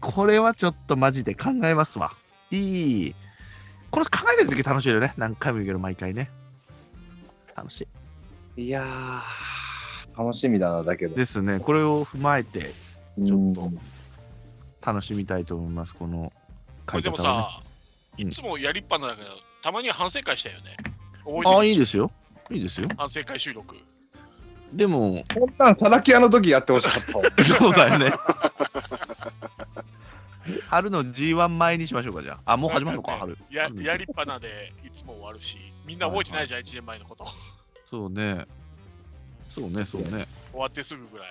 [0.00, 2.12] これはちょっとマジで考えますわ。
[2.50, 3.14] いい。
[3.90, 5.14] これ考えてるとき楽しいよね。
[5.16, 6.30] 何回も言うけど、毎回ね。
[7.56, 7.86] 楽し
[8.56, 8.62] い。
[8.64, 11.14] いやー、楽しみだな、だけど。
[11.14, 11.60] ですね。
[11.60, 12.72] これを踏まえて
[13.18, 13.72] ちちょっと
[14.84, 15.94] 楽しみたいと思います。
[15.94, 16.32] この
[16.86, 17.16] これでも。
[17.16, 17.74] さ、うん
[18.16, 19.28] いつもやりっぱなだけど、
[19.60, 20.76] たまには反省会したよね。
[21.24, 22.10] 覚えてああ、るいいですよ。
[22.50, 22.88] いいですよ。
[22.96, 23.76] 反省会収録。
[24.72, 27.24] でも、こんなんサラキアの時やってほしかったわ。
[27.42, 28.12] そうだよね。
[30.68, 32.54] 春の G1 前にしましょうか、じゃあ。
[32.54, 33.38] あ、もう始まるのか、 春。
[33.50, 35.56] や春やりっぱなでいつも終わるし、
[35.86, 37.26] みんな覚えてないじゃん、1年前のこと。
[37.86, 38.46] そうね。
[39.48, 40.26] そうね、そうね。
[40.50, 41.28] 終わってすぐぐらい。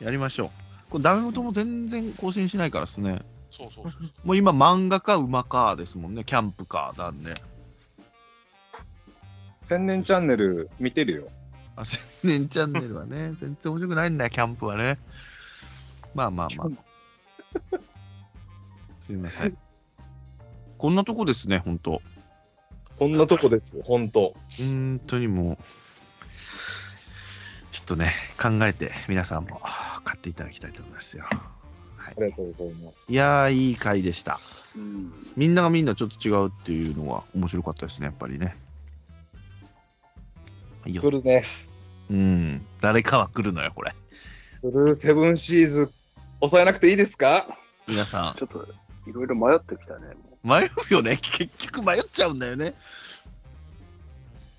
[0.00, 0.50] やりましょう。
[0.90, 3.20] これダメ元も全然更新しないからですね。
[3.50, 4.02] そうそうそう。
[4.24, 6.24] もう今、漫画か馬かですもんね。
[6.24, 7.34] キャンプかなんで。
[9.66, 11.28] 千年チャンネル見てるよ。
[11.74, 14.96] あ、千年チャンネルはね、 全然面白くないんだよ、キャンプはね。
[16.14, 17.78] まあまあまあ。
[19.04, 19.58] すみません。
[20.78, 22.00] こんなとこですね、ほんと。
[22.96, 24.36] こんなとこです、ほんと。
[24.56, 25.58] 本当にもう。
[27.72, 29.60] ちょっとね、考えて皆さんも
[30.04, 31.24] 買っていただきたいと思いますよ。
[31.28, 33.12] ありがとうございます。
[33.12, 34.38] いやー、いい回でした。
[34.76, 35.12] うん。
[35.36, 38.56] みんながみんなちょっと違うっていうのは面白かったですね、やっぱりね。
[40.92, 41.42] 来るね。
[42.10, 42.66] うん。
[42.80, 43.94] 誰かは来るのよ、これ。
[44.62, 45.92] ブルーセブンシーズ、
[46.40, 47.46] 抑えなくていいですか？
[47.86, 48.66] 皆さちょっと、
[49.06, 50.08] いろいろ迷ってきたね。
[50.42, 51.18] 迷うよね。
[51.20, 52.74] 結局迷っちゃうんだよね。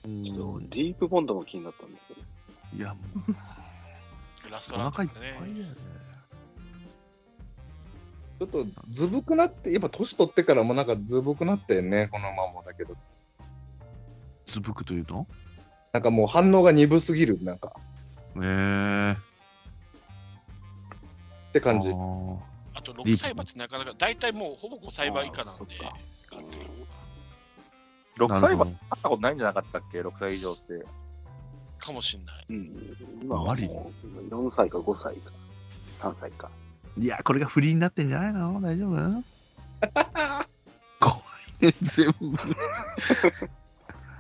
[0.06, 2.22] ううちょっんとディープボンドも気になったんだけど。
[2.76, 3.32] いや、もう、
[4.44, 5.10] グラストおランドね。
[5.10, 5.66] ね。
[8.40, 12.96] ちょっとずぶくなって、やっぱ年取ってからもなんかずぶくなってんね、このままだけど。
[14.46, 15.26] つぶくというと？
[15.98, 17.74] なんかもう反応が鈍すぎる、なんか。
[18.36, 19.16] えー。
[19.16, 19.18] っ
[21.54, 21.94] て感じあ。
[22.84, 25.98] と6歳馬ってなかなか、大体もうほぼ5歳馬以下なんであーそっか、
[26.30, 26.66] 買ってる
[28.20, 30.86] 6歳馬、なるほど会ったことないんじゃなかったっけ ?6 歳以上って。
[31.80, 32.46] かもしんない。
[32.48, 32.98] うん。
[33.24, 35.32] 今はマリもう4歳か5歳か
[36.02, 36.52] 3歳か。
[36.96, 38.62] いや、これが不利になってんじゃないの？
[38.62, 38.94] 大丈夫？
[41.02, 41.16] 怖
[41.62, 42.28] いね、全部。
[42.28, 42.38] い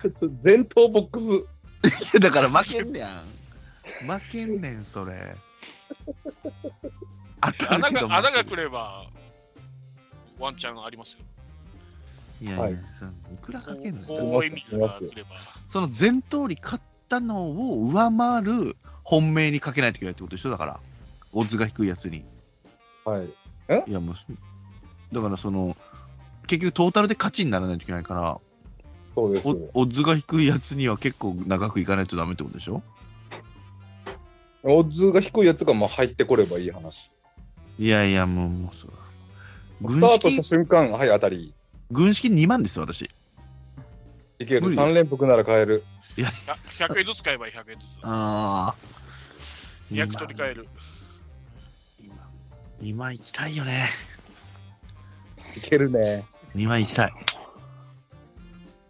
[0.01, 1.45] ちょっと前頭ボックス。
[2.13, 3.25] や、だから負けんねやん。
[4.07, 5.35] 負けんねん、それ。
[7.41, 9.05] 穴が穴が負来れば、
[10.39, 11.19] ワンチャンありますよ。
[12.41, 12.77] いやいや、はいい
[13.41, 15.29] くらかけんのよこう意味が来れば。
[15.65, 20.79] その前通り勝ったのを上回る本命にかけないといけないってことでしょだから、
[21.33, 22.23] オッズが低いやつに。
[23.05, 23.25] はい。
[23.87, 24.15] いや、もう、
[25.13, 25.75] だからその、
[26.47, 28.39] 結局トータルで勝ちにならないといけないから、
[29.17, 29.47] そうです。
[29.73, 32.83] おオッズが低いやつには結構長くいかないとダメってことでしょ？
[34.61, 37.11] オッズが低いやつがまあ入ってこればいい話。
[37.79, 38.91] いやいや、もう、もうそう。
[39.91, 41.51] スタートした瞬間、はい、当たり。
[41.89, 43.09] 軍資金2万ですよ、私。
[44.37, 44.61] いける。
[44.61, 45.83] 無理です3連複なら買える。
[46.19, 47.89] あ100円ずつ買えばいい100円ずつ。
[48.03, 48.75] ああ。
[49.91, 50.67] 200取り替える。
[52.83, 53.89] 2万行きたいよね。
[55.55, 56.23] いけるね。
[56.55, 57.13] 2万行きたい。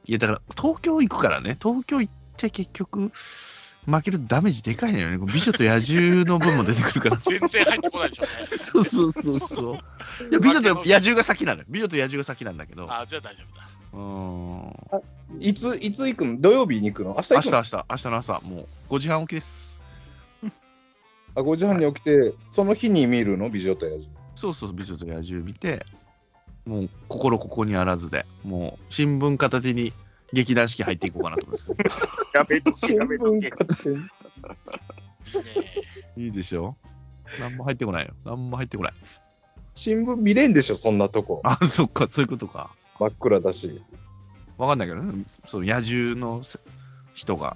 [0.07, 1.57] いや、だから、東京行くからね。
[1.61, 3.11] 東京行って結局、
[3.85, 5.17] 負けるとダメージでかいのよね。
[5.17, 7.17] 美女と野獣の分も出てくるから。
[7.23, 8.47] 全然入ってこないでしょうね。
[8.47, 9.73] そうそうそうそう。
[10.29, 11.65] いや美女と野獣が先なのよ。
[11.69, 12.91] 美女と野獣が先なんだけど。
[12.91, 13.69] あ、じゃあ大丈夫だ。
[13.93, 15.41] うーん。
[15.41, 16.41] いつ、いつ行くの？
[16.41, 17.15] 土曜日に行くの？
[17.15, 17.51] 明日行くの？
[17.51, 19.79] 明日明日、明日の朝、もう5時半起きです。
[21.35, 23.49] あ ?5 時半に起きて、その日に見るの？
[23.49, 24.17] 美女と野獣。
[24.35, 25.85] そうそう、美女と野獣見て、
[26.67, 29.93] もう心ここにあらずで、もう新聞片手に
[30.33, 31.71] 劇団四季入っていこうかなと思います。
[32.35, 33.49] やめとけ、新やめとけ
[36.17, 36.75] いいでしょ？
[37.39, 38.13] 何も入ってこないよ。
[38.25, 38.93] 何も入ってこない。
[39.75, 41.41] 新聞見れんでしょ、そんなとこ。
[41.43, 42.71] あ、そっか、そういうことか。
[42.99, 43.81] 真っ暗だし。
[44.57, 46.59] わかんないけどね、その野獣のせ
[47.13, 47.55] 人が、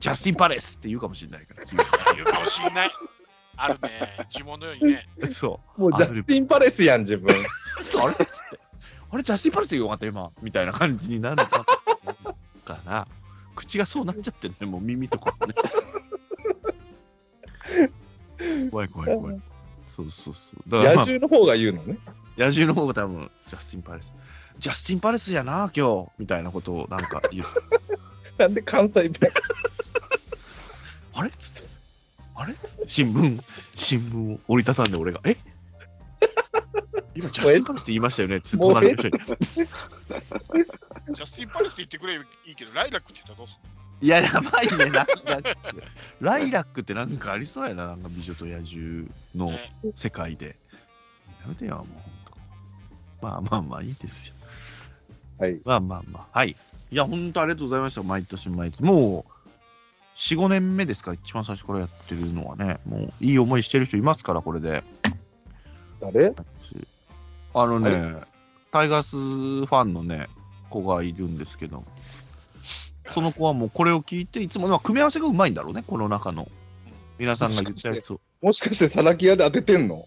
[0.00, 1.64] ジャスティン・パレスって言うかもしれないから。
[2.14, 2.90] 言うかもしんない。
[3.58, 4.28] あるね。
[4.32, 5.08] 呪文のようにね。
[5.32, 7.34] そもうジャスティン・パレスやん、自分。
[7.34, 7.44] う。
[7.82, 8.12] それ？
[8.12, 8.28] っつって。
[9.10, 10.30] あれ、ジャスティン・パレスでよかった、今。
[10.42, 11.64] みたいな感じになるか
[12.64, 13.08] から、
[13.56, 15.54] 口がそうなっちゃってるね、もう耳とかね。
[18.70, 19.40] 怖い怖い怖い。
[19.90, 20.70] そうそうそう。
[20.70, 21.98] だから、野まあ、獣の方が言うのね。
[22.36, 24.14] 野獣の方が多分、ジャスティン・パレス。
[24.58, 26.10] ジャスティン・パレスやな、今日。
[26.18, 27.46] みたいなことをなんか言う。
[28.38, 29.32] なんで関西弁？
[31.14, 31.28] あれ？
[31.28, 31.67] っつって。
[32.40, 32.54] あれ？
[32.86, 33.42] 新聞、
[33.74, 35.36] 新聞を折りたたんで俺が、え？
[37.14, 39.18] 今、ジャスティン・パレスって言いましたよねっつって、もう隣の人に。
[39.18, 43.60] ジャスティン・パレスって言ってくればいいけど、ライラックって言ったらどうする
[44.00, 45.52] いや、やばいね、ライラック。
[46.20, 50.54] ライラックってなんかありそうやな、なんか美女と野獣のね世界で。
[51.42, 52.32] やめてよ、もうほんと。
[53.20, 54.34] まあまあまあ、いいですよ。
[55.40, 55.60] はい。
[55.64, 56.54] まあまあまあ、はい。
[56.90, 58.80] いや、本当ありがとうございました、毎年毎年。
[58.84, 59.32] もう、
[60.18, 62.80] 4、5年目ですか、一番最初からやってるのはね。
[62.86, 64.82] もう、いい思いしてる人いますから、これで。
[66.00, 66.34] 誰？
[67.54, 68.16] あのあね、
[68.72, 70.28] タイガースファンのね、
[70.70, 71.84] 子がいるんですけど、
[73.10, 76.48] その子はもうこれを聞いて、いつも、まあ、組み合わせがうまいんだろうね、この中の。
[77.16, 78.20] 皆さんが言ったやつを。
[78.42, 80.06] もしかしてサラキアで当ててんの？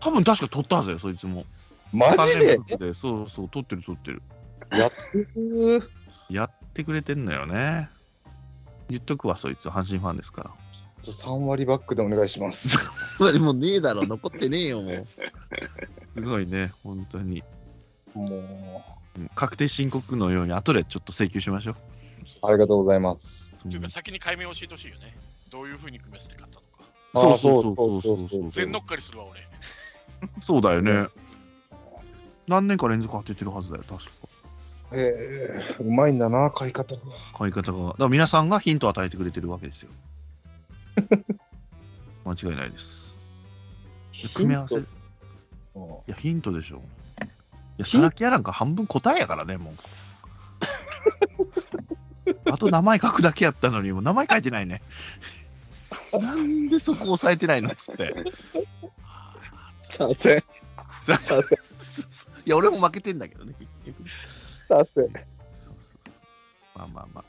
[0.00, 1.44] 多分確か取ったはずだよ、そいつも。
[1.92, 2.40] マジ
[2.78, 4.22] で、そうそう、取ってる取ってる。
[4.72, 5.26] やってる
[6.30, 7.90] やってくれてんのよね。
[8.92, 10.50] 言っとくわ、そいつ、阪神ファンですから。
[11.02, 12.78] 3割バックでお願いします。
[13.18, 15.06] もうねえだろ、残ってねえよ、もう。
[16.14, 17.42] すごいね、本当に。
[18.14, 18.84] も
[19.16, 21.74] うん確定申告のように、後でちょっと請求しましょう。
[21.74, 21.76] う、
[22.50, 23.52] ありがとうございます。
[23.64, 25.16] うんというか、先に解明教えてほしいよね。
[25.50, 26.84] どういうふうに組み合わせて買ったのか。
[27.14, 29.40] そうあそうそうそうそうそう全乗っかりするわ、俺。
[30.42, 31.08] そうだよね。
[32.46, 34.10] 何年か連続当ててるはずだよ、確か。
[34.94, 37.00] えー、うまいんだな、買い方が。
[37.38, 37.78] 買い方が。
[37.78, 39.90] だから皆さんがヒントを与えてくれてるわけですよ。
[42.24, 43.14] 間違いないです。
[44.34, 44.76] 組み合わせ。
[44.76, 44.86] いうん
[46.06, 46.76] や、ヒントでしょ。
[46.76, 46.80] い
[47.78, 49.74] や、サラキアなんか半分答えやからね、もう。
[52.52, 54.82] あと名前書くだけやったのに、もう名前書いてないね。
[56.12, 58.14] なんでそこ押さえてないのっつって。
[59.76, 60.40] させん。
[61.00, 61.48] ささせん。
[62.44, 64.02] いや、俺も負けてんだけどね、結局。
[64.76, 65.04] させん。
[65.04, 65.74] そうそう
[66.04, 66.12] そう
[66.74, 67.24] まあまあまあ。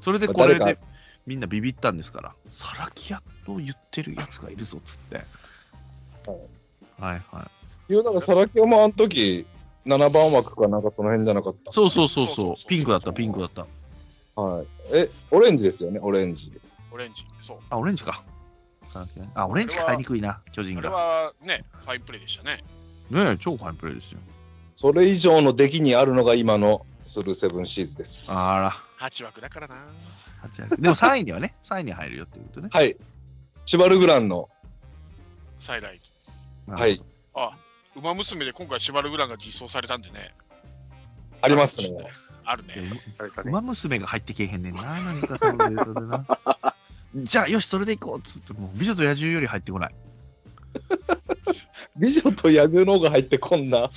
[0.00, 0.78] それでこれで
[1.26, 5.16] みんなビビったんですから、サラキアと言ってるやつがいるぞっつって。
[7.00, 7.48] はいは
[7.88, 7.92] い。
[7.92, 9.46] いうなんか、サラキオもあの時、
[9.86, 11.72] 7番枠かなんかその辺じゃなかった。
[11.72, 13.66] そうそうそうそうピンクだった、ピンクだった。
[14.40, 14.66] はい。
[14.94, 16.60] え、オレンジですよね、オレンジ。
[16.92, 17.24] オレンジ。
[17.40, 17.58] そう。
[17.70, 18.24] あ、オレンジか。
[19.34, 20.94] あ、オレンジ買いにくいな、巨人これが。
[20.94, 22.62] はね、ファインプレーでしたね。
[23.10, 24.20] ねえ、超ファインプレーですよ。
[24.74, 28.32] それ以上の出来にあるのが今のスルーセブンシーズです。
[28.32, 29.08] あら。
[29.08, 29.76] 8枠だからな。
[30.78, 32.68] でも3位にはね、 3位に入るよっていうことね。
[32.72, 32.96] はい。
[33.66, 34.48] シュバルグランの、
[35.58, 36.00] サイライ
[36.66, 36.72] ト。
[36.72, 37.00] はい。
[37.34, 37.56] あ、
[37.96, 40.34] ウマ娘で今回シュバルグランが実装されたんでね。
[41.40, 41.88] ありますね。
[42.44, 42.74] あるね。
[43.44, 46.74] う馬娘が入ってけえへんねんな、何かそのデータでな。
[47.24, 49.94] じゃあ、よし、それで行こうっつって、もう美女と野獣より入ってこない。
[51.96, 53.90] 美女と野獣の方が入ってこんな。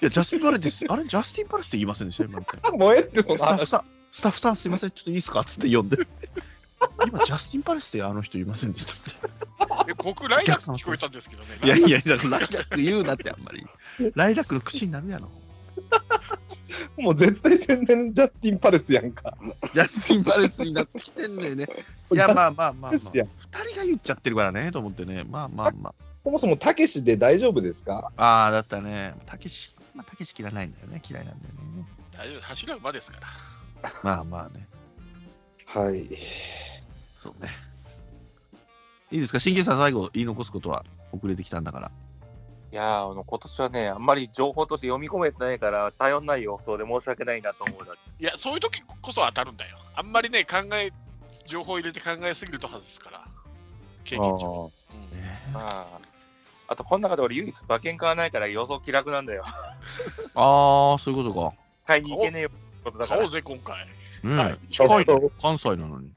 [0.00, 2.24] いや、ジャスティン・パレス、あれ、ジャスティン・パレスって言いませんでした？
[2.24, 3.46] 今みたいなもうええって、その話。
[3.48, 5.40] スタッフさん、スタッフさんすいません、ちょっといいですか？
[5.40, 5.98] っつって呼んで。
[7.06, 8.92] 今、ジャスティン・パレスってあの人いませんでした？
[8.92, 9.28] っ
[9.86, 9.90] て。
[9.90, 11.58] え僕、ライラック聞こえたんですけどね。
[11.62, 13.66] いやいや、だからライラック言うなってあんまり。
[14.14, 15.28] ライラックの口になるやろ。
[16.98, 19.36] もう絶対宣伝ジャスティン・パレスやんか。
[19.72, 21.66] ジャスティン・パレスになってきてんのよね。
[22.12, 22.90] いや、まあまあまあまあ。
[22.92, 23.28] ジャスティン
[23.64, 25.24] 二人が言っちゃってるからね、と思ってね。
[25.28, 25.94] まあまあま
[26.24, 28.12] そもそもたけしで大丈夫ですか？
[28.16, 28.22] あ。
[28.22, 29.14] ああ、だったね。
[29.26, 31.02] たけし、まあ、たけし嫌いないんだよね。
[31.04, 31.60] 嫌いなんだよね。
[32.12, 33.92] 大丈夫、走る馬ですから。
[34.04, 34.68] まあまあね。
[35.66, 36.06] はい。
[37.16, 37.48] そうね。
[39.10, 39.40] いいですか？
[39.40, 41.90] 新旧さん最後言い残すことは遅れてきたんだから。
[42.70, 47.94] いやーあの今年はね、あんまり情報として読み込めてないから、頼んない予想で申し訳ないなと思うな。
[47.94, 49.78] いや、そういう時こそ当たるんだよ。
[49.96, 50.92] あんまりね、考え、
[51.46, 53.26] 情報入れて考えすぎると外すから。
[54.04, 54.70] 経験上。
[54.94, 56.00] うんまあ、
[56.68, 59.42] あと、この中で俺唯一馬券買わないから予想気楽なんだよ。
[60.36, 61.56] ああ、そういうことか。
[61.86, 63.30] 買いに行けねえよってことだから買おう。
[63.32, 63.86] ぜ、今回。
[63.86, 63.92] ね
[64.24, 66.12] え、はい近いちょっね関西なのに。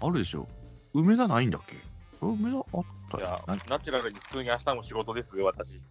[0.00, 0.48] あるでしょ
[0.94, 1.76] 梅田ないんだっけ？
[2.22, 5.74] あ梅田あったいやナチュラルに普通に明日も仕事ですよ、私。
[5.76, 5.82] い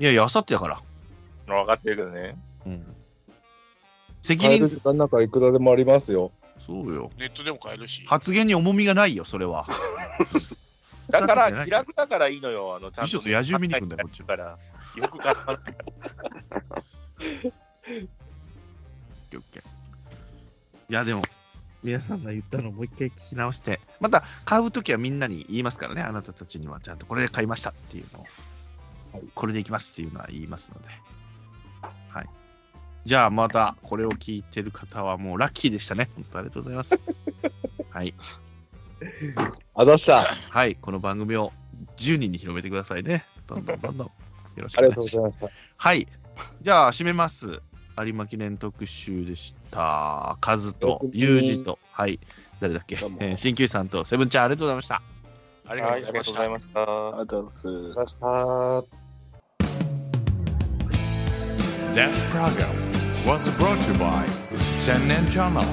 [0.00, 0.80] やいや、あさってやから。
[1.46, 2.36] 分かってるけどね。
[2.64, 2.96] うん。
[4.22, 6.32] 責任、時間なんかいくらでもありますよ。
[6.66, 7.10] そうよ。
[7.18, 8.04] ネットでも買えるし。
[8.06, 9.66] 発言に重みがないよ、それは。
[11.08, 12.76] だから、気楽だからいいのよ。
[12.76, 14.58] あの、ちゃんと、美女と野獣見に行くんだよこっちはから。
[14.96, 15.52] よく買った。
[15.52, 15.58] オッ
[19.30, 19.62] ケーオッケー
[20.88, 21.22] いや、でも、
[21.82, 28.30] 皆さんが言ったのをもう一回聞き直して、また買うときはみんなに言いますからね、あなたたちにはちゃんとこれで買いましたっていうのを、はい
[29.34, 30.88] これでいきますっていうのは言いますので。
[32.08, 32.26] はい。
[33.04, 36.10] じゃあ、またこれを聞いてる方はもうラッキーでしたね。
[36.16, 37.00] 本当ありがとうございます。
[37.90, 38.14] はい。
[39.74, 40.34] あざした。
[40.50, 40.76] はい。
[40.76, 41.52] この番組を
[41.96, 43.24] 10人に広めてくださいね。
[43.46, 44.06] どんどんどんどん。
[44.06, 44.12] よ
[44.56, 45.20] ろしくありお願いしますがとうござい。
[45.22, 45.50] ました。
[45.76, 46.08] はい。
[46.62, 47.60] じゃあ、締めます。
[47.98, 50.36] 有馬記念特集でした。
[50.40, 52.20] カズとユージと、はい。
[52.60, 55.02] 誰だっけ、鍼灸師さんと、セブンちゃん、ありがとうございました。
[55.68, 56.82] ありがはい、とうごありざいました。
[56.82, 58.26] ありがとうございました。
[61.94, 62.68] This program
[63.24, 64.26] was brought to you by
[64.78, 65.64] Sennen Channel